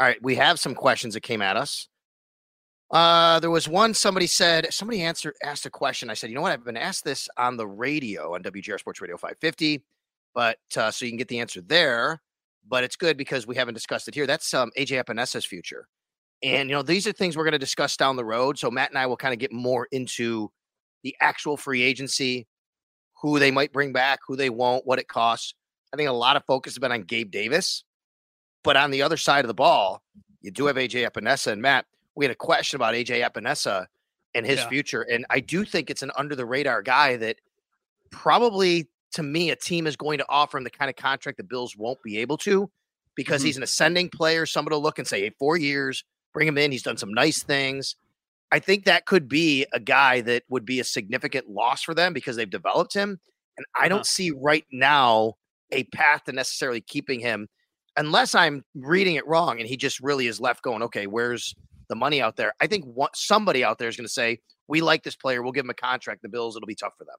All 0.00 0.06
right, 0.06 0.22
we 0.22 0.34
have 0.36 0.58
some 0.58 0.74
questions 0.74 1.12
that 1.12 1.20
came 1.20 1.42
at 1.42 1.58
us. 1.58 1.86
Uh, 2.90 3.38
there 3.40 3.50
was 3.50 3.68
one 3.68 3.92
somebody 3.92 4.26
said 4.26 4.72
somebody 4.72 5.02
answered 5.02 5.34
asked 5.44 5.66
a 5.66 5.70
question. 5.70 6.08
I 6.08 6.14
said, 6.14 6.30
you 6.30 6.36
know 6.36 6.40
what? 6.40 6.52
I've 6.52 6.64
been 6.64 6.78
asked 6.78 7.04
this 7.04 7.28
on 7.36 7.58
the 7.58 7.66
radio 7.66 8.34
on 8.34 8.42
WGR 8.42 8.78
Sports 8.78 9.02
Radio 9.02 9.18
550, 9.18 9.84
but 10.34 10.56
uh, 10.74 10.90
so 10.90 11.04
you 11.04 11.10
can 11.10 11.18
get 11.18 11.28
the 11.28 11.38
answer 11.38 11.60
there. 11.60 12.22
But 12.66 12.82
it's 12.82 12.96
good 12.96 13.18
because 13.18 13.46
we 13.46 13.56
haven't 13.56 13.74
discussed 13.74 14.08
it 14.08 14.14
here. 14.14 14.26
That's 14.26 14.54
um, 14.54 14.70
AJ 14.78 14.98
Epenesa's 14.98 15.44
future, 15.44 15.86
and 16.42 16.70
you 16.70 16.74
know 16.74 16.82
these 16.82 17.06
are 17.06 17.12
things 17.12 17.36
we're 17.36 17.44
going 17.44 17.52
to 17.52 17.58
discuss 17.58 17.94
down 17.98 18.16
the 18.16 18.24
road. 18.24 18.58
So 18.58 18.70
Matt 18.70 18.88
and 18.88 18.98
I 18.98 19.04
will 19.04 19.18
kind 19.18 19.34
of 19.34 19.38
get 19.38 19.52
more 19.52 19.86
into 19.92 20.50
the 21.02 21.14
actual 21.20 21.58
free 21.58 21.82
agency, 21.82 22.46
who 23.20 23.38
they 23.38 23.50
might 23.50 23.70
bring 23.70 23.92
back, 23.92 24.20
who 24.26 24.34
they 24.34 24.48
won't, 24.48 24.86
what 24.86 24.98
it 24.98 25.08
costs. 25.08 25.54
I 25.92 25.98
think 25.98 26.08
a 26.08 26.12
lot 26.12 26.36
of 26.36 26.44
focus 26.46 26.72
has 26.72 26.78
been 26.78 26.92
on 26.92 27.02
Gabe 27.02 27.30
Davis 27.30 27.84
but 28.62 28.76
on 28.76 28.90
the 28.90 29.02
other 29.02 29.16
side 29.16 29.44
of 29.44 29.48
the 29.48 29.54
ball, 29.54 30.02
you 30.42 30.50
do 30.50 30.66
have 30.66 30.76
AJ 30.76 31.10
Epenesa 31.10 31.52
and 31.52 31.62
Matt. 31.62 31.86
We 32.14 32.24
had 32.24 32.32
a 32.32 32.36
question 32.36 32.76
about 32.76 32.94
AJ 32.94 33.28
Epenesa 33.28 33.86
and 34.34 34.46
his 34.46 34.58
yeah. 34.58 34.68
future, 34.68 35.02
and 35.02 35.26
I 35.30 35.40
do 35.40 35.64
think 35.64 35.90
it's 35.90 36.02
an 36.02 36.10
under 36.16 36.34
the 36.34 36.46
radar 36.46 36.82
guy 36.82 37.16
that 37.16 37.36
probably 38.10 38.88
to 39.12 39.22
me 39.22 39.50
a 39.50 39.56
team 39.56 39.86
is 39.86 39.96
going 39.96 40.18
to 40.18 40.26
offer 40.28 40.58
him 40.58 40.64
the 40.64 40.70
kind 40.70 40.88
of 40.88 40.96
contract 40.96 41.38
the 41.38 41.44
Bills 41.44 41.76
won't 41.76 42.02
be 42.02 42.18
able 42.18 42.36
to 42.38 42.70
because 43.16 43.40
mm-hmm. 43.40 43.46
he's 43.46 43.56
an 43.56 43.62
ascending 43.62 44.08
player. 44.08 44.46
Somebody 44.46 44.74
will 44.74 44.82
look 44.82 44.98
and 44.98 45.06
say, 45.06 45.20
"Hey, 45.20 45.30
four 45.38 45.56
years, 45.56 46.04
bring 46.32 46.46
him 46.46 46.58
in. 46.58 46.72
He's 46.72 46.82
done 46.82 46.96
some 46.96 47.12
nice 47.12 47.42
things." 47.42 47.96
I 48.52 48.58
think 48.58 48.84
that 48.84 49.06
could 49.06 49.28
be 49.28 49.64
a 49.72 49.78
guy 49.78 50.20
that 50.22 50.42
would 50.48 50.64
be 50.64 50.80
a 50.80 50.84
significant 50.84 51.48
loss 51.48 51.82
for 51.82 51.94
them 51.94 52.12
because 52.12 52.36
they've 52.36 52.50
developed 52.50 52.94
him, 52.94 53.20
and 53.56 53.66
I 53.78 53.88
don't 53.88 53.98
uh-huh. 53.98 54.04
see 54.04 54.30
right 54.30 54.64
now 54.72 55.34
a 55.72 55.84
path 55.84 56.24
to 56.24 56.32
necessarily 56.32 56.80
keeping 56.80 57.20
him 57.20 57.48
unless 58.00 58.34
I'm 58.34 58.64
reading 58.74 59.16
it 59.16 59.26
wrong 59.26 59.60
and 59.60 59.68
he 59.68 59.76
just 59.76 60.00
really 60.00 60.26
is 60.26 60.40
left 60.40 60.62
going, 60.62 60.82
okay, 60.82 61.06
where's 61.06 61.54
the 61.88 61.94
money 61.94 62.22
out 62.22 62.36
there? 62.36 62.54
I 62.60 62.66
think 62.66 62.84
what, 62.86 63.14
somebody 63.14 63.62
out 63.62 63.78
there 63.78 63.88
is 63.88 63.96
going 63.96 64.06
to 64.06 64.12
say, 64.12 64.40
we 64.68 64.80
like 64.80 65.02
this 65.02 65.16
player. 65.16 65.42
We'll 65.42 65.52
give 65.52 65.64
him 65.64 65.70
a 65.70 65.74
contract. 65.74 66.22
The 66.22 66.28
Bills, 66.28 66.56
it'll 66.56 66.66
be 66.66 66.74
tough 66.74 66.94
for 66.96 67.04
them. 67.04 67.16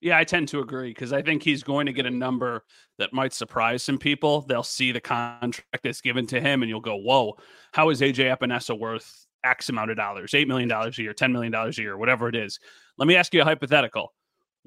Yeah, 0.00 0.18
I 0.18 0.24
tend 0.24 0.48
to 0.48 0.60
agree 0.60 0.90
because 0.90 1.12
I 1.12 1.22
think 1.22 1.42
he's 1.42 1.62
going 1.62 1.86
to 1.86 1.92
get 1.92 2.06
a 2.06 2.10
number 2.10 2.64
that 2.98 3.12
might 3.12 3.32
surprise 3.32 3.82
some 3.82 3.98
people. 3.98 4.42
They'll 4.42 4.62
see 4.62 4.92
the 4.92 5.00
contract 5.00 5.80
that's 5.82 6.02
given 6.02 6.26
to 6.26 6.40
him, 6.40 6.62
and 6.62 6.68
you'll 6.68 6.80
go, 6.80 6.96
"Whoa, 6.96 7.38
how 7.72 7.88
is 7.88 8.02
AJ 8.02 8.36
Epenesa 8.36 8.78
worth 8.78 9.26
X 9.44 9.70
amount 9.70 9.90
of 9.90 9.96
dollars? 9.96 10.34
Eight 10.34 10.46
million 10.46 10.68
dollars 10.68 10.98
a 10.98 11.02
year, 11.02 11.14
ten 11.14 11.32
million 11.32 11.50
dollars 11.50 11.78
a 11.78 11.82
year, 11.82 11.96
whatever 11.96 12.28
it 12.28 12.36
is." 12.36 12.60
Let 12.98 13.08
me 13.08 13.16
ask 13.16 13.32
you 13.32 13.40
a 13.40 13.44
hypothetical: 13.44 14.12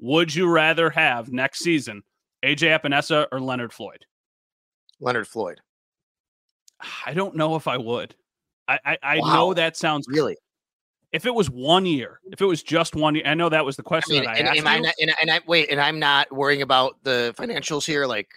Would 0.00 0.34
you 0.34 0.50
rather 0.50 0.90
have 0.90 1.30
next 1.30 1.60
season 1.60 2.02
AJ 2.44 2.80
Epenesa 2.80 3.26
or 3.30 3.40
Leonard 3.40 3.72
Floyd? 3.72 4.06
Leonard 5.00 5.28
Floyd? 5.28 5.60
I 7.06 7.14
don't 7.14 7.34
know 7.36 7.56
if 7.56 7.66
I 7.66 7.76
would. 7.76 8.14
I 8.66 8.78
I, 8.84 8.98
I 9.02 9.18
wow. 9.18 9.34
know 9.34 9.54
that 9.54 9.76
sounds 9.76 10.06
really. 10.08 10.36
If 11.10 11.24
it 11.24 11.34
was 11.34 11.48
one 11.48 11.86
year, 11.86 12.20
if 12.30 12.42
it 12.42 12.44
was 12.44 12.62
just 12.62 12.94
one 12.94 13.14
year, 13.14 13.24
I 13.26 13.34
know 13.34 13.48
that 13.48 13.64
was 13.64 13.76
the 13.76 13.82
question 13.82 14.16
I 14.16 14.20
mean, 14.20 14.24
that 14.24 14.30
I 14.30 14.38
and, 14.38 14.48
asked. 14.48 14.58
And, 14.58 14.68
I 14.68 14.78
not, 14.78 14.94
and, 15.00 15.14
and 15.22 15.30
I 15.30 15.40
wait, 15.46 15.70
and 15.70 15.80
I'm 15.80 15.98
not 15.98 16.30
worrying 16.30 16.62
about 16.62 16.96
the 17.02 17.34
financials 17.38 17.86
here. 17.86 18.06
Like 18.06 18.28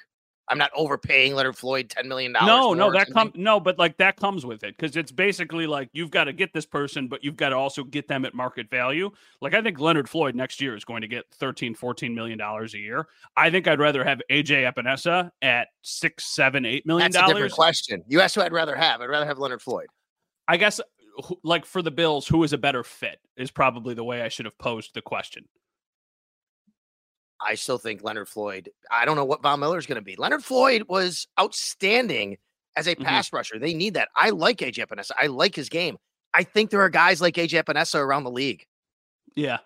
I'm 0.47 0.57
not 0.57 0.71
overpaying 0.75 1.33
Leonard 1.35 1.55
Floyd 1.55 1.89
ten 1.89 2.07
million 2.07 2.33
dollars. 2.33 2.47
No, 2.47 2.73
no, 2.73 2.91
that 2.91 3.11
comes 3.11 3.31
no, 3.35 3.59
but 3.59 3.79
like 3.79 3.97
that 3.97 4.17
comes 4.17 4.45
with 4.45 4.63
it 4.63 4.75
because 4.75 4.97
it's 4.97 5.11
basically 5.11 5.65
like 5.65 5.89
you've 5.93 6.11
got 6.11 6.25
to 6.25 6.33
get 6.33 6.51
this 6.53 6.65
person, 6.65 7.07
but 7.07 7.23
you've 7.23 7.37
got 7.37 7.49
to 7.49 7.55
also 7.55 7.83
get 7.83 8.07
them 8.07 8.25
at 8.25 8.33
market 8.33 8.69
value. 8.69 9.09
Like 9.39 9.53
I 9.53 9.61
think 9.61 9.79
Leonard 9.79 10.09
Floyd 10.09 10.35
next 10.35 10.59
year 10.59 10.75
is 10.75 10.83
going 10.83 11.01
to 11.01 11.07
get 11.07 11.25
13, 11.35 11.73
14 11.75 12.13
million 12.13 12.37
dollars 12.37 12.73
a 12.73 12.79
year. 12.79 13.07
I 13.37 13.49
think 13.49 13.67
I'd 13.67 13.79
rather 13.79 14.03
have 14.03 14.21
AJ 14.29 14.71
Epenesa 14.71 15.31
at 15.41 15.69
six, 15.83 16.25
seven, 16.25 16.65
eight 16.65 16.85
million 16.85 17.11
dollars. 17.11 17.27
That's 17.27 17.31
a 17.31 17.33
different 17.33 17.53
question. 17.53 18.03
You 18.07 18.21
asked 18.21 18.35
who 18.35 18.41
I'd 18.41 18.53
rather 18.53 18.75
have. 18.75 19.01
I'd 19.01 19.09
rather 19.09 19.25
have 19.25 19.39
Leonard 19.39 19.61
Floyd. 19.61 19.87
I 20.47 20.57
guess 20.57 20.81
like 21.43 21.65
for 21.65 21.81
the 21.81 21.91
Bills, 21.91 22.27
who 22.27 22.43
is 22.43 22.53
a 22.53 22.57
better 22.57 22.83
fit 22.83 23.19
is 23.37 23.51
probably 23.51 23.93
the 23.93 24.03
way 24.03 24.21
I 24.21 24.27
should 24.27 24.45
have 24.45 24.57
posed 24.57 24.93
the 24.93 25.01
question. 25.01 25.45
I 27.45 27.55
still 27.55 27.77
think 27.77 28.03
Leonard 28.03 28.29
Floyd. 28.29 28.69
I 28.91 29.05
don't 29.05 29.15
know 29.15 29.25
what 29.25 29.41
Von 29.41 29.59
Miller 29.59 29.77
is 29.77 29.85
going 29.85 29.97
to 29.97 30.01
be. 30.01 30.15
Leonard 30.15 30.43
Floyd 30.43 30.83
was 30.87 31.27
outstanding 31.39 32.37
as 32.75 32.87
a 32.87 32.95
mm-hmm. 32.95 33.03
pass 33.03 33.27
mm-hmm. 33.27 33.37
rusher. 33.37 33.59
They 33.59 33.73
need 33.73 33.95
that. 33.95 34.09
I 34.15 34.29
like 34.29 34.57
AJ 34.57 34.85
Epenesa. 34.85 35.11
I 35.19 35.27
like 35.27 35.55
his 35.55 35.69
game. 35.69 35.97
I 36.33 36.43
think 36.43 36.69
there 36.69 36.81
are 36.81 36.89
guys 36.89 37.19
like 37.21 37.35
AJ 37.35 37.63
Epenesa 37.63 37.99
around 37.99 38.23
the 38.23 38.31
league. 38.31 38.65
Yeah, 39.35 39.59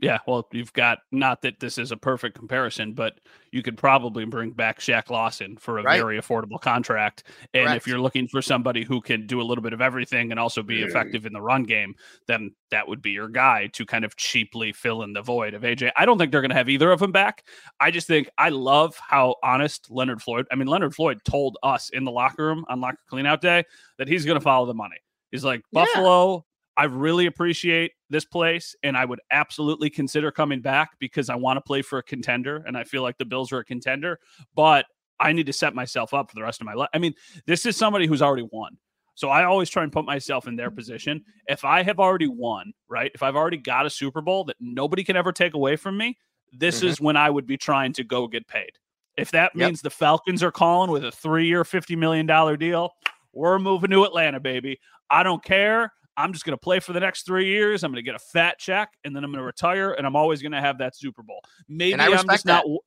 yeah, 0.00 0.18
well, 0.28 0.46
you've 0.52 0.72
got 0.72 0.98
not 1.10 1.42
that 1.42 1.58
this 1.58 1.76
is 1.76 1.90
a 1.90 1.96
perfect 1.96 2.38
comparison, 2.38 2.92
but 2.92 3.18
you 3.50 3.62
could 3.62 3.76
probably 3.76 4.24
bring 4.24 4.52
back 4.52 4.78
Shaq 4.78 5.10
Lawson 5.10 5.56
for 5.56 5.78
a 5.78 5.82
right. 5.82 6.00
very 6.00 6.20
affordable 6.20 6.60
contract. 6.60 7.24
And 7.52 7.66
Correct. 7.66 7.76
if 7.76 7.86
you're 7.88 8.00
looking 8.00 8.28
for 8.28 8.40
somebody 8.40 8.84
who 8.84 9.00
can 9.00 9.26
do 9.26 9.40
a 9.40 9.42
little 9.42 9.62
bit 9.62 9.72
of 9.72 9.80
everything 9.80 10.30
and 10.30 10.38
also 10.38 10.62
be 10.62 10.82
mm. 10.82 10.86
effective 10.86 11.26
in 11.26 11.32
the 11.32 11.40
run 11.40 11.64
game, 11.64 11.96
then 12.28 12.54
that 12.70 12.86
would 12.86 13.02
be 13.02 13.10
your 13.10 13.28
guy 13.28 13.66
to 13.72 13.84
kind 13.84 14.04
of 14.04 14.16
cheaply 14.16 14.72
fill 14.72 15.02
in 15.02 15.12
the 15.12 15.22
void 15.22 15.54
of 15.54 15.62
AJ. 15.62 15.90
I 15.96 16.06
don't 16.06 16.16
think 16.16 16.30
they're 16.30 16.42
going 16.42 16.50
to 16.50 16.56
have 16.56 16.68
either 16.68 16.92
of 16.92 17.00
them 17.00 17.10
back. 17.10 17.44
I 17.80 17.90
just 17.90 18.06
think 18.06 18.30
I 18.38 18.50
love 18.50 18.96
how 19.00 19.34
honest 19.42 19.90
Leonard 19.90 20.22
Floyd. 20.22 20.46
I 20.52 20.54
mean, 20.54 20.68
Leonard 20.68 20.94
Floyd 20.94 21.18
told 21.24 21.58
us 21.64 21.90
in 21.90 22.04
the 22.04 22.12
locker 22.12 22.46
room 22.46 22.64
on 22.68 22.80
locker 22.80 22.98
cleanout 23.10 23.40
day 23.40 23.64
that 23.98 24.06
he's 24.06 24.24
going 24.24 24.38
to 24.38 24.44
follow 24.44 24.66
the 24.66 24.74
money. 24.74 24.98
He's 25.32 25.44
like 25.44 25.62
Buffalo 25.72 26.46
I 26.78 26.84
really 26.84 27.26
appreciate 27.26 27.90
this 28.08 28.24
place 28.24 28.76
and 28.84 28.96
I 28.96 29.04
would 29.04 29.20
absolutely 29.32 29.90
consider 29.90 30.30
coming 30.30 30.60
back 30.60 30.90
because 31.00 31.28
I 31.28 31.34
want 31.34 31.56
to 31.56 31.60
play 31.60 31.82
for 31.82 31.98
a 31.98 32.02
contender 32.04 32.62
and 32.68 32.76
I 32.76 32.84
feel 32.84 33.02
like 33.02 33.18
the 33.18 33.24
Bills 33.24 33.50
are 33.50 33.58
a 33.58 33.64
contender, 33.64 34.20
but 34.54 34.86
I 35.18 35.32
need 35.32 35.46
to 35.46 35.52
set 35.52 35.74
myself 35.74 36.14
up 36.14 36.30
for 36.30 36.36
the 36.36 36.42
rest 36.44 36.60
of 36.60 36.66
my 36.66 36.74
life. 36.74 36.88
I 36.94 36.98
mean, 36.98 37.14
this 37.46 37.66
is 37.66 37.76
somebody 37.76 38.06
who's 38.06 38.22
already 38.22 38.46
won. 38.52 38.78
So 39.16 39.28
I 39.28 39.42
always 39.42 39.68
try 39.68 39.82
and 39.82 39.90
put 39.90 40.04
myself 40.04 40.46
in 40.46 40.54
their 40.54 40.70
position. 40.70 41.24
If 41.48 41.64
I 41.64 41.82
have 41.82 41.98
already 41.98 42.28
won, 42.28 42.72
right? 42.88 43.10
If 43.12 43.24
I've 43.24 43.34
already 43.34 43.56
got 43.56 43.84
a 43.84 43.90
Super 43.90 44.20
Bowl 44.20 44.44
that 44.44 44.54
nobody 44.60 45.02
can 45.02 45.16
ever 45.16 45.32
take 45.32 45.54
away 45.54 45.74
from 45.74 45.98
me, 45.98 46.16
this 46.52 46.78
mm-hmm. 46.78 46.86
is 46.86 47.00
when 47.00 47.16
I 47.16 47.28
would 47.28 47.44
be 47.44 47.56
trying 47.56 47.92
to 47.94 48.04
go 48.04 48.28
get 48.28 48.46
paid. 48.46 48.70
If 49.16 49.32
that 49.32 49.56
means 49.56 49.78
yep. 49.78 49.82
the 49.82 49.90
Falcons 49.90 50.44
are 50.44 50.52
calling 50.52 50.92
with 50.92 51.04
a 51.04 51.10
three 51.10 51.48
year, 51.48 51.64
$50 51.64 51.98
million 51.98 52.24
deal, 52.56 52.92
we're 53.32 53.58
moving 53.58 53.90
to 53.90 54.04
Atlanta, 54.04 54.38
baby. 54.38 54.78
I 55.10 55.24
don't 55.24 55.42
care. 55.42 55.92
I'm 56.18 56.32
just 56.32 56.44
going 56.44 56.52
to 56.52 56.60
play 56.60 56.80
for 56.80 56.92
the 56.92 57.00
next 57.00 57.24
three 57.24 57.46
years. 57.46 57.84
I'm 57.84 57.92
going 57.92 58.04
to 58.04 58.06
get 58.06 58.16
a 58.16 58.24
fat 58.32 58.58
check, 58.58 58.90
and 59.04 59.14
then 59.14 59.22
I'm 59.22 59.30
going 59.30 59.38
to 59.38 59.44
retire, 59.46 59.92
and 59.92 60.04
I'm 60.04 60.16
always 60.16 60.42
going 60.42 60.52
to 60.52 60.60
have 60.60 60.78
that 60.78 60.96
Super 60.96 61.22
Bowl. 61.22 61.40
Maybe 61.68 61.98
I'm 61.98 62.12
just 62.12 62.44
that. 62.44 62.64
not. 62.66 62.80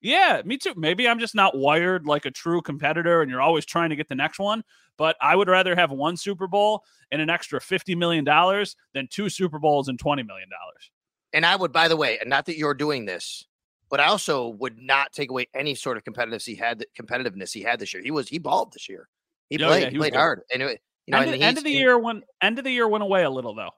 Yeah, 0.00 0.40
me 0.44 0.56
too. 0.56 0.72
Maybe 0.76 1.08
I'm 1.08 1.18
just 1.18 1.34
not 1.34 1.58
wired 1.58 2.06
like 2.06 2.26
a 2.26 2.30
true 2.30 2.62
competitor, 2.62 3.22
and 3.22 3.30
you're 3.30 3.40
always 3.40 3.66
trying 3.66 3.90
to 3.90 3.96
get 3.96 4.08
the 4.08 4.14
next 4.14 4.38
one. 4.38 4.62
But 4.96 5.16
I 5.20 5.34
would 5.34 5.48
rather 5.48 5.74
have 5.74 5.90
one 5.90 6.16
Super 6.16 6.46
Bowl 6.46 6.84
and 7.10 7.20
an 7.20 7.28
extra 7.28 7.60
fifty 7.60 7.96
million 7.96 8.24
dollars 8.24 8.76
than 8.94 9.08
two 9.10 9.28
Super 9.28 9.58
Bowls 9.58 9.88
and 9.88 9.98
twenty 9.98 10.22
million 10.22 10.48
dollars. 10.48 10.90
And 11.32 11.44
I 11.44 11.56
would, 11.56 11.72
by 11.72 11.88
the 11.88 11.96
way, 11.96 12.18
and 12.20 12.30
not 12.30 12.46
that 12.46 12.56
you're 12.56 12.72
doing 12.72 13.04
this, 13.04 13.46
but 13.90 13.98
I 13.98 14.06
also 14.06 14.50
would 14.60 14.78
not 14.78 15.12
take 15.12 15.30
away 15.30 15.48
any 15.54 15.74
sort 15.74 15.96
of 15.96 16.04
competitiveness 16.04 16.44
he 16.44 16.54
had. 16.54 16.84
Competitiveness 16.98 17.52
he 17.52 17.62
had 17.62 17.80
this 17.80 17.92
year. 17.92 18.02
He 18.02 18.12
was 18.12 18.28
he 18.28 18.38
balled 18.38 18.72
this 18.72 18.88
year. 18.88 19.08
He 19.50 19.56
oh, 19.62 19.66
played, 19.66 19.82
yeah, 19.82 19.90
he 19.90 19.98
played 19.98 20.14
hard, 20.14 20.42
and 20.52 20.62
it, 20.62 20.80
you 21.06 21.12
know, 21.12 21.20
end, 21.20 21.42
end 21.42 21.58
of 21.58 21.64
the 21.64 21.70
year 21.70 21.98
went 21.98 22.24
end 22.42 22.58
of 22.58 22.64
the 22.64 22.70
year 22.70 22.88
went 22.88 23.02
away 23.02 23.22
a 23.22 23.30
little 23.30 23.54
though. 23.54 23.70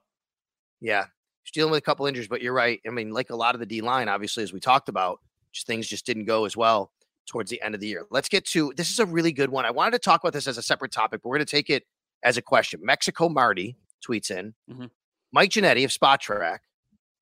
Yeah, 0.81 1.05
he's 1.43 1.51
dealing 1.51 1.71
with 1.71 1.79
a 1.79 1.81
couple 1.81 2.05
injuries, 2.05 2.27
but 2.27 2.41
you're 2.41 2.53
right. 2.53 2.79
I 2.87 2.89
mean, 2.89 3.11
like 3.11 3.29
a 3.29 3.35
lot 3.35 3.55
of 3.55 3.59
the 3.59 3.65
D 3.65 3.81
line, 3.81 4.07
obviously, 4.09 4.43
as 4.43 4.53
we 4.53 4.59
talked 4.59 4.89
about, 4.89 5.19
just 5.51 5.67
things 5.67 5.87
just 5.87 6.05
didn't 6.05 6.25
go 6.25 6.45
as 6.45 6.55
well. 6.57 6.91
towards 7.27 7.51
the 7.51 7.61
end 7.61 7.75
of 7.75 7.81
the 7.81 7.87
year. 7.87 8.05
Let's 8.09 8.27
get 8.27 8.45
to 8.47 8.73
this 8.75 8.89
is 8.89 8.99
a 8.99 9.05
really 9.05 9.31
good 9.31 9.49
one. 9.49 9.65
I 9.65 9.71
wanted 9.71 9.91
to 9.91 9.99
talk 9.99 10.21
about 10.23 10.33
this 10.33 10.47
as 10.47 10.57
a 10.57 10.63
separate 10.63 10.91
topic, 10.91 11.21
but 11.21 11.29
we're 11.29 11.37
going 11.37 11.45
to 11.45 11.51
take 11.51 11.69
it 11.69 11.83
as 12.23 12.37
a 12.37 12.41
question. 12.41 12.79
Mexico 12.83 13.29
Marty 13.29 13.77
tweets 14.05 14.31
in 14.31 14.53
mm-hmm. 14.69 14.85
Mike 15.31 15.51
Ginnitti 15.51 15.85
of 15.85 15.91
Spotrac. 15.91 16.59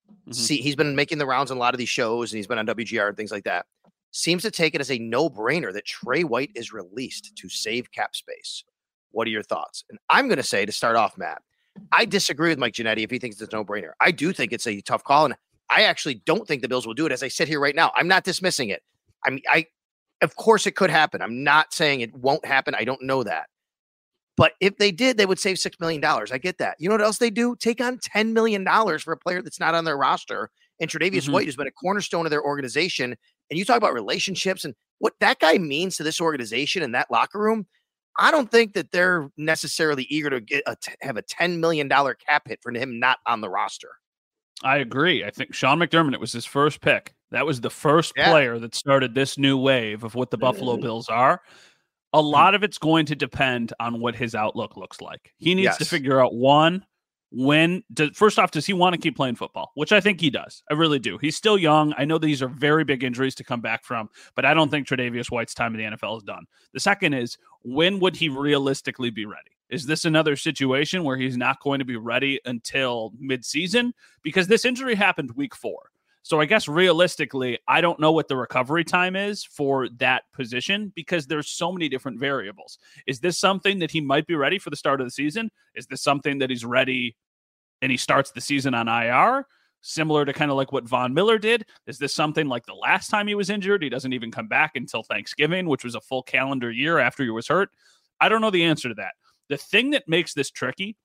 Mm-hmm. 0.09 0.31
See, 0.31 0.57
he's 0.57 0.75
been 0.75 0.95
making 0.95 1.17
the 1.17 1.25
rounds 1.25 1.51
on 1.51 1.57
a 1.57 1.59
lot 1.59 1.73
of 1.73 1.77
these 1.77 1.89
shows 1.89 2.31
and 2.31 2.37
he's 2.37 2.47
been 2.47 2.57
on 2.57 2.65
WGR 2.65 3.09
and 3.09 3.17
things 3.17 3.31
like 3.31 3.43
that. 3.43 3.65
Seems 4.11 4.43
to 4.43 4.51
take 4.51 4.73
it 4.73 4.81
as 4.81 4.89
a 4.89 4.97
no 4.97 5.29
brainer 5.29 5.73
that 5.73 5.85
Tre 5.85 6.23
White 6.23 6.51
is 6.55 6.71
released 6.71 7.35
to 7.35 7.49
save 7.49 7.91
cap 7.91 8.15
space. 8.15 8.63
What 9.17 9.25
are 9.25 9.31
your 9.31 9.41
thoughts? 9.41 9.83
And 9.89 9.97
I'm 10.11 10.27
going 10.27 10.37
to 10.37 10.43
say 10.43 10.63
to 10.63 10.71
start 10.71 10.95
off, 10.95 11.17
Matt, 11.17 11.41
I 11.91 12.05
disagree 12.05 12.49
with 12.49 12.59
Mike 12.59 12.73
Ginnitti 12.73 12.99
if 13.03 13.09
he 13.09 13.17
thinks 13.17 13.41
it's 13.41 13.51
a 13.51 13.55
no 13.55 13.65
brainer. 13.65 13.93
I 13.99 14.11
do 14.11 14.31
think 14.31 14.53
it's 14.53 14.67
a 14.67 14.79
tough 14.81 15.03
call. 15.03 15.25
And 15.25 15.33
I 15.71 15.85
actually 15.85 16.21
don't 16.27 16.47
think 16.47 16.61
the 16.61 16.67
Bills 16.67 16.85
will 16.85 16.93
do 16.93 17.07
it 17.07 17.11
as 17.11 17.23
I 17.23 17.27
sit 17.27 17.47
here 17.47 17.59
right 17.59 17.73
now. 17.73 17.91
I'm 17.95 18.07
not 18.07 18.23
dismissing 18.23 18.69
it. 18.69 18.83
I 19.25 19.31
mean, 19.31 19.41
I, 19.49 19.65
of 20.21 20.35
course, 20.35 20.67
it 20.67 20.75
could 20.75 20.91
happen. 20.91 21.23
I'm 21.23 21.43
not 21.43 21.73
saying 21.73 22.01
it 22.01 22.15
won't 22.15 22.45
happen. 22.45 22.75
I 22.75 22.83
don't 22.83 23.01
know 23.01 23.23
that. 23.23 23.47
But 24.35 24.51
if 24.61 24.77
they 24.77 24.91
did, 24.91 25.17
they 25.17 25.25
would 25.25 25.39
save 25.39 25.57
$6 25.57 25.79
million. 25.79 26.05
I 26.05 26.37
get 26.37 26.59
that. 26.59 26.75
You 26.77 26.87
know 26.87 26.93
what 26.93 27.01
else 27.01 27.17
they 27.17 27.31
do? 27.31 27.55
Take 27.55 27.81
on 27.81 27.97
$10 27.97 28.33
million 28.33 28.63
for 28.99 29.13
a 29.13 29.17
player 29.17 29.41
that's 29.41 29.59
not 29.59 29.73
on 29.73 29.83
their 29.83 29.97
roster. 29.97 30.51
And 30.79 30.91
Tre'Davious 30.91 31.23
mm-hmm. 31.23 31.31
White, 31.31 31.45
who's 31.45 31.55
been 31.55 31.65
a 31.65 31.71
cornerstone 31.71 32.27
of 32.27 32.29
their 32.29 32.43
organization. 32.43 33.15
And 33.49 33.57
you 33.57 33.65
talk 33.65 33.77
about 33.77 33.95
relationships 33.95 34.63
and 34.63 34.75
what 34.99 35.13
that 35.21 35.39
guy 35.39 35.57
means 35.57 35.97
to 35.97 36.03
this 36.03 36.21
organization 36.21 36.83
and 36.83 36.93
that 36.93 37.09
locker 37.09 37.39
room. 37.39 37.65
I 38.17 38.31
don't 38.31 38.49
think 38.49 38.73
that 38.73 38.91
they're 38.91 39.29
necessarily 39.37 40.03
eager 40.09 40.29
to 40.29 40.41
get 40.41 40.63
a, 40.65 40.75
have 41.01 41.17
a 41.17 41.23
$10 41.23 41.59
million 41.59 41.87
cap 41.89 42.47
hit 42.47 42.59
for 42.61 42.71
him 42.71 42.99
not 42.99 43.19
on 43.25 43.41
the 43.41 43.49
roster. 43.49 43.89
I 44.63 44.77
agree. 44.77 45.23
I 45.23 45.29
think 45.29 45.53
Sean 45.53 45.79
McDermott 45.79 46.13
it 46.13 46.19
was 46.19 46.33
his 46.33 46.45
first 46.45 46.81
pick. 46.81 47.13
That 47.31 47.45
was 47.45 47.61
the 47.61 47.69
first 47.69 48.13
yeah. 48.15 48.31
player 48.31 48.57
that 48.59 48.73
started 48.73 49.13
this 49.13 49.37
new 49.37 49.57
wave 49.57 50.03
of 50.03 50.15
what 50.15 50.31
the 50.31 50.37
Buffalo 50.37 50.73
mm-hmm. 50.73 50.81
Bills 50.81 51.09
are. 51.09 51.41
A 52.13 52.19
mm. 52.19 52.31
lot 52.31 52.55
of 52.55 52.63
it's 52.63 52.77
going 52.77 53.05
to 53.07 53.15
depend 53.15 53.73
on 53.79 53.99
what 53.99 54.15
his 54.15 54.33
outlook 54.33 54.77
looks 54.77 55.01
like. 55.01 55.33
He 55.37 55.53
needs 55.53 55.65
yes. 55.65 55.77
to 55.77 55.85
figure 55.85 56.23
out 56.23 56.33
one 56.33 56.85
when 57.31 57.83
first 58.13 58.39
off 58.39 58.51
does 58.51 58.65
he 58.65 58.73
want 58.73 58.93
to 58.93 58.99
keep 58.99 59.15
playing 59.15 59.35
football? 59.35 59.71
Which 59.75 59.91
i 59.91 59.99
think 59.99 60.21
he 60.21 60.29
does. 60.29 60.63
I 60.69 60.73
really 60.73 60.99
do. 60.99 61.17
He's 61.17 61.35
still 61.35 61.57
young. 61.57 61.93
I 61.97 62.05
know 62.05 62.17
these 62.17 62.41
are 62.41 62.47
very 62.47 62.83
big 62.83 63.03
injuries 63.03 63.35
to 63.35 63.43
come 63.43 63.61
back 63.61 63.83
from 63.83 64.09
but 64.35 64.45
i 64.45 64.53
don't 64.53 64.69
think 64.69 64.87
tre'davious 64.87 65.31
white's 65.31 65.53
time 65.53 65.75
in 65.75 65.91
the 65.91 65.97
nfl 65.97 66.17
is 66.17 66.23
done. 66.23 66.45
The 66.73 66.79
second 66.79 67.13
is 67.13 67.37
when 67.63 67.99
would 67.99 68.15
he 68.15 68.29
realistically 68.29 69.09
be 69.09 69.25
ready? 69.25 69.51
Is 69.69 69.85
this 69.85 70.05
another 70.05 70.35
situation 70.37 71.03
where 71.03 71.17
he's 71.17 71.35
not 71.35 71.61
going 71.61 71.79
to 71.79 71.85
be 71.85 71.97
ready 71.97 72.39
until 72.45 73.11
midseason? 73.21 73.91
Because 74.23 74.47
this 74.47 74.63
injury 74.63 74.95
happened 74.95 75.31
week 75.31 75.55
four 75.55 75.91
so 76.27 76.41
I 76.41 76.45
guess 76.45 76.67
realistically, 76.67 77.57
I 77.69 77.79
don't 77.79 78.01
know 78.01 78.11
what 78.11 78.27
the 78.27 78.35
recovery 78.35 78.83
time 78.83 79.15
is 79.15 79.45
for 79.45 79.87
that 79.99 80.23
position 80.33 80.91
because 80.93 81.25
there's 81.25 81.47
so 81.47 81.71
many 81.71 81.87
different 81.87 82.19
variables. 82.19 82.79
Is 83.07 83.21
this 83.21 83.37
something 83.37 83.79
that 83.79 83.91
he 83.91 84.01
might 84.01 84.27
be 84.27 84.35
ready 84.35 84.59
for 84.59 84.69
the 84.69 84.75
start 84.75 84.99
of 84.99 85.07
the 85.07 85.11
season? 85.11 85.49
Is 85.73 85.87
this 85.87 86.01
something 86.01 86.39
that 86.39 86.49
he's 86.49 86.65
ready 86.65 87.15
and 87.81 87.89
he 87.89 87.97
starts 87.97 88.31
the 88.31 88.41
season 88.41 88.73
on 88.73 88.89
IR? 88.89 89.47
Similar 89.79 90.25
to 90.25 90.33
kind 90.33 90.51
of 90.51 90.57
like 90.57 90.73
what 90.73 90.83
Von 90.83 91.13
Miller 91.13 91.37
did. 91.37 91.65
Is 91.85 91.97
this 91.97 92.13
something 92.13 92.49
like 92.49 92.65
the 92.65 92.73
last 92.73 93.07
time 93.07 93.27
he 93.27 93.35
was 93.35 93.49
injured? 93.49 93.81
He 93.81 93.87
doesn't 93.87 94.11
even 94.11 94.29
come 94.29 94.49
back 94.49 94.75
until 94.75 95.03
Thanksgiving, 95.03 95.65
which 95.69 95.85
was 95.85 95.95
a 95.95 96.01
full 96.01 96.23
calendar 96.23 96.69
year 96.69 96.99
after 96.99 97.23
he 97.23 97.29
was 97.29 97.47
hurt. 97.47 97.69
I 98.19 98.27
don't 98.27 98.41
know 98.41 98.51
the 98.51 98.65
answer 98.65 98.89
to 98.89 98.95
that. 98.95 99.13
The 99.47 99.55
thing 99.55 99.91
that 99.91 100.09
makes 100.09 100.33
this 100.33 100.51
tricky 100.51 100.97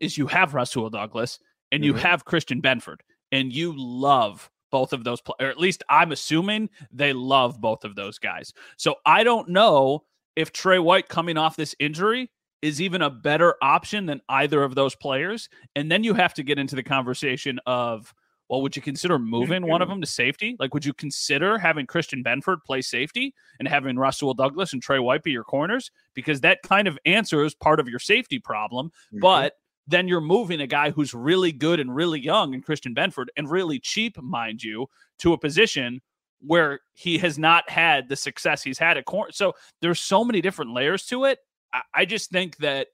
is 0.00 0.16
you 0.16 0.28
have 0.28 0.54
Rasul 0.54 0.90
Douglas 0.90 1.40
and 1.72 1.82
mm-hmm. 1.82 1.86
you 1.86 1.94
have 1.94 2.24
Christian 2.24 2.62
Benford 2.62 2.98
and 3.34 3.52
you 3.52 3.74
love 3.76 4.48
both 4.70 4.92
of 4.92 5.04
those, 5.04 5.20
or 5.40 5.46
at 5.46 5.58
least 5.58 5.82
I'm 5.90 6.12
assuming 6.12 6.70
they 6.90 7.12
love 7.12 7.60
both 7.60 7.84
of 7.84 7.96
those 7.96 8.18
guys. 8.18 8.52
So 8.76 8.94
I 9.04 9.24
don't 9.24 9.48
know 9.48 10.04
if 10.36 10.52
Tre 10.52 10.78
White 10.78 11.08
coming 11.08 11.36
off 11.36 11.56
this 11.56 11.74
injury 11.78 12.30
is 12.62 12.80
even 12.80 13.02
a 13.02 13.10
better 13.10 13.56
option 13.60 14.06
than 14.06 14.20
either 14.28 14.62
of 14.62 14.74
those 14.74 14.94
players. 14.94 15.48
And 15.76 15.92
then 15.92 16.02
you 16.02 16.14
have 16.14 16.32
to 16.34 16.42
get 16.42 16.58
into 16.58 16.76
the 16.76 16.82
conversation 16.82 17.60
of, 17.66 18.14
well, 18.48 18.62
would 18.62 18.76
you 18.76 18.82
consider 18.82 19.18
moving 19.18 19.66
one 19.66 19.82
of 19.82 19.88
them 19.88 20.00
to 20.00 20.06
safety? 20.06 20.56
Like, 20.58 20.74
would 20.74 20.84
you 20.84 20.92
consider 20.92 21.58
having 21.58 21.86
Christian 21.86 22.22
Benford 22.22 22.58
play 22.64 22.82
safety 22.82 23.34
and 23.58 23.66
having 23.66 23.96
Russell 23.96 24.34
Douglas 24.34 24.72
and 24.72 24.82
Tre 24.82 24.98
White 24.98 25.22
be 25.22 25.32
your 25.32 25.44
corners? 25.44 25.90
Because 26.14 26.40
that 26.42 26.62
kind 26.62 26.86
of 26.86 26.98
answers 27.04 27.54
part 27.54 27.80
of 27.80 27.88
your 27.88 27.98
safety 27.98 28.38
problem. 28.38 28.88
Mm-hmm. 28.88 29.20
But 29.20 29.54
then 29.86 30.08
you're 30.08 30.20
moving 30.20 30.60
a 30.60 30.66
guy 30.66 30.90
who's 30.90 31.14
really 31.14 31.52
good 31.52 31.80
and 31.80 31.94
really 31.94 32.20
young 32.20 32.54
and 32.54 32.64
Christian 32.64 32.94
Benford 32.94 33.26
and 33.36 33.50
really 33.50 33.78
cheap, 33.78 34.20
mind 34.20 34.62
you, 34.62 34.86
to 35.18 35.32
a 35.32 35.38
position 35.38 36.00
where 36.40 36.80
he 36.92 37.18
has 37.18 37.38
not 37.38 37.68
had 37.68 38.08
the 38.08 38.16
success 38.16 38.62
he's 38.62 38.78
had 38.78 38.96
at 38.96 39.04
corner. 39.04 39.32
So 39.32 39.54
there's 39.80 40.00
so 40.00 40.24
many 40.24 40.40
different 40.40 40.72
layers 40.72 41.04
to 41.06 41.24
it. 41.24 41.38
I, 41.72 41.80
I, 41.94 42.04
just 42.04 42.30
think 42.30 42.56
that 42.58 42.88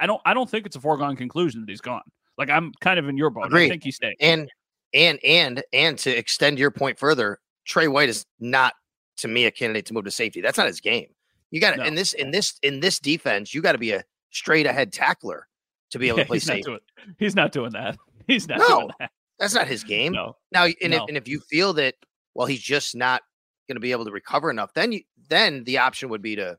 I 0.00 0.06
don't 0.06 0.20
I 0.24 0.34
don't 0.34 0.48
think 0.48 0.66
it's 0.66 0.76
a 0.76 0.80
foregone 0.80 1.16
conclusion 1.16 1.60
that 1.60 1.68
he's 1.68 1.80
gone. 1.80 2.02
Like 2.36 2.50
I'm 2.50 2.72
kind 2.80 2.98
of 2.98 3.08
in 3.08 3.16
your 3.16 3.30
boat. 3.30 3.46
Agreed. 3.46 3.66
I 3.66 3.68
think 3.70 3.84
he's 3.84 3.96
staying. 3.96 4.14
And 4.20 4.50
and 4.94 5.18
and 5.24 5.62
and 5.72 5.98
to 5.98 6.10
extend 6.10 6.58
your 6.58 6.70
point 6.70 6.98
further, 6.98 7.40
Tre 7.64 7.88
White 7.88 8.08
is 8.08 8.24
not 8.38 8.74
to 9.18 9.28
me 9.28 9.44
a 9.46 9.50
candidate 9.50 9.86
to 9.86 9.94
move 9.94 10.04
to 10.04 10.10
safety. 10.10 10.40
That's 10.40 10.58
not 10.58 10.68
his 10.68 10.80
game. 10.80 11.08
You 11.50 11.60
got 11.60 11.72
to 11.72 11.78
no. 11.78 11.84
in 11.84 11.94
this 11.94 12.12
in 12.12 12.30
this 12.30 12.58
in 12.62 12.80
this 12.80 12.98
defense, 12.98 13.52
you 13.52 13.60
got 13.60 13.72
to 13.72 13.78
be 13.78 13.92
a 13.92 14.04
straight 14.30 14.66
ahead 14.66 14.92
tackler 14.92 15.47
to 15.90 15.98
be 15.98 16.08
able 16.08 16.18
yeah, 16.18 16.24
to 16.24 16.28
play 16.28 16.36
he's 16.36 16.44
safe. 16.44 16.66
Not 16.66 16.72
doing, 16.72 16.80
he's 17.18 17.34
not 17.34 17.52
doing 17.52 17.70
that. 17.72 17.96
He's 18.26 18.46
not 18.46 18.58
no, 18.58 18.80
doing 18.80 18.90
that. 19.00 19.10
That's 19.38 19.54
not 19.54 19.68
his 19.68 19.82
game. 19.82 20.12
No. 20.12 20.36
Now, 20.52 20.66
and, 20.66 20.90
no. 20.90 20.96
If, 20.98 21.08
and 21.08 21.16
if 21.16 21.26
you 21.26 21.40
feel 21.40 21.72
that, 21.72 21.94
well, 22.34 22.46
he's 22.46 22.60
just 22.60 22.94
not 22.94 23.22
going 23.68 23.76
to 23.76 23.80
be 23.80 23.90
able 23.90 24.04
to 24.04 24.10
recover 24.10 24.50
enough, 24.50 24.74
then 24.74 24.92
you 24.92 25.00
then 25.30 25.64
the 25.64 25.78
option 25.78 26.10
would 26.10 26.20
be 26.20 26.36
to, 26.36 26.58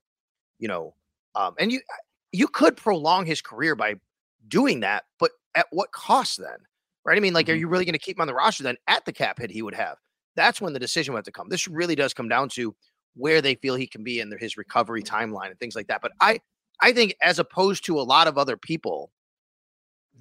you 0.57 0.67
know, 0.67 0.95
um, 1.35 1.53
and 1.59 1.71
you 1.71 1.79
you 2.31 2.47
could 2.47 2.75
prolong 2.75 3.27
his 3.27 3.39
career 3.39 3.75
by 3.75 3.95
doing 4.47 4.79
that, 4.79 5.03
but 5.19 5.29
at 5.53 5.67
what 5.71 5.91
cost 5.91 6.39
then? 6.39 6.57
Right? 7.05 7.17
I 7.17 7.19
mean, 7.19 7.33
like, 7.33 7.45
mm-hmm. 7.45 7.53
are 7.53 7.57
you 7.57 7.67
really 7.67 7.85
going 7.85 7.93
to 7.93 7.99
keep 7.99 8.17
him 8.17 8.21
on 8.21 8.27
the 8.27 8.33
roster 8.33 8.63
then 8.63 8.77
at 8.87 9.05
the 9.05 9.13
cap 9.13 9.39
hit 9.39 9.51
he 9.51 9.61
would 9.61 9.75
have? 9.75 9.97
That's 10.35 10.61
when 10.61 10.73
the 10.73 10.79
decision 10.79 11.13
would 11.13 11.19
have 11.19 11.25
to 11.25 11.31
come. 11.31 11.49
This 11.49 11.67
really 11.67 11.95
does 11.95 12.13
come 12.13 12.29
down 12.29 12.49
to 12.49 12.75
where 13.15 13.41
they 13.41 13.55
feel 13.55 13.75
he 13.75 13.87
can 13.87 14.03
be 14.03 14.19
in 14.19 14.29
their, 14.29 14.39
his 14.39 14.57
recovery 14.57 15.03
timeline 15.03 15.49
and 15.49 15.59
things 15.59 15.75
like 15.75 15.87
that. 15.87 16.01
But 16.01 16.13
I 16.21 16.39
I 16.81 16.93
think 16.93 17.15
as 17.21 17.39
opposed 17.39 17.85
to 17.85 17.99
a 17.99 18.01
lot 18.01 18.27
of 18.27 18.37
other 18.37 18.57
people 18.57 19.11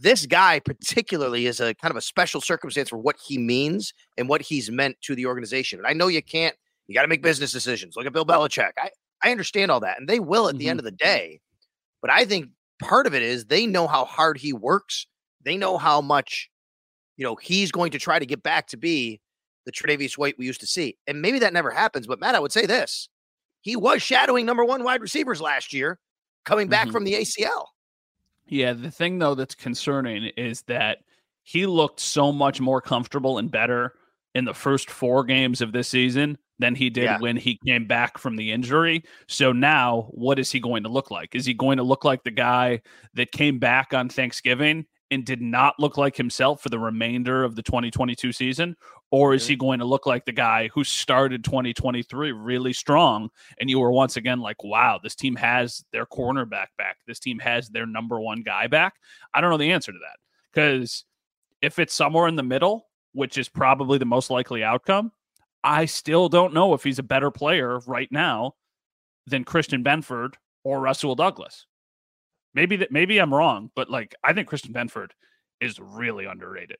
this 0.01 0.26
guy 0.26 0.61
particularly 0.61 1.46
is 1.46 1.61
a 1.61 1.74
kind 1.74 1.90
of 1.90 1.96
a 1.96 2.01
special 2.01 2.40
circumstance 2.40 2.88
for 2.88 2.99
what 2.99 3.16
he 3.24 3.38
means 3.38 3.92
and 4.16 4.28
what 4.28 4.42
he's 4.42 4.70
meant 4.70 4.96
to 5.03 5.14
the 5.14 5.26
organization. 5.26 5.78
And 5.78 5.86
I 5.86 5.92
know 5.92 6.09
you 6.09 6.22
can't, 6.22 6.55
you 6.86 6.94
got 6.94 7.03
to 7.03 7.09
make 7.09 7.22
business 7.22 7.53
decisions. 7.53 7.96
Look 7.96 8.07
at 8.07 8.12
Bill 8.12 8.24
Belichick. 8.24 8.72
I, 8.78 8.90
I 9.22 9.30
understand 9.30 9.70
all 9.70 9.80
that. 9.80 9.99
And 9.99 10.09
they 10.09 10.20
will 10.20 10.49
at 10.49 10.53
mm-hmm. 10.53 10.59
the 10.59 10.68
end 10.68 10.78
of 10.78 10.84
the 10.84 10.92
day. 10.92 11.40
But 12.01 12.11
I 12.11 12.24
think 12.24 12.51
part 12.80 13.07
of 13.07 13.14
it 13.14 13.22
is 13.22 13.46
they 13.46 13.66
know 13.66 13.86
how 13.86 14.05
hard 14.05 14.38
he 14.38 14.53
works. 14.53 15.07
They 15.44 15.57
know 15.57 15.78
how 15.78 16.01
much, 16.01 16.49
you 17.16 17.24
know, 17.24 17.34
he's 17.34 17.72
going 17.72 17.90
to 17.92 17.99
try 17.99 18.18
to 18.18 18.26
get 18.26 18.42
back 18.42 18.68
to 18.68 18.76
be 18.76 19.20
the 19.66 19.72
Tre'Davious 19.72 20.16
White 20.16 20.36
we 20.38 20.46
used 20.46 20.61
to 20.61 20.66
see. 20.66 20.96
And 21.07 21.20
maybe 21.20 21.40
that 21.40 21.53
never 21.53 21.70
happens. 21.70 22.07
But 22.07 22.20
Matt, 22.20 22.34
I 22.34 22.40
would 22.40 22.53
say 22.53 22.66
this. 22.66 23.09
He 23.62 23.74
was 23.74 24.01
shadowing 24.01 24.46
number 24.46 24.64
one 24.64 24.84
wide 24.84 25.03
receivers 25.03 25.40
last 25.40 25.72
year, 25.72 25.99
coming 26.44 26.68
back 26.68 26.84
mm-hmm. 26.84 26.92
from 26.92 27.05
the 27.05 27.14
ACL. 27.14 27.66
Yeah, 28.49 28.72
the 28.72 28.90
thing 28.90 29.18
though 29.18 29.34
that's 29.34 29.55
concerning 29.55 30.24
is 30.36 30.62
that 30.62 30.99
he 31.42 31.66
looked 31.66 32.01
so 32.01 32.32
much 32.32 32.61
more 32.61 32.80
comfortable 32.80 33.38
and 33.38 33.51
better 33.51 33.94
in 34.34 34.44
the 34.44 34.55
first 34.55 34.90
four 34.90 35.24
games 35.24 35.61
of 35.61 35.72
this 35.72 35.88
season 35.88 36.38
than 36.59 36.74
he 36.74 36.90
did 36.90 37.05
yeah. 37.05 37.18
when 37.18 37.36
he 37.36 37.59
came 37.66 37.86
back 37.86 38.18
from 38.18 38.36
the 38.36 38.53
injury. 38.53 39.05
So 39.28 39.53
now, 39.53 40.09
what 40.11 40.38
is 40.38 40.51
he 40.51 40.61
going 40.61 40.82
to 40.82 40.88
look 40.88 41.11
like? 41.11 41.34
Is 41.34 41.46
he 41.46 41.55
going 41.55 41.76
to 41.76 41.82
look 41.82 42.05
like 42.05 42.24
the 42.24 42.30
guy 42.30 42.82
that 43.14 43.32
came 43.32 43.59
back 43.59 43.94
on 43.94 44.09
Thanksgiving 44.09 44.86
and 45.11 45.25
did 45.25 45.41
not 45.41 45.75
look 45.79 45.97
like 45.97 46.17
himself 46.17 46.63
for 46.63 46.69
the 46.69 46.79
remainder 46.79 47.45
of 47.45 47.57
the 47.57 47.63
2022 47.63 48.33
season? 48.33 48.77
Or 49.11 49.33
is 49.33 49.47
he 49.47 49.57
going 49.57 49.79
to 49.79 49.87
look 49.87 50.05
like 50.05 50.27
the 50.27 50.33
guy 50.33 50.69
who 50.69 50.85
started 50.85 51.43
2023 51.45 52.33
really 52.33 52.73
strong? 52.75 53.31
And 53.59 53.71
you 53.71 53.79
were 53.79 53.91
once 53.91 54.17
again 54.17 54.41
like, 54.41 54.63
wow, 54.63 55.01
this 55.03 55.15
team 55.15 55.35
has 55.37 55.83
their 55.93 56.05
cornerback 56.05 56.67
back. 56.77 56.99
This 57.07 57.19
team 57.19 57.39
has 57.39 57.71
their 57.71 57.87
number 57.87 58.21
one 58.21 58.43
guy 58.43 58.67
back. 58.67 58.95
I 59.33 59.41
don't 59.41 59.51
know 59.51 59.57
the 59.57 59.73
answer 59.73 59.93
to 59.93 59.99
that 59.99 60.19
because 60.53 61.05
if 61.63 61.79
it's 61.79 61.95
somewhere 61.95 62.29
in 62.29 62.37
the 62.37 62.43
middle, 62.43 62.87
which 63.13 63.39
is 63.39 63.49
probably 63.49 63.97
the 63.99 64.05
most 64.05 64.29
likely 64.29 64.63
outcome, 64.63 65.13
I 65.65 65.87
still 65.87 66.29
don't 66.29 66.55
know 66.55 66.75
if 66.75 66.85
he's 66.85 66.99
a 66.99 67.05
better 67.05 67.31
player 67.31 67.81
right 67.87 68.09
now 68.13 68.55
than 69.27 69.45
Christian 69.45 69.83
Benford 69.83 70.35
or 70.65 70.81
Russell 70.81 71.15
Douglas. 71.15 71.67
Maybe 72.55 72.76
that 72.76 72.90
maybe 72.90 73.18
I'm 73.18 73.32
wrong, 73.32 73.70
but 73.74 73.90
like 73.90 74.14
I 74.24 74.32
think 74.32 74.49
Christian 74.49 74.72
Benford 74.72 75.11
is 75.61 75.78
really 75.78 76.24
underrated. 76.24 76.78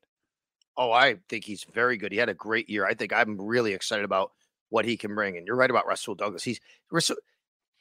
Oh, 0.76 0.92
I 0.92 1.16
think 1.28 1.44
he's 1.44 1.64
very 1.74 1.96
good. 1.96 2.12
He 2.12 2.18
had 2.18 2.28
a 2.28 2.34
great 2.34 2.70
year. 2.70 2.86
I 2.86 2.94
think 2.94 3.12
I'm 3.12 3.40
really 3.40 3.74
excited 3.74 4.04
about 4.04 4.32
what 4.70 4.84
he 4.84 4.96
can 4.96 5.14
bring. 5.14 5.36
And 5.36 5.46
you're 5.46 5.56
right 5.56 5.70
about 5.70 5.86
Russell 5.86 6.14
Douglas. 6.14 6.44
He's 6.44 6.60
Rasul, 6.90 7.16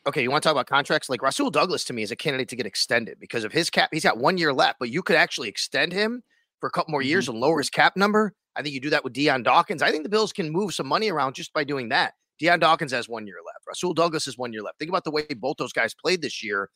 okay. 0.07 0.23
You 0.23 0.31
want 0.31 0.43
to 0.43 0.47
talk 0.47 0.55
about 0.55 0.67
contracts? 0.67 1.09
Like 1.09 1.21
Russell 1.21 1.51
Douglas 1.51 1.83
to 1.85 1.93
me 1.93 2.01
is 2.01 2.11
a 2.11 2.15
candidate 2.15 2.49
to 2.49 2.55
get 2.55 2.65
extended 2.65 3.19
because 3.19 3.43
of 3.43 3.51
his 3.51 3.69
cap. 3.69 3.89
He's 3.91 4.03
got 4.03 4.17
one 4.17 4.37
year 4.37 4.53
left, 4.53 4.79
but 4.79 4.89
you 4.89 5.03
could 5.03 5.15
actually 5.15 5.49
extend 5.49 5.93
him 5.93 6.23
for 6.59 6.67
a 6.67 6.71
couple 6.71 6.91
more 6.91 7.01
years 7.01 7.25
mm-hmm. 7.25 7.33
and 7.33 7.41
lower 7.41 7.59
his 7.59 7.69
cap 7.69 7.95
number. 7.95 8.33
I 8.55 8.63
think 8.63 8.73
you 8.73 8.81
do 8.81 8.89
that 8.89 9.03
with 9.03 9.13
Dion 9.13 9.43
Dawkins. 9.43 9.83
I 9.83 9.91
think 9.91 10.03
the 10.03 10.09
Bills 10.09 10.33
can 10.33 10.49
move 10.49 10.73
some 10.73 10.87
money 10.87 11.11
around 11.11 11.35
just 11.35 11.53
by 11.53 11.63
doing 11.63 11.89
that. 11.89 12.13
Dion 12.39 12.59
Dawkins 12.59 12.91
has 12.91 13.07
one 13.07 13.27
year 13.27 13.37
left. 13.45 13.65
Rasul 13.67 13.93
Douglas 13.93 14.25
has 14.25 14.37
one 14.37 14.53
year 14.53 14.63
left. 14.63 14.79
Think 14.79 14.89
about 14.89 15.03
the 15.03 15.11
way 15.11 15.25
both 15.35 15.57
those 15.57 15.73
guys 15.73 15.93
played 15.93 16.21
this 16.21 16.43
year. 16.43 16.69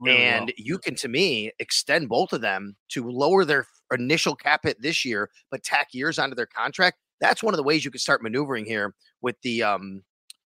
Really 0.00 0.18
and 0.18 0.46
well. 0.46 0.54
you 0.56 0.78
can, 0.78 0.94
to 0.96 1.08
me, 1.08 1.52
extend 1.58 2.08
both 2.08 2.32
of 2.32 2.42
them 2.42 2.76
to 2.90 3.08
lower 3.08 3.44
their 3.44 3.66
initial 3.92 4.36
cap 4.36 4.60
hit 4.64 4.80
this 4.82 5.04
year, 5.04 5.30
but 5.50 5.62
tack 5.62 5.88
years 5.92 6.18
onto 6.18 6.34
their 6.34 6.46
contract. 6.46 6.98
That's 7.20 7.42
one 7.42 7.54
of 7.54 7.56
the 7.56 7.62
ways 7.62 7.84
you 7.84 7.90
can 7.90 7.98
start 7.98 8.22
maneuvering 8.22 8.66
here 8.66 8.94
with 9.22 9.36
the, 9.42 9.62
um, 9.62 10.02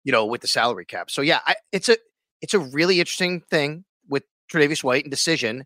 you 0.05 0.13
know, 0.13 0.27
with 0.27 0.43
the 0.43 0.49
salary 0.49 0.85
cap. 0.85 1.11
So 1.11 1.23
yeah, 1.23 1.41
I, 1.47 1.55
it's 1.73 1.89
a 1.89 1.97
it's 2.41 2.55
a 2.55 2.59
really 2.59 3.01
interesting 3.01 3.41
thing 3.51 3.85
with 4.09 4.23
Tre'Davious 4.53 4.85
White 4.85 5.05
and 5.05 5.11
decision. 5.11 5.65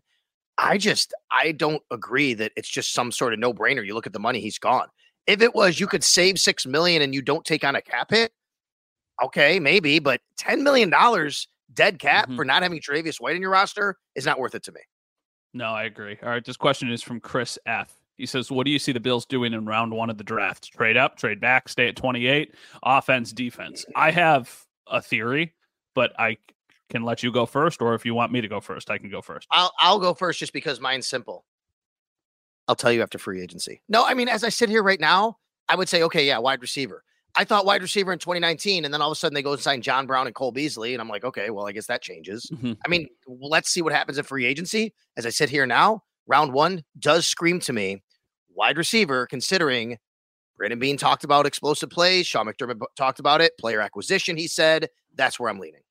I 0.57 0.77
just 0.77 1.13
I 1.31 1.51
don't 1.51 1.81
agree 1.91 2.33
that 2.35 2.51
it's 2.55 2.69
just 2.69 2.93
some 2.93 3.11
sort 3.11 3.33
of 3.33 3.39
no 3.39 3.53
brainer. 3.53 3.85
You 3.85 3.95
look 3.95 4.07
at 4.07 4.13
the 4.13 4.19
money 4.19 4.39
he's 4.39 4.59
gone. 4.59 4.87
If 5.27 5.41
it 5.41 5.55
was 5.55 5.79
you 5.79 5.87
could 5.87 6.03
save 6.03 6.39
six 6.39 6.65
million 6.65 7.01
and 7.01 7.13
you 7.13 7.21
don't 7.21 7.45
take 7.45 7.63
on 7.63 7.75
a 7.75 7.81
cap 7.81 8.11
hit, 8.11 8.31
okay, 9.23 9.59
maybe, 9.59 9.99
but 9.99 10.21
ten 10.37 10.63
million 10.63 10.89
dollars 10.89 11.47
dead 11.73 11.99
cap 11.99 12.29
Mhm. 12.29 12.35
for 12.35 12.45
not 12.45 12.63
having 12.63 12.79
Tre'Davious 12.79 13.19
White 13.19 13.35
in 13.35 13.41
your 13.41 13.51
roster 13.51 13.97
is 14.15 14.25
not 14.25 14.39
worth 14.39 14.55
it 14.55 14.63
to 14.63 14.71
me. 14.71 14.81
No, 15.53 15.65
I 15.65 15.83
agree. 15.83 16.17
All 16.23 16.29
right, 16.29 16.43
this 16.43 16.57
question 16.57 16.91
is 16.91 17.03
from 17.03 17.19
Chris 17.19 17.59
F. 17.65 17.95
He 18.17 18.25
says, 18.25 18.51
"What 18.51 18.65
do 18.65 18.71
you 18.71 18.79
see 18.79 18.91
the 18.91 18.99
Bills 18.99 19.25
doing 19.25 19.53
in 19.53 19.65
round 19.65 19.91
one 19.91 20.09
of 20.09 20.17
the 20.17 20.23
draft? 20.23 20.71
Trade 20.73 20.97
up, 20.97 21.17
trade 21.17 21.39
back, 21.39 21.67
stay 21.69 21.87
at 21.87 21.95
28, 21.95 22.53
offense, 22.83 23.31
defense." 23.31 23.85
I 23.95 24.11
have 24.11 24.65
a 24.87 25.01
theory, 25.01 25.53
but 25.95 26.13
I 26.19 26.37
can 26.89 27.03
let 27.03 27.23
you 27.23 27.31
go 27.31 27.45
first, 27.45 27.81
or 27.81 27.95
if 27.95 28.05
you 28.05 28.13
want 28.13 28.31
me 28.31 28.41
to 28.41 28.47
go 28.47 28.59
first, 28.59 28.89
I 28.91 28.97
can 28.99 29.09
go 29.09 29.21
first. 29.21 29.47
I'll 29.51 29.73
I'll 29.79 29.99
go 29.99 30.13
first 30.13 30.39
just 30.39 30.53
because 30.53 30.79
mine's 30.79 31.07
simple. 31.07 31.45
I'll 32.67 32.75
tell 32.75 32.91
you 32.91 33.01
after 33.01 33.17
free 33.17 33.41
agency. 33.41 33.81
No, 33.89 34.05
I 34.05 34.13
mean, 34.13 34.29
as 34.29 34.43
I 34.43 34.49
sit 34.49 34.69
here 34.69 34.83
right 34.83 34.99
now, 34.99 35.37
I 35.67 35.75
would 35.75 35.89
say, 35.89 36.03
okay, 36.03 36.25
yeah, 36.25 36.37
wide 36.37 36.61
receiver. 36.61 37.03
I 37.35 37.43
thought 37.45 37.65
wide 37.65 37.81
receiver 37.81 38.13
in 38.13 38.19
2019, 38.19 38.85
and 38.85 38.93
then 38.93 39.01
all 39.01 39.09
of 39.09 39.15
a 39.15 39.15
sudden 39.15 39.33
they 39.33 39.41
go 39.41 39.53
and 39.53 39.61
sign 39.61 39.81
John 39.81 40.05
Brown 40.05 40.27
and 40.27 40.35
Cole 40.35 40.51
Beasley, 40.51 40.93
and 40.93 41.01
I'm 41.01 41.09
like, 41.09 41.23
okay, 41.23 41.49
well, 41.49 41.67
I 41.67 41.71
guess 41.71 41.87
that 41.87 42.01
changes. 42.01 42.49
Mhm. 42.53 42.77
I 42.85 42.87
mean, 42.87 43.07
well, 43.25 43.49
let's 43.49 43.69
see 43.69 43.81
what 43.81 43.91
happens 43.91 44.17
in 44.17 44.23
free 44.23 44.45
agency. 44.45 44.93
As 45.17 45.25
I 45.25 45.29
sit 45.29 45.49
here 45.49 45.65
now, 45.65 46.03
round 46.27 46.53
one 46.53 46.83
does 46.99 47.25
scream 47.25 47.59
to 47.61 47.73
me 47.73 48.03
wide 48.49 48.77
receiver, 48.77 49.25
considering 49.25 49.97
Brandon 50.57 50.77
Beane 50.77 50.97
talked 50.97 51.23
about 51.23 51.47
explosive 51.47 51.89
plays, 51.89 52.27
Sean 52.27 52.45
McDermott 52.45 52.81
talked 52.95 53.19
about 53.19 53.41
it, 53.41 53.57
player 53.57 53.81
acquisition. 53.81 54.37
He 54.37 54.47
said 54.47 54.89
that's 55.15 55.39
where 55.39 55.49
I'm 55.49 55.59
leaning. 55.59 55.81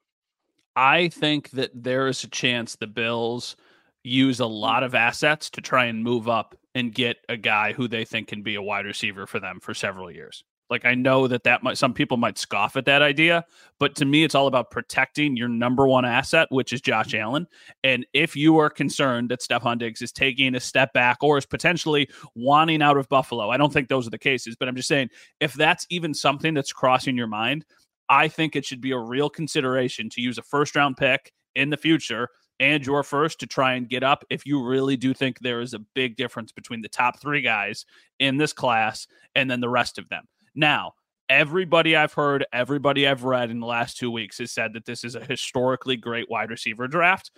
I 0.77 1.09
think 1.09 1.51
that 1.51 1.71
there 1.75 2.07
is 2.07 2.23
a 2.23 2.29
chance 2.29 2.77
the 2.77 2.87
Bills 2.87 3.57
use 4.05 4.41
a 4.41 4.47
lot 4.47 4.83
of 4.83 4.95
assets 4.95 5.51
to 5.51 5.61
try 5.61 5.87
and 5.87 6.03
move 6.03 6.29
up 6.29 6.57
and 6.75 6.95
get 6.95 7.19
a 7.29 7.37
guy 7.37 7.73
who 7.73 7.89
they 7.89 8.05
think 8.05 8.29
can 8.29 8.43
be 8.43 8.55
a 8.55 8.63
wide 8.63 8.87
receiver 8.87 9.27
for 9.27 9.39
them 9.41 9.61
for 9.61 9.75
several 9.75 10.11
years. 10.11 10.45
Like 10.71 10.85
I 10.85 10.95
know 10.95 11.29
that 11.29 11.45
that 11.45 11.63
might 11.63 11.77
some 11.77 11.93
people 11.93 12.17
might 12.17 12.39
scoff 12.39 12.77
at 12.77 12.87
that 12.87 13.03
idea, 13.03 13.45
but 13.79 13.95
to 13.97 14.05
me 14.05 14.25
it's 14.25 14.35
all 14.35 14.47
about 14.47 14.71
protecting 14.71 15.37
your 15.37 15.49
number 15.49 15.87
one 15.87 16.05
asset, 16.05 16.49
which 16.51 16.73
is 16.73 16.81
Josh 16.81 17.09
mm-hmm. 17.09 17.23
Allen. 17.23 17.47
And 17.85 18.07
if 18.15 18.35
you 18.35 18.59
are 18.59 18.71
concerned 18.71 19.31
that 19.31 19.41
Stefon 19.41 19.79
Diggs 19.79 20.01
is 20.01 20.13
taking 20.13 20.55
a 20.55 20.61
step 20.61 20.93
back 20.93 21.19
or 21.23 21.37
is 21.37 21.45
potentially 21.45 22.09
wanting 22.35 22.81
out 22.81 22.97
of 22.97 23.09
Buffalo, 23.09 23.51
I 23.51 23.59
don't 23.59 23.73
think 23.73 23.89
those 23.89 24.07
are 24.07 24.11
the 24.11 24.19
cases, 24.19 24.57
but 24.59 24.69
I'm 24.69 24.77
just 24.77 24.89
saying 24.89 25.11
if 25.41 25.53
that's 25.53 25.87
even 25.91 26.15
something 26.15 26.55
that's 26.55 26.73
crossing 26.73 27.17
your 27.17 27.27
mind, 27.27 27.67
I 28.09 28.29
think 28.29 28.57
it 28.57 28.65
should 28.65 28.81
be 28.81 28.93
a 28.93 28.99
real 28.99 29.29
consideration 29.29 30.09
to 30.11 30.21
use 30.21 30.39
a 30.39 30.43
first 30.43 30.75
round 30.75 30.97
pick 30.97 31.33
in 31.55 31.71
the 31.71 31.77
future 31.77 32.29
and 32.61 32.87
your 32.87 33.03
first 33.03 33.41
to 33.41 33.47
try 33.47 33.75
and 33.75 33.89
get 33.89 34.03
up 34.03 34.25
if 34.31 34.47
you 34.47 34.63
really 34.63 34.97
do 34.97 35.13
think 35.13 35.39
there 35.39 35.61
is 35.61 35.75
a 35.75 35.81
big 35.95 36.17
difference 36.17 36.53
between 36.53 36.81
the 36.81 36.89
top 36.89 37.21
three 37.21 37.43
guys 37.43 37.85
in 38.21 38.37
this 38.37 38.53
class 38.53 39.07
and 39.35 39.51
then 39.51 39.61
the 39.61 39.69
rest 39.69 39.99
of 39.99 40.09
them. 40.09 40.25
Now, 40.55 40.93
everybody 41.29 41.97
I've 41.97 42.13
heard, 42.13 42.45
everybody 42.53 43.07
I've 43.09 43.25
read 43.25 43.51
in 43.51 43.61
the 43.61 43.67
last 43.67 43.97
two 43.97 44.11
weeks 44.11 44.39
has 44.39 44.53
said 44.53 44.75
that 44.75 44.85
this 44.85 45.05
is 45.05 45.15
a 45.15 45.25
historically 45.25 45.97
great 45.97 46.31
wide 46.31 46.51
receiver 46.51 46.89
draft. 46.89 47.31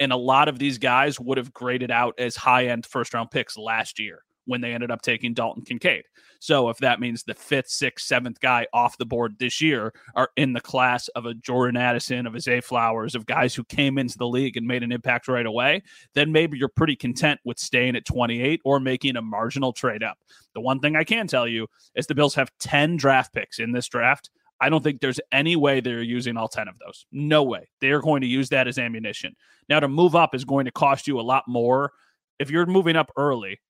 And 0.00 0.12
a 0.12 0.16
lot 0.16 0.48
of 0.48 0.58
these 0.58 0.78
guys 0.78 1.20
would 1.20 1.38
have 1.38 1.52
graded 1.52 1.90
out 1.90 2.14
as 2.18 2.36
high 2.36 2.66
end 2.66 2.84
first 2.86 3.14
round 3.14 3.30
picks 3.30 3.56
last 3.56 3.98
year 3.98 4.22
when 4.46 4.60
they 4.60 4.72
ended 4.72 4.90
up 4.90 5.02
taking 5.02 5.34
Dalton 5.34 5.64
Kincaid. 5.64 6.04
So 6.40 6.68
if 6.68 6.76
that 6.78 7.00
means 7.00 7.22
the 7.22 7.34
fifth, 7.34 7.70
sixth, 7.70 8.06
seventh 8.06 8.38
guy 8.40 8.66
off 8.72 8.98
the 8.98 9.06
board 9.06 9.36
this 9.38 9.62
year 9.62 9.94
are 10.14 10.28
in 10.36 10.52
the 10.52 10.60
class 10.60 11.08
of 11.08 11.24
a 11.24 11.34
Jordan 11.34 11.76
Addison, 11.76 12.26
of 12.26 12.34
a 12.34 12.40
Zay 12.40 12.60
Flowers, 12.60 13.14
of 13.14 13.24
guys 13.24 13.54
who 13.54 13.64
came 13.64 13.96
into 13.96 14.18
the 14.18 14.28
league 14.28 14.56
and 14.56 14.66
made 14.66 14.82
an 14.82 14.92
impact 14.92 15.26
right 15.26 15.46
away, 15.46 15.82
then 16.14 16.32
maybe 16.32 16.58
you're 16.58 16.68
pretty 16.68 16.96
content 16.96 17.40
with 17.44 17.58
staying 17.58 17.96
at 17.96 18.04
28 18.04 18.60
or 18.64 18.78
making 18.78 19.16
a 19.16 19.22
marginal 19.22 19.72
trade 19.72 20.02
up. 20.02 20.18
The 20.54 20.60
one 20.60 20.80
thing 20.80 20.96
I 20.96 21.04
can 21.04 21.26
tell 21.26 21.48
you 21.48 21.66
is 21.94 22.06
the 22.06 22.14
Bills 22.14 22.34
have 22.34 22.50
10 22.60 22.96
draft 22.98 23.32
picks 23.32 23.58
in 23.58 23.72
this 23.72 23.88
draft. 23.88 24.28
I 24.60 24.68
don't 24.68 24.84
think 24.84 25.00
there's 25.00 25.20
any 25.32 25.56
way 25.56 25.80
they're 25.80 26.02
using 26.02 26.36
all 26.36 26.48
10 26.48 26.68
of 26.68 26.78
those. 26.78 27.06
No 27.10 27.42
way. 27.42 27.68
They're 27.80 28.00
going 28.00 28.20
to 28.20 28.26
use 28.26 28.48
that 28.50 28.68
as 28.68 28.78
ammunition. 28.78 29.34
Now, 29.68 29.80
to 29.80 29.88
move 29.88 30.14
up 30.14 30.34
is 30.34 30.44
going 30.44 30.66
to 30.66 30.70
cost 30.70 31.06
you 31.06 31.18
a 31.18 31.22
lot 31.22 31.44
more. 31.48 31.92
If 32.38 32.50
you're 32.50 32.66
moving 32.66 32.96
up 32.96 33.10
early, 33.16 33.60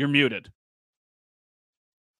you're 0.00 0.08
muted. 0.08 0.50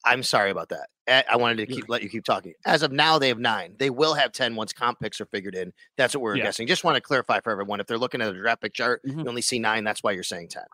I'm 0.05 0.23
sorry 0.23 0.51
about 0.51 0.71
that. 0.71 0.89
I 1.29 1.37
wanted 1.37 1.57
to 1.57 1.67
keep 1.67 1.89
let 1.89 2.03
you 2.03 2.09
keep 2.09 2.25
talking. 2.25 2.55
As 2.65 2.83
of 2.83 2.93
now, 2.93 3.19
they 3.19 3.29
have 3.29 3.39
nine. 3.39 3.75
They 3.79 3.91
will 3.91 4.15
have 4.15 4.33
ten 4.33 4.55
once 4.55 4.73
comp 4.73 5.01
picks 5.01 5.21
are 5.21 5.27
figured 5.27 5.55
in. 5.57 5.73
That's 5.97 6.15
what 6.15 6.23
we're 6.23 6.37
Yeah. 6.37 6.45
guessing. 6.45 6.67
Just 6.69 6.85
want 6.85 6.95
to 6.95 7.01
clarify 7.01 7.41
for 7.41 7.51
everyone. 7.51 7.81
If 7.81 7.87
they're 7.87 7.99
looking 7.99 8.23
at 8.23 8.29
a 8.35 8.39
draft 8.39 8.63
pick 8.63 8.73
chart, 8.73 9.03
Mhm. 9.05 9.25
you 9.25 9.29
only 9.29 9.43
see 9.43 9.59
nine. 9.59 9.83
That's 9.85 10.03
why 10.03 10.13
you're 10.13 10.23
saying 10.23 10.49
ten. 10.49 10.65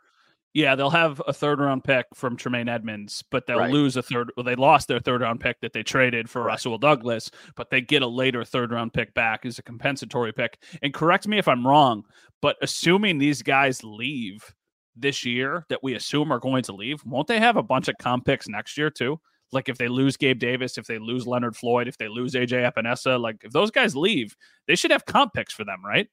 Yeah, 0.52 0.74
they'll 0.74 0.90
have 0.90 1.20
a 1.26 1.32
third 1.32 1.58
round 1.58 1.84
pick 1.84 2.06
from 2.14 2.36
Tremaine 2.36 2.68
Edmunds, 2.68 3.22
but 3.30 3.46
they'll 3.46 3.58
Right. 3.58 3.70
lose 3.70 3.96
a 3.96 4.02
third. 4.02 4.30
Well, 4.36 4.44
they 4.44 4.54
lost 4.54 4.88
their 4.88 5.00
third 5.00 5.20
round 5.22 5.40
pick 5.40 5.60
that 5.60 5.72
they 5.72 5.82
traded 5.82 6.30
for 6.30 6.40
Correct. 6.42 6.52
Russell 6.52 6.78
Douglas, 6.78 7.30
but 7.56 7.70
they 7.70 7.80
get 7.80 8.02
a 8.02 8.06
later 8.06 8.44
third 8.44 8.70
round 8.72 8.92
pick 8.94 9.12
back 9.14 9.44
as 9.44 9.58
a 9.58 9.62
compensatory 9.62 10.32
pick. 10.32 10.58
And 10.82 10.94
correct 10.94 11.26
me 11.26 11.38
if 11.38 11.48
I'm 11.48 11.66
wrong, 11.66 12.04
but 12.40 12.56
assuming 12.62 13.18
these 13.18 13.42
guys 13.42 13.82
leave 13.84 14.54
this 14.96 15.24
year 15.24 15.64
that 15.68 15.82
we 15.82 15.94
assume 15.94 16.32
are 16.32 16.38
going 16.38 16.62
to 16.64 16.72
leave, 16.72 17.04
won't 17.04 17.28
they 17.28 17.38
have 17.38 17.56
a 17.56 17.62
bunch 17.62 17.88
of 17.88 17.94
comp 18.00 18.24
picks 18.24 18.48
next 18.48 18.76
year 18.76 18.90
too? 18.90 19.20
Like 19.52 19.68
if 19.68 19.78
they 19.78 19.88
lose 19.88 20.16
Gabe 20.16 20.38
Davis, 20.38 20.78
if 20.78 20.86
they 20.86 20.98
lose 20.98 21.26
Leonard 21.26 21.56
Floyd, 21.56 21.88
if 21.88 21.98
they 21.98 22.08
lose 22.08 22.32
AJ 22.32 22.70
Epenesa, 22.72 23.20
like 23.20 23.36
if 23.44 23.52
those 23.52 23.70
guys 23.70 23.94
leave, 23.94 24.36
they 24.66 24.74
should 24.74 24.90
have 24.90 25.06
comp 25.06 25.34
picks 25.34 25.54
for 25.54 25.64
them, 25.64 25.84
right? 25.84 26.08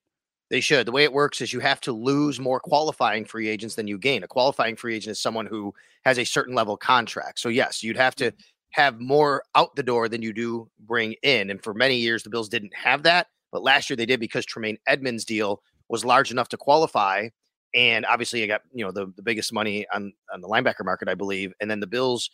They 0.49 0.59
should. 0.59 0.85
The 0.85 0.91
way 0.91 1.03
it 1.03 1.13
works 1.13 1.41
is 1.41 1.51
you 1.51 1.61
have 1.61 1.81
to 1.81 1.91
lose 1.91 2.39
more 2.39 2.59
qualifying 2.59 3.25
free 3.25 3.47
agents 3.47 3.73
than 3.73 3.87
you 3.87 3.97
gain. 3.97 4.23
A 4.23 4.27
qualifying 4.27 4.75
free 4.75 4.95
agent 4.95 5.13
is 5.13 5.19
someone 5.19 5.47
who 5.47 5.73
has 6.05 6.19
a 6.19 6.23
certain 6.23 6.53
level 6.53 6.77
contract. 6.77 7.39
So 7.39 7.49
yes, 7.49 7.81
you'd 7.81 7.97
have 7.97 8.15
to 8.17 8.31
have 8.71 8.99
more 8.99 9.43
out 9.55 9.75
the 9.75 9.83
door 9.83 10.09
than 10.09 10.21
you 10.21 10.33
do 10.33 10.69
bring 10.79 11.15
in. 11.23 11.49
And 11.49 11.63
for 11.63 11.73
many 11.73 11.95
years, 11.95 12.23
the 12.23 12.29
Bills 12.29 12.49
didn't 12.49 12.73
have 12.75 13.03
that, 13.03 13.27
but 13.51 13.63
last 13.63 13.89
year 13.89 13.97
they 13.97 14.05
did 14.05 14.19
because 14.19 14.45
Tremaine 14.45 14.77
Edmunds' 14.85 15.25
deal 15.25 15.63
was 15.89 16.05
large 16.05 16.31
enough 16.31 16.49
to 16.49 16.57
qualify. 16.57 17.29
And 17.75 18.05
obviously, 18.05 18.41
you 18.41 18.47
got 18.47 18.61
you 18.73 18.85
know 18.85 18.91
the, 18.91 19.07
the 19.15 19.21
biggest 19.23 19.51
money 19.53 19.85
on 19.93 20.13
on 20.33 20.41
the 20.41 20.47
linebacker 20.47 20.85
market, 20.85 21.07
I 21.09 21.15
believe. 21.15 21.53
And 21.59 21.69
then 21.71 21.79
the 21.79 21.87
Bills 21.87 22.29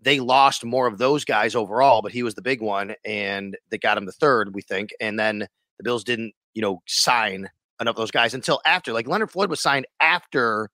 they 0.00 0.18
lost 0.18 0.64
more 0.64 0.88
of 0.88 0.98
those 0.98 1.24
guys 1.24 1.54
overall, 1.54 2.02
but 2.02 2.10
he 2.10 2.24
was 2.24 2.34
the 2.34 2.42
big 2.42 2.60
one, 2.60 2.94
and 3.04 3.56
they 3.70 3.78
got 3.78 3.96
him 3.96 4.04
the 4.04 4.10
third, 4.12 4.52
we 4.54 4.60
think. 4.60 4.90
And 5.00 5.16
then 5.18 5.46
the 5.78 5.84
Bills 5.84 6.02
didn't, 6.02 6.34
you 6.54 6.60
know, 6.62 6.82
sign 6.88 7.48
enough 7.80 7.92
of 7.92 7.96
those 7.96 8.10
guys 8.10 8.34
until 8.34 8.60
after. 8.66 8.92
Like 8.92 9.06
Leonard 9.06 9.30
Floyd 9.30 9.48
was 9.48 9.60
signed 9.62 9.86
after 10.00 10.70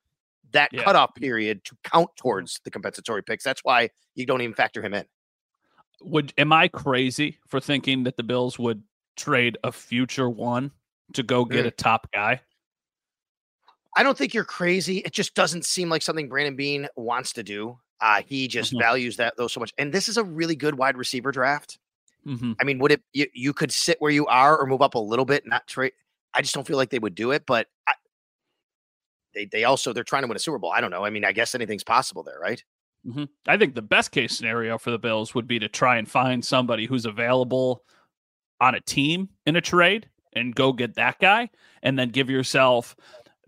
that 0.52 0.70
Yeah. 0.72 0.82
cutoff 0.82 1.14
period 1.14 1.62
to 1.64 1.76
count 1.84 2.08
towards 2.16 2.58
the 2.64 2.70
compensatory 2.70 3.22
picks. 3.22 3.44
That's 3.44 3.60
why 3.62 3.90
you 4.14 4.24
don't 4.24 4.40
even 4.40 4.54
factor 4.54 4.80
him 4.82 4.94
in. 4.94 5.04
would 6.00 6.32
am 6.38 6.52
I 6.52 6.68
crazy 6.68 7.38
for 7.46 7.60
thinking 7.60 8.04
that 8.04 8.16
the 8.16 8.22
Bills 8.22 8.58
would 8.58 8.82
trade 9.16 9.58
a 9.62 9.72
future 9.72 10.30
one 10.30 10.70
to 11.12 11.22
go 11.22 11.44
get 11.44 11.64
Mm. 11.64 11.68
a 11.68 11.70
top 11.72 12.10
guy? 12.12 12.40
I 13.98 14.04
don't 14.04 14.16
think 14.16 14.32
you're 14.32 14.44
crazy. 14.44 14.98
It 14.98 15.12
just 15.12 15.34
doesn't 15.34 15.64
seem 15.64 15.88
like 15.90 16.02
something 16.02 16.28
Brandon 16.28 16.54
Beane 16.54 16.86
wants 16.94 17.32
to 17.32 17.42
do. 17.42 17.80
Uh, 18.00 18.22
he 18.24 18.46
just 18.46 18.72
Mhm. 18.72 18.78
values 18.78 19.16
that 19.16 19.34
though 19.36 19.48
so 19.48 19.58
much. 19.58 19.72
And 19.76 19.92
this 19.92 20.08
is 20.08 20.16
a 20.16 20.22
really 20.22 20.54
good 20.54 20.78
wide 20.78 20.96
receiver 20.96 21.32
draft. 21.32 21.78
hmm 22.24 22.52
I 22.60 22.64
mean, 22.64 22.78
would 22.78 22.92
it 22.92 23.02
you, 23.12 23.26
you 23.32 23.52
could 23.52 23.72
sit 23.72 24.00
where 24.00 24.12
you 24.12 24.24
are 24.26 24.56
or 24.56 24.66
move 24.66 24.82
up 24.82 24.94
a 24.94 24.98
little 25.00 25.24
bit, 25.24 25.42
and 25.42 25.50
not 25.50 25.66
trade? 25.66 25.92
I 26.32 26.42
just 26.42 26.54
don't 26.54 26.66
feel 26.66 26.76
like 26.76 26.90
they 26.90 27.00
would 27.00 27.16
do 27.16 27.32
it, 27.32 27.44
but 27.44 27.66
I, 27.88 27.94
they 29.34 29.46
they 29.46 29.64
also 29.64 29.92
they're 29.92 30.04
trying 30.04 30.22
to 30.22 30.28
win 30.28 30.36
a 30.36 30.40
Super 30.40 30.58
Bowl. 30.58 30.70
I 30.70 30.80
don't 30.80 30.90
know. 30.90 31.04
I 31.04 31.10
mean, 31.10 31.24
I 31.24 31.32
guess 31.32 31.54
anything's 31.56 31.84
possible 31.84 32.22
there, 32.22 32.38
right? 32.38 32.62
hmm 33.04 33.24
I 33.46 33.56
think 33.56 33.74
the 33.74 33.82
best 33.82 34.12
case 34.12 34.36
scenario 34.36 34.78
for 34.78 34.90
the 34.90 34.98
Bills 34.98 35.34
would 35.34 35.48
be 35.48 35.58
to 35.58 35.68
try 35.68 35.96
and 35.96 36.08
find 36.08 36.44
somebody 36.44 36.86
who's 36.86 37.06
available 37.06 37.84
on 38.60 38.74
a 38.74 38.80
team 38.80 39.28
in 39.46 39.56
a 39.56 39.60
trade 39.60 40.08
and 40.34 40.54
go 40.54 40.72
get 40.72 40.94
that 40.96 41.18
guy, 41.18 41.48
and 41.82 41.98
then 41.98 42.10
give 42.10 42.28
yourself. 42.28 42.94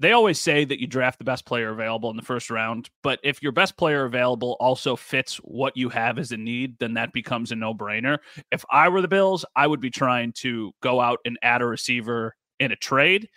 They 0.01 0.13
always 0.13 0.41
say 0.41 0.65
that 0.65 0.81
you 0.81 0.87
draft 0.87 1.19
the 1.19 1.25
best 1.25 1.45
player 1.45 1.69
available 1.69 2.09
in 2.09 2.17
the 2.17 2.23
first 2.23 2.51
round, 2.51 2.89
but 3.03 3.21
if 3.23 3.43
your 3.43 3.53
best 3.53 3.77
player 3.77 4.07
available 4.07 4.57
also 4.59 4.97
fits 4.97 5.37
what 5.37 5.77
you 5.77 5.91
have 5.91 6.19
as 6.19 6.33
a 6.33 6.39
need, 6.39 6.79
then 6.79 6.95
that 6.95 7.13
becomes 7.13 7.53
a 7.53 7.57
no 7.57 7.75
brainer. 7.75 8.17
If 8.51 8.65
I 8.71 8.89
were 8.89 9.03
the 9.03 9.09
Bills, 9.09 9.45
I 9.55 9.67
would 9.67 9.81
be 9.81 9.91
trying 9.91 10.33
to 10.39 10.73
go 10.83 11.03
out 11.03 11.19
and 11.27 11.39
add 11.43 11.61
a 11.61 11.67
receiver 11.67 12.35
in 12.59 12.73
a 12.73 12.77
trade 12.77 13.29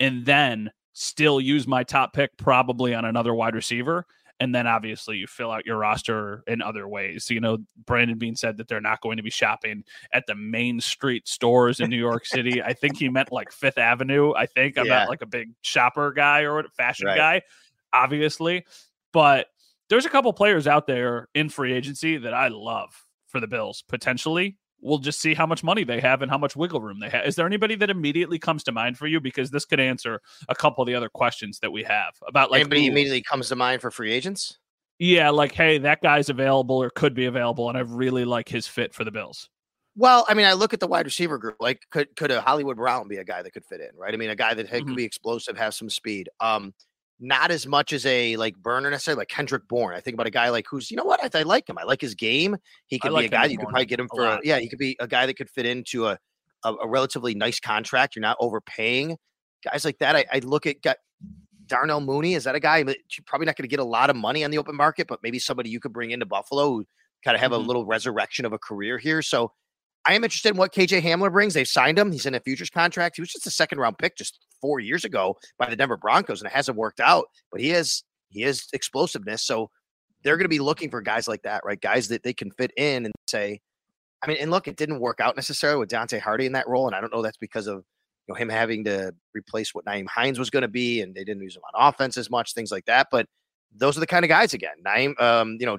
and 0.00 0.26
then 0.26 0.72
still 0.92 1.40
use 1.40 1.68
my 1.68 1.84
top 1.84 2.12
pick 2.12 2.36
probably 2.36 2.94
on 2.94 3.04
another 3.04 3.32
wide 3.32 3.54
receiver 3.54 4.04
And 4.40 4.54
then 4.54 4.66
obviously 4.68 5.16
you 5.16 5.26
fill 5.26 5.50
out 5.50 5.66
your 5.66 5.78
roster 5.78 6.44
in 6.46 6.62
other 6.62 6.86
ways. 6.86 7.28
You 7.28 7.40
know, 7.40 7.58
Brandon 7.86 8.16
Beane 8.18 8.36
said 8.36 8.56
that 8.58 8.68
they're 8.68 8.80
not 8.80 9.00
going 9.00 9.16
to 9.16 9.22
be 9.22 9.30
shopping 9.30 9.82
at 10.12 10.26
the 10.28 10.36
main 10.36 10.80
street 10.80 11.26
stores 11.26 11.80
in 11.80 11.90
New 11.90 11.96
York 11.98 12.24
City. 12.24 12.62
I 12.62 12.72
think 12.72 12.98
he 12.98 13.08
meant 13.08 13.32
like 13.32 13.50
Fifth 13.50 13.78
Avenue. 13.78 14.32
I 14.34 14.46
think 14.46 14.78
I'm 14.78 14.86
Yeah. 14.86 15.00
not 15.00 15.08
like 15.08 15.22
a 15.22 15.26
big 15.26 15.50
shopper 15.62 16.12
guy 16.12 16.42
or 16.46 16.62
fashion 16.76 17.06
Right. 17.06 17.16
guy, 17.16 17.42
obviously. 17.92 18.64
But 19.12 19.48
there's 19.88 20.06
a 20.06 20.10
couple 20.10 20.32
players 20.32 20.66
out 20.68 20.86
there 20.86 21.28
in 21.34 21.48
free 21.48 21.72
agency 21.72 22.16
that 22.18 22.34
I 22.34 22.48
love 22.48 23.04
for 23.26 23.40
the 23.40 23.48
Bills 23.48 23.82
potentially. 23.88 24.56
We'll 24.80 24.98
just 24.98 25.20
see 25.20 25.34
how 25.34 25.46
much 25.46 25.64
money 25.64 25.82
they 25.84 26.00
have 26.00 26.22
and 26.22 26.30
how 26.30 26.38
much 26.38 26.54
wiggle 26.54 26.80
room 26.80 27.00
they 27.00 27.08
have. 27.10 27.26
Is 27.26 27.34
there 27.36 27.46
anybody 27.46 27.74
that 27.76 27.90
immediately 27.90 28.38
comes 28.38 28.62
to 28.64 28.72
mind 28.72 28.96
for 28.96 29.06
you? 29.08 29.20
Because 29.20 29.50
this 29.50 29.64
could 29.64 29.80
answer 29.80 30.20
a 30.48 30.54
couple 30.54 30.82
of 30.82 30.86
the 30.86 30.94
other 30.94 31.08
questions 31.08 31.58
that 31.60 31.72
we 31.72 31.82
have 31.82 32.14
about 32.26 32.50
like 32.50 32.60
Anybody 32.60 32.86
ooh, 32.86 32.90
immediately 32.92 33.22
comes 33.22 33.48
to 33.48 33.56
mind 33.56 33.80
for 33.80 33.90
free 33.90 34.12
agents? 34.12 34.58
yeah, 35.00 35.30
like 35.30 35.52
hey, 35.52 35.78
that 35.78 36.00
guy's 36.02 36.28
available 36.28 36.76
or 36.82 36.90
could 36.90 37.14
be 37.14 37.26
available, 37.26 37.68
and 37.68 37.78
I 37.78 37.82
really 37.82 38.24
like 38.24 38.48
his 38.48 38.66
fit 38.66 38.92
for 38.94 39.04
the 39.04 39.10
Bills. 39.12 39.48
Well, 39.96 40.24
I 40.28 40.34
mean, 40.34 40.46
I 40.46 40.52
look 40.52 40.72
at 40.72 40.80
the 40.80 40.86
wide 40.86 41.06
receiver 41.06 41.38
group. 41.38 41.56
Like, 41.60 41.82
could 41.90 42.14
could 42.16 42.30
a 42.30 42.40
Hollywood 42.40 42.76
Brown 42.76 43.08
be 43.08 43.16
a 43.16 43.24
guy 43.24 43.42
that 43.42 43.50
could 43.52 43.64
fit 43.64 43.80
in? 43.80 43.90
Right. 43.96 44.14
I 44.14 44.16
mean, 44.16 44.30
a 44.30 44.36
guy 44.36 44.54
that 44.54 44.68
had, 44.68 44.82
Mhm. 44.82 44.86
could 44.88 44.96
be 44.96 45.04
explosive, 45.04 45.56
have 45.58 45.74
some 45.74 45.90
speed. 45.90 46.28
Um, 46.40 46.72
not 47.20 47.50
as 47.50 47.66
much 47.66 47.92
as 47.92 48.06
a 48.06 48.36
like 48.36 48.56
burner 48.56 48.90
necessarily, 48.90 49.20
like 49.20 49.28
Kendrick 49.28 49.66
Bourne. 49.68 49.94
I 49.94 50.00
think 50.00 50.14
about 50.14 50.26
a 50.26 50.30
guy 50.30 50.50
like 50.50 50.66
who's, 50.70 50.90
you 50.90 50.96
know 50.96 51.04
what, 51.04 51.22
I, 51.22 51.38
I 51.38 51.42
like 51.42 51.68
him. 51.68 51.78
I 51.78 51.82
like 51.84 52.00
his 52.00 52.14
game. 52.14 52.56
He 52.86 52.98
could 52.98 53.12
like 53.12 53.22
be 53.22 53.26
a 53.26 53.28
guy 53.30 53.36
Kendrick 53.42 53.52
you 53.52 53.58
could 53.58 53.68
probably 53.68 53.86
get 53.86 54.00
him 54.00 54.08
for. 54.08 54.24
A, 54.24 54.40
yeah, 54.44 54.58
he 54.58 54.68
could 54.68 54.78
be 54.78 54.96
a 55.00 55.08
guy 55.08 55.26
that 55.26 55.34
could 55.34 55.50
fit 55.50 55.66
into 55.66 56.06
a 56.06 56.18
a, 56.64 56.74
a 56.74 56.88
relatively 56.88 57.34
nice 57.34 57.60
contract. 57.60 58.16
You're 58.16 58.22
not 58.22 58.36
overpaying 58.40 59.16
guys 59.64 59.84
like 59.84 59.98
that. 59.98 60.16
I, 60.16 60.24
I 60.32 60.38
look 60.40 60.66
at 60.66 60.82
got 60.82 60.96
Darnell 61.66 62.00
Mooney. 62.00 62.34
Is 62.34 62.44
that 62.44 62.54
a 62.54 62.60
guy 62.60 62.78
you're 62.78 62.94
probably 63.26 63.46
not 63.46 63.56
going 63.56 63.64
to 63.64 63.68
get 63.68 63.80
a 63.80 63.84
lot 63.84 64.10
of 64.10 64.16
money 64.16 64.44
on 64.44 64.50
the 64.50 64.58
open 64.58 64.76
market, 64.76 65.06
but 65.06 65.20
maybe 65.22 65.38
somebody 65.38 65.70
you 65.70 65.80
could 65.80 65.92
bring 65.92 66.10
into 66.10 66.26
Buffalo 66.26 66.68
who 66.70 66.84
kind 67.24 67.34
of 67.34 67.40
have 67.40 67.52
Mhm. 67.52 67.56
a 67.56 67.58
little 67.58 67.84
resurrection 67.84 68.44
of 68.44 68.52
a 68.52 68.58
career 68.58 68.98
here. 68.98 69.22
So 69.22 69.52
I 70.08 70.14
am 70.14 70.24
interested 70.24 70.52
in 70.52 70.56
what 70.56 70.72
KJ 70.72 71.02
Hamler 71.02 71.30
brings. 71.30 71.52
They've 71.52 71.68
signed 71.68 71.98
him. 71.98 72.10
He's 72.10 72.24
in 72.24 72.34
a 72.34 72.40
futures 72.40 72.70
contract. 72.70 73.16
He 73.16 73.22
was 73.22 73.30
just 73.30 73.46
a 73.46 73.50
second 73.50 73.78
round 73.78 73.98
pick 73.98 74.16
just 74.16 74.38
four 74.58 74.80
years 74.80 75.04
ago 75.04 75.36
by 75.58 75.68
the 75.68 75.76
Denver 75.76 75.98
Broncos, 75.98 76.40
and 76.40 76.50
it 76.50 76.54
hasn't 76.54 76.78
worked 76.78 76.98
out. 76.98 77.26
But 77.52 77.60
he 77.60 77.68
has 77.70 78.02
he 78.30 78.40
has 78.42 78.68
explosiveness. 78.72 79.42
So 79.42 79.70
they're 80.24 80.38
going 80.38 80.46
to 80.46 80.48
be 80.48 80.60
looking 80.60 80.90
for 80.90 81.02
guys 81.02 81.28
like 81.28 81.42
that, 81.42 81.62
right? 81.62 81.78
Guys 81.78 82.08
that 82.08 82.22
they 82.22 82.32
can 82.32 82.50
fit 82.52 82.72
in 82.78 83.04
and 83.04 83.14
say, 83.28 83.60
I 84.22 84.28
mean, 84.28 84.38
and 84.40 84.50
look, 84.50 84.66
it 84.66 84.76
didn't 84.76 85.00
work 85.00 85.20
out 85.20 85.36
necessarily 85.36 85.78
with 85.78 85.90
Deonte 85.90 86.18
Harty 86.20 86.46
in 86.46 86.52
that 86.52 86.68
role, 86.68 86.86
and 86.86 86.96
I 86.96 87.02
don't 87.02 87.12
know 87.12 87.20
that's 87.20 87.36
because 87.36 87.66
of 87.66 87.84
you 88.26 88.32
know 88.32 88.34
him 88.34 88.48
having 88.48 88.84
to 88.84 89.14
replace 89.34 89.74
what 89.74 89.84
Nyheim 89.84 90.08
Hines 90.08 90.38
was 90.38 90.48
going 90.48 90.62
to 90.62 90.68
be, 90.68 91.02
and 91.02 91.14
they 91.14 91.22
didn't 91.22 91.42
use 91.42 91.54
him 91.54 91.62
on 91.74 91.86
offense 91.86 92.16
as 92.16 92.30
much, 92.30 92.54
things 92.54 92.72
like 92.72 92.86
that. 92.86 93.08
But 93.10 93.26
those 93.76 93.98
are 93.98 94.00
the 94.00 94.06
kind 94.06 94.24
of 94.24 94.30
guys 94.30 94.54
again. 94.54 94.76
Nyheim, 94.86 95.20
um, 95.20 95.58
you 95.60 95.66
know, 95.66 95.76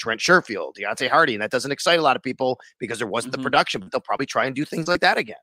Trent 0.00 0.20
Sherfield, 0.20 0.72
Deonte 0.78 1.08
Harty, 1.08 1.34
and 1.34 1.42
that 1.42 1.50
doesn't 1.52 1.70
excite 1.70 1.98
a 1.98 2.02
lot 2.02 2.16
of 2.16 2.22
people 2.22 2.58
because 2.80 2.98
there 2.98 3.06
wasn't 3.06 3.32
Mhm. 3.34 3.36
the 3.36 3.42
production. 3.42 3.80
But 3.80 3.92
they'll 3.92 4.00
probably 4.00 4.26
try 4.26 4.46
and 4.46 4.56
do 4.56 4.64
things 4.64 4.88
like 4.88 5.00
that 5.02 5.16
again. 5.18 5.36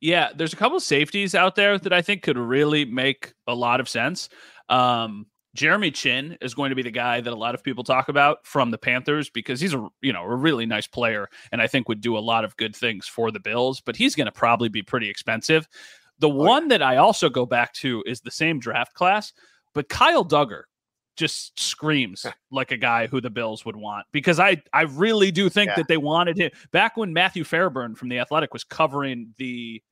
Yeah, 0.00 0.30
there's 0.34 0.52
a 0.52 0.56
couple 0.56 0.78
safeties 0.80 1.34
out 1.34 1.54
there 1.54 1.78
that 1.78 1.92
I 1.92 2.02
think 2.02 2.22
could 2.22 2.36
really 2.36 2.84
make 2.84 3.32
a 3.46 3.54
lot 3.54 3.80
of 3.80 3.88
sense. 3.88 4.28
Um, 4.68 5.26
Jeremy 5.54 5.90
Chinn 5.90 6.36
is 6.42 6.52
going 6.54 6.68
to 6.68 6.76
be 6.76 6.82
the 6.82 6.90
guy 6.90 7.22
that 7.22 7.32
a 7.32 7.36
lot 7.36 7.54
of 7.54 7.64
people 7.64 7.82
talk 7.82 8.10
about 8.10 8.46
from 8.46 8.70
the 8.70 8.76
Panthers 8.76 9.30
because 9.30 9.58
he's 9.58 9.72
a 9.72 9.88
you 10.02 10.12
know 10.12 10.22
a 10.22 10.36
really 10.36 10.66
nice 10.66 10.86
player 10.86 11.28
and 11.50 11.62
I 11.62 11.66
think 11.66 11.88
would 11.88 12.02
do 12.02 12.18
a 12.18 12.20
lot 12.20 12.44
of 12.44 12.54
good 12.58 12.76
things 12.76 13.06
for 13.08 13.30
the 13.30 13.40
Bills, 13.40 13.80
but 13.80 13.96
he's 13.96 14.14
going 14.14 14.26
to 14.26 14.32
probably 14.32 14.68
be 14.68 14.82
pretty 14.82 15.08
expensive. 15.08 15.66
The 16.18 16.28
one 16.28 16.68
that 16.68 16.82
I 16.82 16.96
also 16.96 17.30
go 17.30 17.46
back 17.46 17.72
to 17.74 18.02
is 18.06 18.20
the 18.20 18.30
same 18.30 18.58
draft 18.58 18.92
class, 18.92 19.32
but 19.72 19.88
Kyle 19.88 20.24
Dugger 20.26 20.64
just 21.16 21.58
screams 21.58 22.26
like 22.50 22.70
a 22.72 22.76
guy 22.76 23.06
who 23.06 23.20
the 23.20 23.30
Bills 23.30 23.64
would 23.64 23.76
want 23.76 24.06
because 24.12 24.38
I 24.38 24.62
I 24.72 24.82
really 24.82 25.30
do 25.30 25.48
think 25.48 25.68
Yeah. 25.70 25.76
that 25.76 25.88
they 25.88 25.96
wanted 25.96 26.36
him 26.38 26.50
back 26.72 26.96
when 26.96 27.12
Matthew 27.12 27.44
Fairburn 27.44 27.94
from 27.94 28.08
the 28.08 28.18
Athletic 28.18 28.52
was 28.52 28.64
covering 28.64 29.34
the 29.38 29.82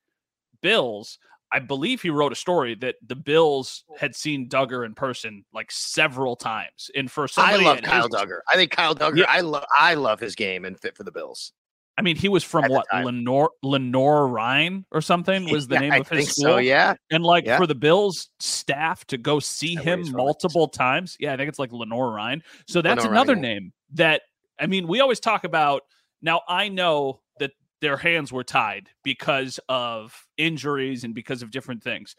Bills. 0.61 1.19
I 1.51 1.59
believe 1.59 2.01
he 2.01 2.09
wrote 2.09 2.31
a 2.31 2.35
story 2.35 2.75
that 2.75 2.95
the 3.05 3.15
Bills 3.15 3.83
had 3.97 4.15
seen 4.15 4.49
Dugger 4.49 4.85
in 4.85 4.93
person 4.93 5.45
like 5.53 5.71
several 5.71 6.35
times. 6.35 6.89
And 6.95 7.09
for 7.09 7.27
I 7.37 7.55
love 7.57 7.81
Kyle 7.81 8.03
his- 8.07 8.15
Dugger. 8.15 8.39
I 8.51 8.55
think 8.55 8.71
Kyle 8.71 8.95
Dugger. 8.95 9.17
Yeah. 9.17 9.25
I 9.29 9.41
love 9.41 9.65
I 9.77 9.93
love 9.93 10.19
his 10.19 10.35
game 10.35 10.65
and 10.65 10.77
fit 10.79 10.97
for 10.97 11.03
the 11.03 11.11
Bills. 11.11 11.53
I 11.97 12.01
mean, 12.01 12.15
he 12.17 12.27
was 12.27 12.43
from 12.43 12.65
At 12.65 12.71
what. 12.71 12.85
Lenore 12.93 13.51
Lenoir-Rhyne 13.63 14.85
or 14.91 15.01
something 15.01 15.49
was 15.51 15.67
the 15.67 15.79
name 15.79 15.93
of 15.93 16.07
his 16.09 16.17
think 16.19 16.29
school. 16.29 16.43
so. 16.45 16.57
Yeah, 16.57 16.95
And 17.11 17.23
like 17.23 17.45
Yeah. 17.45 17.57
for 17.57 17.67
the 17.67 17.75
Bills 17.75 18.29
staff 18.39 19.05
to 19.07 19.17
go 19.17 19.39
see 19.39 19.75
him 19.75 19.75
he's 19.75 19.87
from? 19.87 19.93
I 19.95 19.97
think 19.99 20.07
so. 20.07 20.17
multiple 20.17 20.67
times. 20.67 21.15
Yeah, 21.19 21.33
I 21.33 21.37
think 21.37 21.49
it's 21.49 21.59
like 21.59 21.71
Lenoir-Rhyne. 21.71 22.43
So 22.67 22.81
that's 22.81 22.99
Lenore 23.03 23.13
another 23.13 23.33
Ryan, 23.33 23.41
name 23.41 23.73
that 23.93 24.21
I 24.59 24.67
mean, 24.67 24.87
we 24.87 24.99
always 25.01 25.19
talk 25.19 25.43
about 25.43 25.81
now 26.21 26.41
I 26.47 26.69
know 26.69 27.21
that 27.39 27.51
their 27.81 27.97
hands 27.97 28.31
were 28.31 28.43
tied 28.43 28.89
because 29.03 29.59
of 29.69 30.25
injuries 30.37 31.03
and 31.03 31.13
because 31.13 31.41
of 31.41 31.51
different 31.51 31.83
things. 31.83 32.15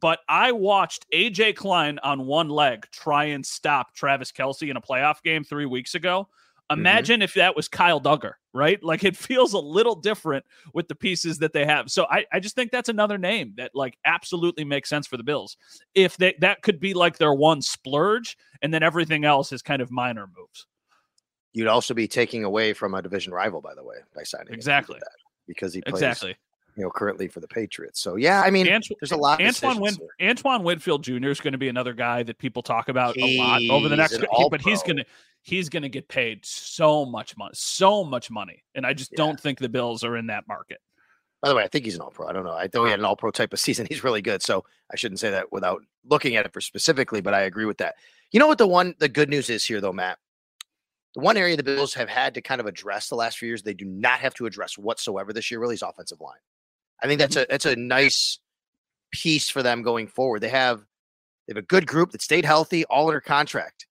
But 0.00 0.20
I 0.28 0.52
watched 0.52 1.04
AJ 1.12 1.56
Klein 1.56 1.98
on 2.02 2.24
one 2.26 2.48
leg 2.48 2.86
try 2.92 3.24
and 3.26 3.44
stop 3.44 3.94
Travis 3.94 4.32
Kelce 4.32 4.70
in 4.70 4.76
a 4.76 4.80
playoff 4.80 5.22
game 5.22 5.44
three 5.44 5.66
weeks 5.66 5.94
ago. 5.94 6.28
Mm-hmm. 6.70 6.80
Imagine 6.80 7.22
if 7.22 7.34
that 7.34 7.54
was 7.54 7.68
Kyle 7.68 8.00
Dugger, 8.00 8.32
right? 8.52 8.78
Like 8.92 9.04
it 9.04 9.16
feels 9.16 9.54
a 9.54 9.58
little 9.58 9.94
different 9.94 10.44
with 10.74 10.86
the 10.88 10.94
pieces 10.94 11.38
that 11.38 11.52
they 11.52 11.64
have. 11.64 11.90
So 11.90 12.06
I, 12.10 12.26
I 12.32 12.40
just 12.40 12.54
think 12.54 12.70
that's 12.70 12.90
another 12.90 13.16
name 13.16 13.54
that 13.56 13.70
like 13.74 13.96
absolutely 14.04 14.64
makes 14.64 14.88
sense 14.90 15.06
for 15.06 15.16
the 15.16 15.22
Bills. 15.22 15.56
If 15.94 16.16
they 16.18 16.34
that 16.40 16.62
could 16.62 16.78
be 16.78 16.92
like 16.92 17.16
their 17.16 17.32
one 17.32 17.62
splurge, 17.62 18.36
and 18.60 18.72
then 18.72 18.82
everything 18.82 19.24
else 19.24 19.52
is 19.52 19.62
kind 19.62 19.80
of 19.80 19.90
minor 19.90 20.26
moves. 20.36 20.66
you'd 21.52 21.68
also 21.68 21.94
be 21.94 22.06
taking 22.06 22.44
away 22.44 22.72
from 22.72 22.94
a 22.94 23.02
division 23.02 23.32
rival, 23.32 23.60
by 23.60 23.74
the 23.74 23.84
way, 23.84 23.96
by 24.14 24.22
signing. 24.22 24.52
Exactly. 24.52 24.98
that, 24.98 25.08
because 25.46 25.72
he 25.72 25.80
plays 25.82 25.94
Exactly. 26.02 26.36
You 26.76 26.82
know 26.82 26.90
currently 26.90 27.28
for 27.28 27.40
the 27.40 27.48
Patriots. 27.48 28.00
So 28.00 28.16
yeah, 28.16 28.42
I 28.42 28.50
mean, 28.50 28.66
there's 28.66 29.12
a 29.12 29.16
lot. 29.16 29.40
Antoine, 29.42 29.80
Win- 29.80 29.94
here. 30.18 30.28
Antoine 30.30 30.62
Winfield 30.62 31.02
Jr. 31.04 31.28
is 31.28 31.40
going 31.40 31.52
to 31.52 31.58
be 31.58 31.68
another 31.68 31.92
guy 31.92 32.22
that 32.22 32.38
people 32.38 32.62
talk 32.62 32.88
about 32.88 33.16
a 33.16 33.38
lot 33.38 33.62
over 33.70 33.88
the 33.88 33.96
next. 33.96 34.16
he- 34.16 34.48
but 34.50 34.60
he's 34.60 34.82
going 34.82 34.96
to 34.98 35.04
he's 35.42 35.68
going 35.68 35.82
to 35.82 35.88
get 35.88 36.06
paid 36.08 36.44
so 36.46 37.04
much 37.04 37.36
money, 37.36 37.50
so 37.54 38.04
much 38.04 38.30
money, 38.30 38.62
and 38.74 38.86
I 38.86 38.92
just 38.94 39.12
Yeah. 39.12 39.16
don't 39.18 39.40
think 39.40 39.58
the 39.58 39.68
Bills 39.68 40.04
are 40.04 40.16
in 40.16 40.26
that 40.28 40.46
market. 40.48 40.78
By 41.42 41.48
the 41.48 41.56
way, 41.56 41.64
I 41.64 41.68
think 41.68 41.84
he's 41.84 41.96
an 41.96 42.00
all 42.00 42.10
pro. 42.12 42.28
I 42.28 42.32
don't 42.32 42.44
know. 42.44 42.52
I 42.52 42.68
thought 42.68 42.84
he 42.84 42.90
had 42.90 43.00
an 43.00 43.04
all 43.04 43.16
pro 43.16 43.32
type 43.32 43.52
of 43.52 43.58
season. 43.58 43.84
He's 43.90 44.04
really 44.04 44.22
good. 44.22 44.42
So 44.44 44.64
I 44.92 44.96
shouldn't 44.96 45.18
say 45.18 45.30
that 45.30 45.50
without 45.50 45.82
looking 46.08 46.36
at 46.36 46.46
it 46.46 46.52
for 46.52 46.60
specifically, 46.60 47.20
but 47.20 47.34
I 47.34 47.40
agree 47.40 47.64
with 47.64 47.78
that. 47.78 47.96
You 48.30 48.38
know 48.38 48.46
what 48.46 48.58
the 48.58 48.66
one 48.68 48.94
the 49.00 49.08
good 49.08 49.28
news 49.28 49.50
is 49.50 49.64
here 49.64 49.80
though, 49.80 49.92
Matt? 49.92 50.18
The 51.14 51.20
one 51.20 51.36
area 51.36 51.56
the 51.56 51.64
Bills 51.64 51.92
have 51.94 52.08
had 52.08 52.32
to 52.34 52.40
kind 52.40 52.60
of 52.60 52.66
address 52.68 53.08
the 53.08 53.16
last 53.16 53.38
few 53.38 53.48
years, 53.48 53.62
they 53.62 53.74
do 53.74 53.84
not 53.84 54.20
have 54.20 54.34
to 54.34 54.46
address 54.46 54.78
whatsoever 54.78 55.32
this 55.32 55.50
year, 55.50 55.58
really, 55.60 55.74
is 55.74 55.82
offensive 55.82 56.20
line. 56.20 56.38
I 57.02 57.06
think 57.06 57.18
that's 57.18 57.36
a 57.36 57.46
that's 57.50 57.66
a 57.66 57.76
nice 57.76 58.38
piece 59.12 59.50
for 59.50 59.62
them 59.62 59.82
going 59.82 60.06
forward. 60.06 60.40
They 60.40 60.48
have 60.48 60.78
they 61.46 61.50
have 61.54 61.56
a 61.56 61.66
good 61.66 61.86
group 61.86 62.12
that 62.12 62.22
stayed 62.22 62.44
healthy, 62.44 62.84
all 62.86 63.08
under 63.08 63.20
contract. 63.20 63.86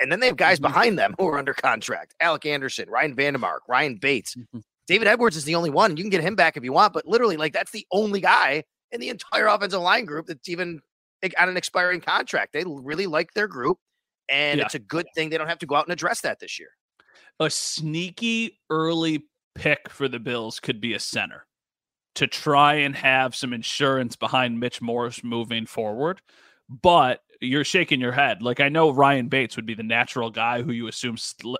And 0.00 0.10
then 0.12 0.20
they 0.20 0.26
have 0.26 0.36
guys 0.36 0.58
Mhm. 0.58 0.62
behind 0.62 0.98
them 0.98 1.14
who 1.18 1.26
are 1.28 1.38
under 1.38 1.54
contract. 1.54 2.14
Alec 2.20 2.44
Anderson, 2.44 2.90
Ryan 2.90 3.14
Van 3.14 3.34
Demark, 3.34 3.60
Ryan 3.68 3.96
Bates. 3.96 4.34
Mhm. 4.34 4.62
David 4.86 5.08
Edwards 5.08 5.36
is 5.36 5.44
the 5.44 5.54
only 5.54 5.70
one. 5.70 5.96
You 5.96 6.02
can 6.02 6.10
get 6.10 6.20
him 6.22 6.34
back 6.36 6.56
if 6.56 6.64
you 6.64 6.72
want, 6.72 6.92
but 6.92 7.06
literally, 7.06 7.36
like 7.36 7.52
that's 7.52 7.70
the 7.70 7.86
only 7.90 8.20
guy 8.20 8.64
in 8.90 9.00
the 9.00 9.08
entire 9.08 9.46
offensive 9.46 9.80
line 9.80 10.04
group 10.04 10.26
that's 10.26 10.48
even 10.48 10.80
on 11.38 11.48
an 11.48 11.56
expiring 11.56 12.00
contract. 12.00 12.52
They 12.52 12.62
really 12.66 13.06
like 13.06 13.32
their 13.32 13.48
group, 13.48 13.78
and 14.28 14.58
Yeah. 14.58 14.66
it's 14.66 14.74
a 14.74 14.78
good 14.78 15.06
thing 15.14 15.30
they 15.30 15.38
don't 15.38 15.48
have 15.48 15.58
to 15.60 15.66
go 15.66 15.74
out 15.76 15.86
and 15.86 15.92
address 15.92 16.20
that 16.22 16.38
this 16.40 16.58
year. 16.58 16.70
a 17.38 17.50
sneaky 17.50 18.58
early 18.70 19.26
pick 19.54 19.90
for 19.90 20.08
the 20.08 20.18
Bills 20.18 20.58
could 20.58 20.80
be 20.80 20.94
a 20.94 20.98
center 21.00 21.46
to 22.16 22.26
try 22.26 22.74
and 22.74 22.96
have 22.96 23.34
some 23.34 23.52
insurance 23.52 24.16
behind 24.16 24.60
Mitch 24.60 24.80
Morse 24.82 25.22
moving 25.24 25.66
forward. 25.66 26.20
But 26.68 27.20
you're 27.40 27.64
shaking 27.64 28.00
your 28.00 28.12
head. 28.12 28.42
Like 28.42 28.60
I 28.60 28.68
know 28.68 28.90
Ryan 28.90 29.28
Bates 29.28 29.56
would 29.56 29.66
be 29.66 29.74
the 29.74 29.82
natural 29.82 30.30
guy 30.30 30.62
who 30.62 30.72
you 30.72 30.88
assume 30.88 31.16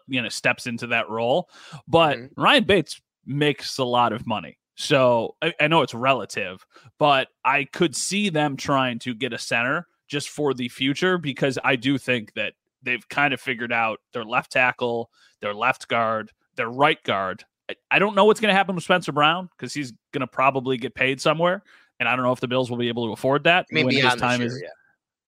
you 0.08 0.22
know 0.22 0.28
steps 0.28 0.66
into 0.66 0.86
that 0.88 1.08
role, 1.08 1.48
but 1.86 2.16
Mhm. 2.18 2.30
Ryan 2.36 2.64
Bates 2.64 3.00
makes 3.26 3.78
a 3.78 3.84
lot 3.84 4.12
of 4.12 4.26
money. 4.26 4.58
So 4.76 5.36
I, 5.42 5.54
I 5.60 5.68
know 5.68 5.82
it's 5.82 5.94
relative, 5.94 6.64
but 6.98 7.28
I 7.44 7.64
could 7.64 7.94
see 7.96 8.28
them 8.28 8.56
trying 8.56 8.98
to 9.00 9.14
get 9.14 9.32
a 9.32 9.38
center 9.38 9.86
just 10.08 10.28
for 10.28 10.54
the 10.54 10.68
future 10.68 11.18
because 11.18 11.58
I 11.64 11.76
do 11.76 11.98
think 11.98 12.34
that 12.34 12.54
they've 12.82 13.06
kind 13.08 13.32
of 13.34 13.40
figured 13.40 13.72
out 13.72 14.00
their 14.12 14.24
left 14.24 14.52
tackle, 14.52 15.10
their 15.40 15.54
left 15.54 15.88
guard, 15.88 16.30
their 16.56 16.70
right 16.70 17.02
guard. 17.02 17.44
I, 17.70 17.74
I 17.90 17.98
don't 17.98 18.14
know 18.14 18.24
what's 18.24 18.40
going 18.40 18.50
to 18.52 18.56
happen 18.56 18.74
with 18.74 18.84
Spencer 18.84 19.12
Brown 19.12 19.48
because 19.56 19.72
he's 19.74 19.92
going 20.12 20.20
to 20.20 20.26
probably 20.26 20.76
get 20.76 20.94
paid 20.94 21.20
somewhere, 21.20 21.62
and 22.00 22.08
I 22.08 22.14
don't 22.16 22.24
know 22.24 22.32
if 22.32 22.40
the 22.40 22.48
Bills 22.48 22.70
will 22.70 22.76
be 22.78 22.88
able 22.88 23.06
to 23.06 23.12
afford 23.12 23.44
that 23.44 23.66
I 23.70 23.74
mean, 23.74 23.86
when 23.86 23.94
his 23.94 24.14
time 24.16 24.40
this 24.40 24.52
is 24.54 24.60
year, 24.60 24.70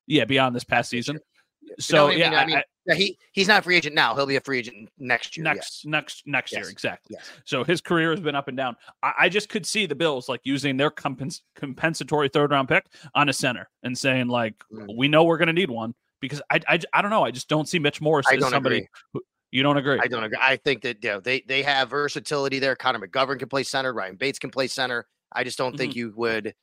yeah 0.06 0.24
beyond 0.24 0.54
this 0.54 0.64
past 0.64 0.90
season. 0.90 1.16
year, 1.16 1.22
yeah. 1.62 1.68
You 1.70 1.82
So 1.82 1.96
know 1.96 2.06
I 2.08 2.16
yeah, 2.16 2.30
mean? 2.30 2.38
I 2.38 2.46
mean, 2.46 2.56
I- 2.58 2.64
yeah, 2.86 2.94
he 2.94 3.18
he's 3.32 3.48
not 3.48 3.58
a 3.58 3.62
free 3.62 3.76
agent 3.76 3.94
now. 3.94 4.14
He'll 4.14 4.24
be 4.24 4.36
a 4.36 4.40
free 4.40 4.60
agent 4.60 4.88
next 4.98 5.36
year. 5.36 5.44
next 5.44 5.84
next 5.84 6.22
next 6.26 6.52
year 6.52 6.66
exactly. 6.70 7.16
Yes. 7.18 7.28
So 7.44 7.62
his 7.62 7.82
career 7.82 8.12
has 8.12 8.20
been 8.20 8.34
up 8.34 8.48
and 8.48 8.56
down. 8.56 8.76
I, 9.02 9.12
I 9.18 9.28
just 9.28 9.50
could 9.50 9.66
see 9.66 9.84
the 9.84 9.94
Bills 9.94 10.26
like 10.26 10.40
using 10.44 10.78
their 10.78 10.90
compens- 10.90 11.42
compensatory 11.54 12.30
third 12.30 12.50
round 12.50 12.66
pick 12.68 12.86
on 13.14 13.28
a 13.28 13.32
center 13.34 13.68
and 13.82 13.96
saying 13.98 14.28
like, 14.28 14.54
Mm. 14.72 14.96
we 14.96 15.06
know 15.06 15.24
we're 15.24 15.36
going 15.36 15.48
to 15.48 15.52
need 15.52 15.70
one. 15.70 15.94
Because 16.20 16.40
I, 16.50 16.60
I, 16.66 16.80
I 16.94 17.02
don't 17.02 17.10
know. 17.12 17.24
I 17.24 17.30
just 17.30 17.48
don't 17.48 17.68
see 17.68 17.78
Mitch 17.78 18.00
Morse 18.00 18.24
I 18.28 18.36
as 18.36 18.48
somebody. 18.48 18.88
Who, 19.12 19.22
you 19.50 19.62
don't 19.62 19.76
agree? 19.76 19.98
I 20.02 20.06
don't 20.08 20.24
agree. 20.24 20.38
I 20.40 20.56
think 20.56 20.82
that 20.82 21.02
you 21.02 21.10
know, 21.10 21.20
they 21.20 21.42
they 21.46 21.62
have 21.62 21.90
versatility 21.90 22.58
there. 22.58 22.76
Connor 22.76 22.98
McGovern 23.06 23.38
can 23.38 23.48
play 23.48 23.62
center. 23.62 23.92
Ryan 23.92 24.16
Bates 24.16 24.38
can 24.38 24.50
play 24.50 24.66
center. 24.68 25.06
I 25.32 25.44
just 25.44 25.58
don't 25.58 25.76
think 25.76 25.92
Mm-hmm. 25.92 25.98
you 25.98 26.12
would. 26.16 26.54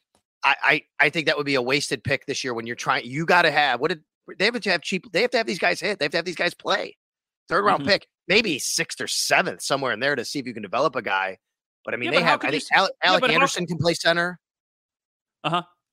I, 0.44 0.56
I 0.64 0.82
I 1.06 1.10
think 1.10 1.28
that 1.28 1.38
would 1.38 1.46
be 1.46 1.56
a 1.56 1.62
wasted 1.62 2.04
pick 2.04 2.26
this 2.26 2.44
year 2.44 2.54
when 2.54 2.68
you're 2.68 2.76
trying. 2.76 3.06
You 3.06 3.26
got 3.26 3.44
to 3.44 3.52
have 3.52 3.80
what 3.80 3.90
did 3.90 4.04
they 4.38 4.46
have 4.46 4.60
to 4.60 4.72
have 4.72 4.82
cheap? 4.82 5.12
They 5.12 5.22
have 5.22 5.32
to 5.32 5.38
have 5.38 5.48
these 5.48 5.60
guys 5.60 5.80
hit. 5.80 6.00
They 6.00 6.06
have 6.06 6.12
to 6.12 6.18
have 6.18 6.26
these 6.26 6.36
guys 6.36 6.54
play. 6.54 6.98
Third 7.48 7.64
round 7.64 7.84
Mhm. 7.84 7.88
pick, 7.88 8.08
maybe 8.28 8.58
sixth 8.60 9.00
or 9.02 9.08
seventh, 9.08 9.62
somewhere 9.62 9.92
in 9.94 10.00
there 10.00 10.16
to 10.16 10.26
see 10.26 10.40
if 10.40 10.46
you 10.48 10.54
can 10.54 10.64
develop 10.64 10.96
a 10.96 11.02
guy. 11.02 11.38
But 11.84 11.94
I 11.94 11.98
mean, 11.98 12.12
Yeah, 12.12 12.20
they 12.20 12.24
have. 12.26 12.44
I 12.44 12.50
think 12.52 12.64
s- 12.64 12.70
Alec, 12.74 12.92
yeah, 13.04 13.10
Alec 13.10 13.22
but 13.22 13.30
how- 13.30 13.36
Anderson 13.36 13.66
can 13.68 13.78
play 13.78 13.94
center. 13.94 14.40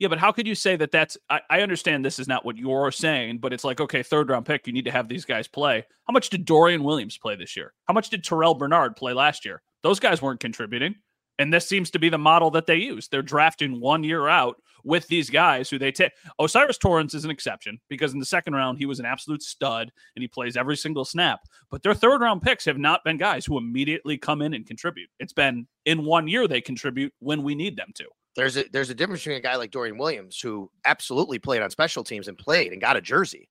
Yeah, 0.02 0.08
but 0.08 0.18
how 0.18 0.32
could 0.32 0.48
you 0.48 0.56
say 0.56 0.74
that 0.74 0.90
that's 0.90 1.16
I, 1.30 1.42
I 1.48 1.60
understand 1.60 2.04
this 2.04 2.18
is 2.18 2.26
not 2.26 2.44
what 2.44 2.56
you're 2.56 2.90
saying, 2.90 3.38
but 3.38 3.52
it's 3.52 3.62
like, 3.62 3.80
okay, 3.80 4.02
third 4.02 4.30
round 4.30 4.44
pick, 4.44 4.66
you 4.66 4.72
need 4.72 4.84
to 4.86 4.90
have 4.90 5.08
these 5.08 5.24
guys 5.24 5.46
play. 5.46 5.86
How 6.08 6.12
much 6.12 6.28
did 6.28 6.44
Dorian 6.44 6.82
Williams 6.82 7.16
play 7.16 7.36
this 7.36 7.56
year? 7.56 7.72
How 7.86 7.94
much 7.94 8.10
did 8.10 8.24
Terrel 8.24 8.58
Bernard 8.58 8.96
play 8.96 9.12
last 9.12 9.44
year? 9.44 9.62
Those 9.84 10.00
guys 10.00 10.20
weren't 10.20 10.40
contributing. 10.40 10.96
And 11.38 11.52
this 11.52 11.68
seems 11.68 11.88
to 11.92 12.00
be 12.00 12.08
the 12.08 12.18
model 12.18 12.50
that 12.50 12.66
they 12.66 12.78
use. 12.78 13.06
They're 13.06 13.22
drafting 13.22 13.78
one 13.78 14.02
year 14.02 14.26
out 14.26 14.56
with 14.82 15.06
these 15.06 15.30
guys 15.30 15.70
who 15.70 15.78
they 15.78 15.92
take. 15.92 16.10
O'Cyrus 16.40 16.78
Torrence 16.78 17.14
is 17.14 17.24
an 17.24 17.30
exception 17.30 17.78
because 17.88 18.12
in 18.12 18.18
the 18.18 18.26
second 18.26 18.54
round, 18.54 18.78
he 18.78 18.86
was 18.86 18.98
an 18.98 19.06
absolute 19.06 19.42
stud 19.44 19.92
and 20.16 20.20
he 20.20 20.26
plays 20.26 20.56
every 20.56 20.76
single 20.76 21.04
snap. 21.04 21.42
But 21.70 21.84
their 21.84 21.94
third 21.94 22.22
round 22.22 22.42
picks 22.42 22.64
have 22.64 22.76
not 22.76 23.04
been 23.04 23.18
guys 23.18 23.46
who 23.46 23.56
immediately 23.56 24.18
come 24.18 24.42
in 24.42 24.52
and 24.52 24.66
contribute. 24.66 25.10
It's 25.20 25.32
been 25.32 25.68
in 25.84 26.04
one 26.04 26.26
year 26.26 26.48
they 26.48 26.60
contribute 26.60 27.12
when 27.20 27.44
we 27.44 27.54
need 27.54 27.76
them 27.76 27.92
to. 27.94 28.06
There's 28.34 28.56
a 28.56 28.64
there's 28.72 28.90
a 28.90 28.94
difference 28.94 29.20
between 29.20 29.36
a 29.36 29.40
guy 29.40 29.56
like 29.56 29.70
Dorian 29.70 29.98
Williams 29.98 30.40
who 30.40 30.70
absolutely 30.84 31.38
played 31.38 31.62
on 31.62 31.70
special 31.70 32.02
teams 32.02 32.28
and 32.28 32.38
played 32.38 32.72
and 32.72 32.80
got 32.80 32.96
a 32.96 33.00
jersey. 33.00 33.48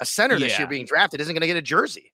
A 0.00 0.06
center 0.06 0.38
this 0.38 0.58
year 0.58 0.66
being 0.66 0.86
drafted 0.86 1.20
isn't 1.20 1.32
going 1.32 1.42
to 1.42 1.46
get 1.46 1.56
a 1.56 1.62
jersey. 1.62 2.12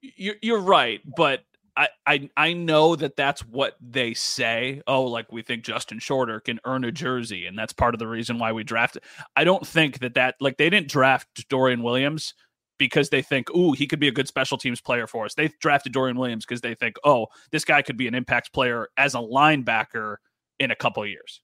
you're, 0.00 0.36
you're 0.40 0.60
right, 0.60 1.00
but 1.16 1.40
I, 1.76 1.88
I 2.06 2.30
I 2.36 2.52
know 2.52 2.96
that 2.96 3.16
that's 3.16 3.40
what 3.46 3.76
they 3.80 4.14
say. 4.14 4.82
Oh, 4.86 5.04
like 5.04 5.30
we 5.32 5.42
think 5.42 5.64
Justin 5.64 5.98
Shorter 5.98 6.40
can 6.40 6.58
earn 6.64 6.84
a 6.84 6.92
jersey, 6.92 7.46
and 7.46 7.58
that's 7.58 7.72
part 7.72 7.94
of 7.94 7.98
the 7.98 8.06
reason 8.06 8.38
why 8.38 8.52
we 8.52 8.64
drafted. 8.64 9.02
I 9.34 9.44
don't 9.44 9.66
think 9.66 9.98
that 10.00 10.14
that 10.14 10.36
like 10.40 10.56
they 10.56 10.70
didn't 10.70 10.88
draft 10.88 11.48
Dorian 11.48 11.82
Williams 11.82 12.34
because 12.78 13.10
they 13.10 13.22
think, 13.22 13.50
ooh, 13.50 13.72
he 13.72 13.86
could 13.86 14.00
be 14.00 14.08
a 14.08 14.12
good 14.12 14.28
special 14.28 14.58
teams 14.58 14.80
player 14.80 15.06
for 15.06 15.24
us. 15.24 15.34
They 15.34 15.50
drafted 15.60 15.92
Dorian 15.92 16.18
Williams 16.18 16.44
because 16.44 16.60
they 16.60 16.74
think, 16.74 16.96
oh, 17.04 17.26
this 17.50 17.64
guy 17.64 17.82
could 17.82 17.96
be 17.96 18.06
an 18.06 18.14
impact 18.14 18.52
player 18.52 18.88
as 18.96 19.14
a 19.14 19.18
linebacker 19.18 20.16
in 20.58 20.70
a 20.70 20.76
couple 20.76 21.02
of 21.02 21.08
years. 21.08 21.40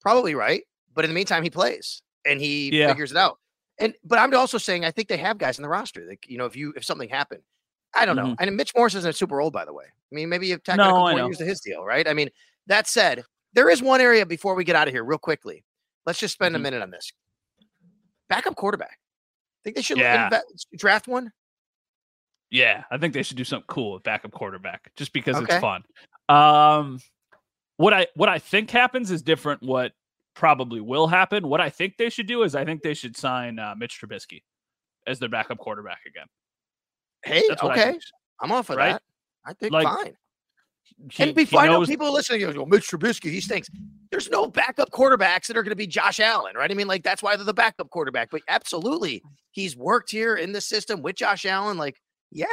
Probably 0.00 0.34
right. 0.34 0.62
But 0.94 1.04
in 1.04 1.10
the 1.10 1.14
meantime, 1.14 1.42
he 1.42 1.50
plays 1.50 2.02
and 2.24 2.40
he 2.40 2.70
Yeah. 2.76 2.88
figures 2.88 3.10
it 3.10 3.16
out. 3.16 3.38
And 3.78 3.94
but 4.04 4.18
I'm 4.18 4.34
also 4.34 4.58
saying 4.58 4.84
I 4.84 4.90
think 4.90 5.08
they 5.08 5.16
have 5.16 5.38
guys 5.38 5.58
in 5.58 5.62
the 5.62 5.68
roster. 5.68 6.04
Like, 6.06 6.28
you 6.28 6.36
know, 6.36 6.46
if 6.46 6.56
you 6.56 6.72
if 6.76 6.84
something 6.84 7.08
happened, 7.08 7.42
I 7.94 8.04
don't 8.06 8.16
know. 8.16 8.26
Mhm. 8.26 8.36
And 8.40 8.56
Mitch 8.56 8.72
Morse 8.76 8.94
isn't 8.94 9.16
super 9.16 9.40
old, 9.40 9.52
by 9.52 9.64
the 9.64 9.72
way. 9.72 9.86
I 9.86 10.14
mean, 10.14 10.28
maybe 10.28 10.46
you've 10.48 10.62
tacked 10.62 10.78
No, 10.78 10.84
a 10.84 10.86
couple 10.88 11.04
I 11.06 11.10
more 11.12 11.18
know. 11.20 11.26
years 11.26 11.38
to 11.38 11.44
his 11.44 11.60
deal, 11.60 11.84
right? 11.84 12.06
I 12.06 12.12
mean, 12.12 12.30
that 12.66 12.86
said, 12.88 13.24
there 13.52 13.70
is 13.70 13.82
one 13.82 14.00
area 14.00 14.26
before 14.26 14.54
we 14.54 14.64
get 14.64 14.76
out 14.76 14.86
of 14.88 14.94
here, 14.94 15.04
real 15.04 15.18
quickly. 15.18 15.64
Let's 16.06 16.18
just 16.18 16.34
spend 16.34 16.54
Mhm. 16.54 16.58
a 16.58 16.62
minute 16.62 16.82
on 16.82 16.90
this. 16.90 17.12
Backup 18.28 18.56
quarterback. 18.56 18.98
I 19.00 19.60
think 19.64 19.76
they 19.76 19.82
should 19.82 19.98
Yeah. 19.98 20.40
draft 20.76 21.08
one? 21.08 21.32
Yeah, 22.50 22.84
I 22.90 22.98
think 22.98 23.14
they 23.14 23.22
should 23.22 23.36
do 23.36 23.44
something 23.44 23.66
cool 23.68 23.92
with 23.92 24.02
backup 24.02 24.32
quarterback 24.32 24.90
just 24.96 25.12
because 25.12 25.36
Okay. 25.36 25.54
it's 25.54 25.60
fun. 25.60 25.84
Um 26.28 27.00
what 27.80 27.94
I 27.94 28.06
what 28.14 28.28
I 28.28 28.38
think 28.38 28.70
happens 28.70 29.10
is 29.10 29.22
different 29.22 29.62
what 29.62 29.92
probably 30.34 30.80
will 30.80 31.06
happen. 31.06 31.48
What 31.48 31.62
I 31.62 31.70
think 31.70 31.96
they 31.96 32.10
should 32.10 32.26
do 32.26 32.42
is 32.42 32.54
I 32.54 32.64
think 32.64 32.82
they 32.82 32.92
should 32.92 33.16
sign 33.16 33.58
uh, 33.58 33.74
Mitch 33.76 33.98
Trubisky 34.00 34.42
as 35.06 35.18
their 35.18 35.30
backup 35.30 35.56
quarterback 35.58 36.00
again. 36.06 36.26
Hey, 37.24 37.42
That's 37.48 37.62
okay. 37.62 37.98
I'm 38.40 38.52
off 38.52 38.68
of 38.68 38.76
Right? 38.76 38.92
that. 38.92 39.02
I 39.46 39.54
think 39.54 39.72
Like, 39.72 39.84
fine. 39.86 40.12
He- 41.10 41.22
and 41.22 41.34
before 41.34 41.60
I 41.60 41.68
know 41.68 41.84
people 41.86 42.12
listening, 42.12 42.40
go, 42.40 42.52
well, 42.52 42.66
Mitch 42.66 42.88
Trubisky, 42.90 43.30
he 43.30 43.40
stinks. 43.40 43.70
There's 44.10 44.28
no 44.28 44.46
backup 44.46 44.90
quarterbacks 44.90 45.46
that 45.46 45.56
are 45.56 45.62
going 45.62 45.70
to 45.70 45.76
be 45.76 45.86
Josh 45.86 46.20
Allen, 46.20 46.56
right? 46.56 46.70
I 46.70 46.74
mean, 46.74 46.88
like 46.88 47.02
that's 47.02 47.22
why 47.22 47.36
they're 47.36 47.44
the 47.46 47.54
backup 47.54 47.88
quarterback. 47.90 48.28
But 48.30 48.42
absolutely, 48.48 49.22
he's 49.52 49.74
worked 49.76 50.10
here 50.10 50.36
in 50.36 50.52
the 50.52 50.60
system 50.60 51.00
with 51.00 51.16
Josh 51.16 51.46
Allen. 51.46 51.78
Like, 51.78 51.96
yeah, 52.30 52.46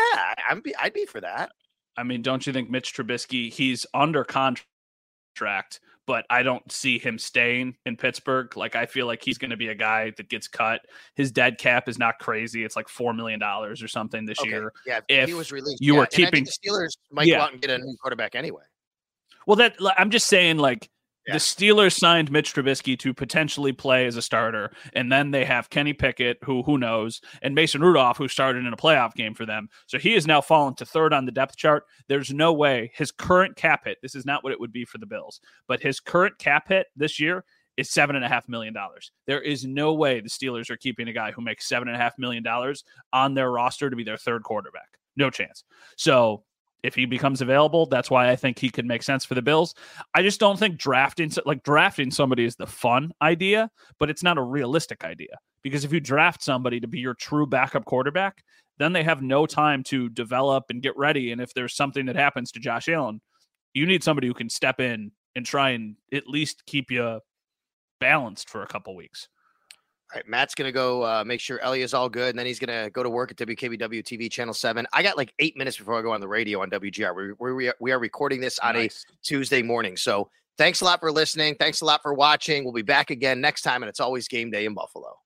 I'm 0.48 0.62
be, 0.62 0.74
I'd 0.78 0.94
be 0.94 1.06
for 1.06 1.20
that. 1.20 1.52
I 1.98 2.04
mean, 2.04 2.22
don't 2.22 2.46
you 2.48 2.54
think 2.54 2.70
Mitch 2.70 2.94
Trubisky, 2.94 3.52
he's 3.52 3.86
under 3.94 4.24
contract, 4.24 4.68
but 6.06 6.26
I 6.30 6.42
don't 6.42 6.72
see 6.72 6.98
him 7.00 7.18
staying 7.20 7.76
in 7.86 7.98
Pittsburgh. 7.98 8.56
Like, 8.56 8.76
I 8.76 8.86
feel 8.86 9.08
like 9.08 9.22
he's 9.24 9.38
going 9.38 9.52
to 9.52 9.58
be 9.58 9.68
a 9.68 9.76
guy 9.76 10.12
that 10.18 10.30
gets 10.30 10.48
cut. 10.48 10.82
His 11.16 11.32
dead 11.32 11.58
cap 11.58 11.90
is 11.90 12.00
not 12.00 12.18
crazy. 12.20 12.64
It's 12.64 12.76
like 12.78 12.88
$4 12.88 13.16
million 13.16 13.44
or 13.44 13.76
something 13.76 14.26
this 14.26 14.40
Okay, 14.40 14.50
year. 14.50 14.72
yeah, 14.86 15.02
if 15.10 15.28
he 15.28 15.34
was 15.36 15.52
released. 15.52 15.82
you 15.82 15.94
yeah, 15.94 16.00
were 16.00 16.06
and 16.06 16.14
I 16.14 16.16
think 16.16 16.32
keeping- 16.32 16.44
the 16.46 16.52
Steelers 16.52 16.98
might 17.12 17.28
Yeah. 17.28 17.38
go 17.40 17.44
out 17.44 17.52
and 17.52 17.62
get 17.62 17.72
a 17.72 17.78
new 17.78 17.96
quarterback 18.02 18.36
anyway. 18.36 18.64
Well, 19.46 19.58
that 19.58 19.76
I'm 19.98 20.10
just 20.10 20.28
saying, 20.28 20.58
like 20.58 20.90
The 21.28 21.40
Steelers 21.40 21.98
signed 21.98 22.32
Mitch 22.32 22.54
Trubisky 22.54 22.98
to 23.00 23.14
potentially 23.14 23.74
play 23.74 24.06
as 24.06 24.16
a 24.16 24.22
starter, 24.22 24.72
and 24.94 25.12
then 25.12 25.32
they 25.32 25.44
have 25.44 25.70
Kenny 25.70 25.94
Pickett, 25.94 26.38
who 26.44 26.64
who 26.64 26.78
knows, 26.78 27.22
and 27.42 27.54
Mason 27.54 27.82
Rudolph, 27.82 28.18
who 28.18 28.28
started 28.28 28.66
in 28.66 28.74
a 28.74 28.78
playoff 28.78 29.14
game 29.14 29.34
for 29.34 29.46
them. 29.46 29.70
So 29.88 29.98
he 29.98 30.14
has 30.14 30.26
now 30.26 30.42
fallen 30.42 30.76
to 30.76 30.86
third 30.86 31.14
on 31.14 31.26
the 31.26 31.32
depth 31.32 31.58
chart. 31.58 31.84
There's 32.08 32.34
no 32.34 32.54
way 32.54 32.92
his 32.94 33.12
current 33.12 33.56
cap 33.56 33.86
hit. 33.86 33.98
This 34.02 34.16
is 34.16 34.26
not 34.26 34.44
what 34.44 34.54
it 34.54 34.60
would 34.60 34.72
be 34.72 34.86
for 34.86 34.98
the 34.98 35.06
Bills, 35.06 35.42
but 35.68 35.82
his 35.82 36.00
current 36.00 36.38
cap 36.38 36.70
hit 36.70 36.88
this 36.96 37.20
year 37.20 37.44
is 37.76 37.90
seven 37.90 38.16
and 38.16 38.26
a 38.26 38.30
half 38.30 38.50
million 38.50 38.74
dollars. 38.74 39.12
There 39.28 39.42
is 39.42 39.66
no 39.66 39.94
way 39.94 40.20
the 40.20 40.30
Steelers 40.30 40.70
are 40.70 40.78
keeping 40.78 41.08
a 41.08 41.14
guy 41.14 41.32
who 41.32 41.42
makes 41.42 41.68
seven 41.68 41.88
and 41.88 41.96
a 41.96 42.00
half 42.00 42.18
million 42.18 42.44
dollars 42.44 42.84
on 43.14 43.34
their 43.34 43.52
roster 43.52 43.90
to 43.90 43.96
be 43.96 44.04
their 44.04 44.18
third 44.18 44.44
quarterback. 44.44 44.98
No 45.16 45.30
chance. 45.30 45.64
So 45.96 46.44
if 46.84 46.96
he 46.96 47.06
becomes 47.06 47.42
available, 47.42 47.86
that's 47.86 48.10
why 48.10 48.30
I 48.30 48.36
think 48.36 48.60
he 48.60 48.70
could 48.70 48.86
make 48.86 49.04
sense 49.04 49.26
for 49.26 49.36
the 49.36 49.42
Bills. 49.42 49.74
I 50.14 50.22
just 50.22 50.40
don't 50.40 50.58
think 50.58 50.78
drafting 50.78 51.32
like 51.46 51.64
drafting 51.64 52.12
somebody 52.12 52.46
is 52.46 52.56
the 52.56 52.68
fun 52.68 53.12
idea, 53.22 53.70
but 54.00 54.10
it's 54.10 54.24
not 54.24 54.38
a 54.38 54.44
realistic 54.44 55.04
idea 55.04 55.38
because 55.64 55.84
if 55.84 55.92
you 55.92 56.00
draft 56.00 56.44
somebody 56.44 56.80
to 56.80 56.88
be 56.88 57.00
your 57.00 57.16
true 57.16 57.48
backup 57.48 57.86
quarterback, 57.86 58.44
then 58.78 58.94
they 58.94 59.04
have 59.04 59.22
no 59.22 59.46
time 59.46 59.84
to 59.84 60.10
develop 60.10 60.66
and 60.70 60.84
get 60.84 60.96
ready. 60.96 61.32
And 61.32 61.42
if 61.42 61.54
there's 61.54 61.76
something 61.76 62.06
that 62.06 62.16
happens 62.16 62.52
to 62.52 62.60
Josh 62.60 62.88
Allen, 62.88 63.22
you 63.74 63.86
need 63.86 64.04
somebody 64.04 64.28
who 64.28 64.34
can 64.34 64.50
step 64.50 64.80
in 64.80 65.12
and 65.36 65.46
try 65.46 65.72
and 65.72 65.96
at 66.14 66.28
least 66.28 66.64
keep 66.66 66.92
you 66.92 67.20
balanced 68.00 68.50
for 68.50 68.64
a 68.64 68.68
couple 68.68 68.96
weeks. 68.96 69.28
All 70.14 70.20
right, 70.20 70.28
Matt's 70.28 70.56
gonna 70.56 70.72
go 70.72 71.04
uh, 71.04 71.24
make 71.26 71.42
sure 71.42 71.60
Ellie 71.60 71.82
is 71.82 71.94
all 71.94 72.08
good, 72.08 72.30
and 72.30 72.40
then 72.40 72.46
he's 72.46 72.60
gonna 72.60 72.90
go 72.92 73.04
to 73.04 73.10
work 73.10 73.32
at 73.32 73.38
WKBW 73.38 74.04
TV 74.04 74.32
channel 74.32 74.54
seven. 74.54 74.88
I 74.94 75.04
got 75.04 75.18
like 75.18 75.34
eight 75.40 75.58
minutes 75.58 75.78
before 75.78 76.00
I 76.00 76.02
go 76.02 76.12
on 76.14 76.22
the 76.22 76.28
radio 76.30 76.62
on 76.62 76.70
WGR. 76.70 77.14
We 77.14 77.54
we 77.54 77.72
we 77.82 77.92
are, 77.92 78.00
recording 78.00 78.40
this 78.40 78.58
on 78.60 78.76
Nice. 78.76 79.06
a 79.10 79.14
Tuesday 79.22 79.62
morning, 79.62 79.98
so 79.98 80.30
thanks 80.58 80.80
a 80.80 80.86
lot 80.86 81.02
for 81.02 81.12
listening. 81.12 81.56
Thanks 81.56 81.82
a 81.82 81.86
lot 81.86 82.02
for 82.02 82.14
watching. 82.14 82.64
We'll 82.64 82.74
be 82.74 82.84
back 82.84 83.10
again 83.10 83.42
next 83.42 83.64
time, 83.64 83.84
and 83.84 83.90
it's 83.90 84.00
always 84.00 84.30
game 84.30 84.50
day 84.50 84.66
in 84.66 84.74
Buffalo. 84.74 85.18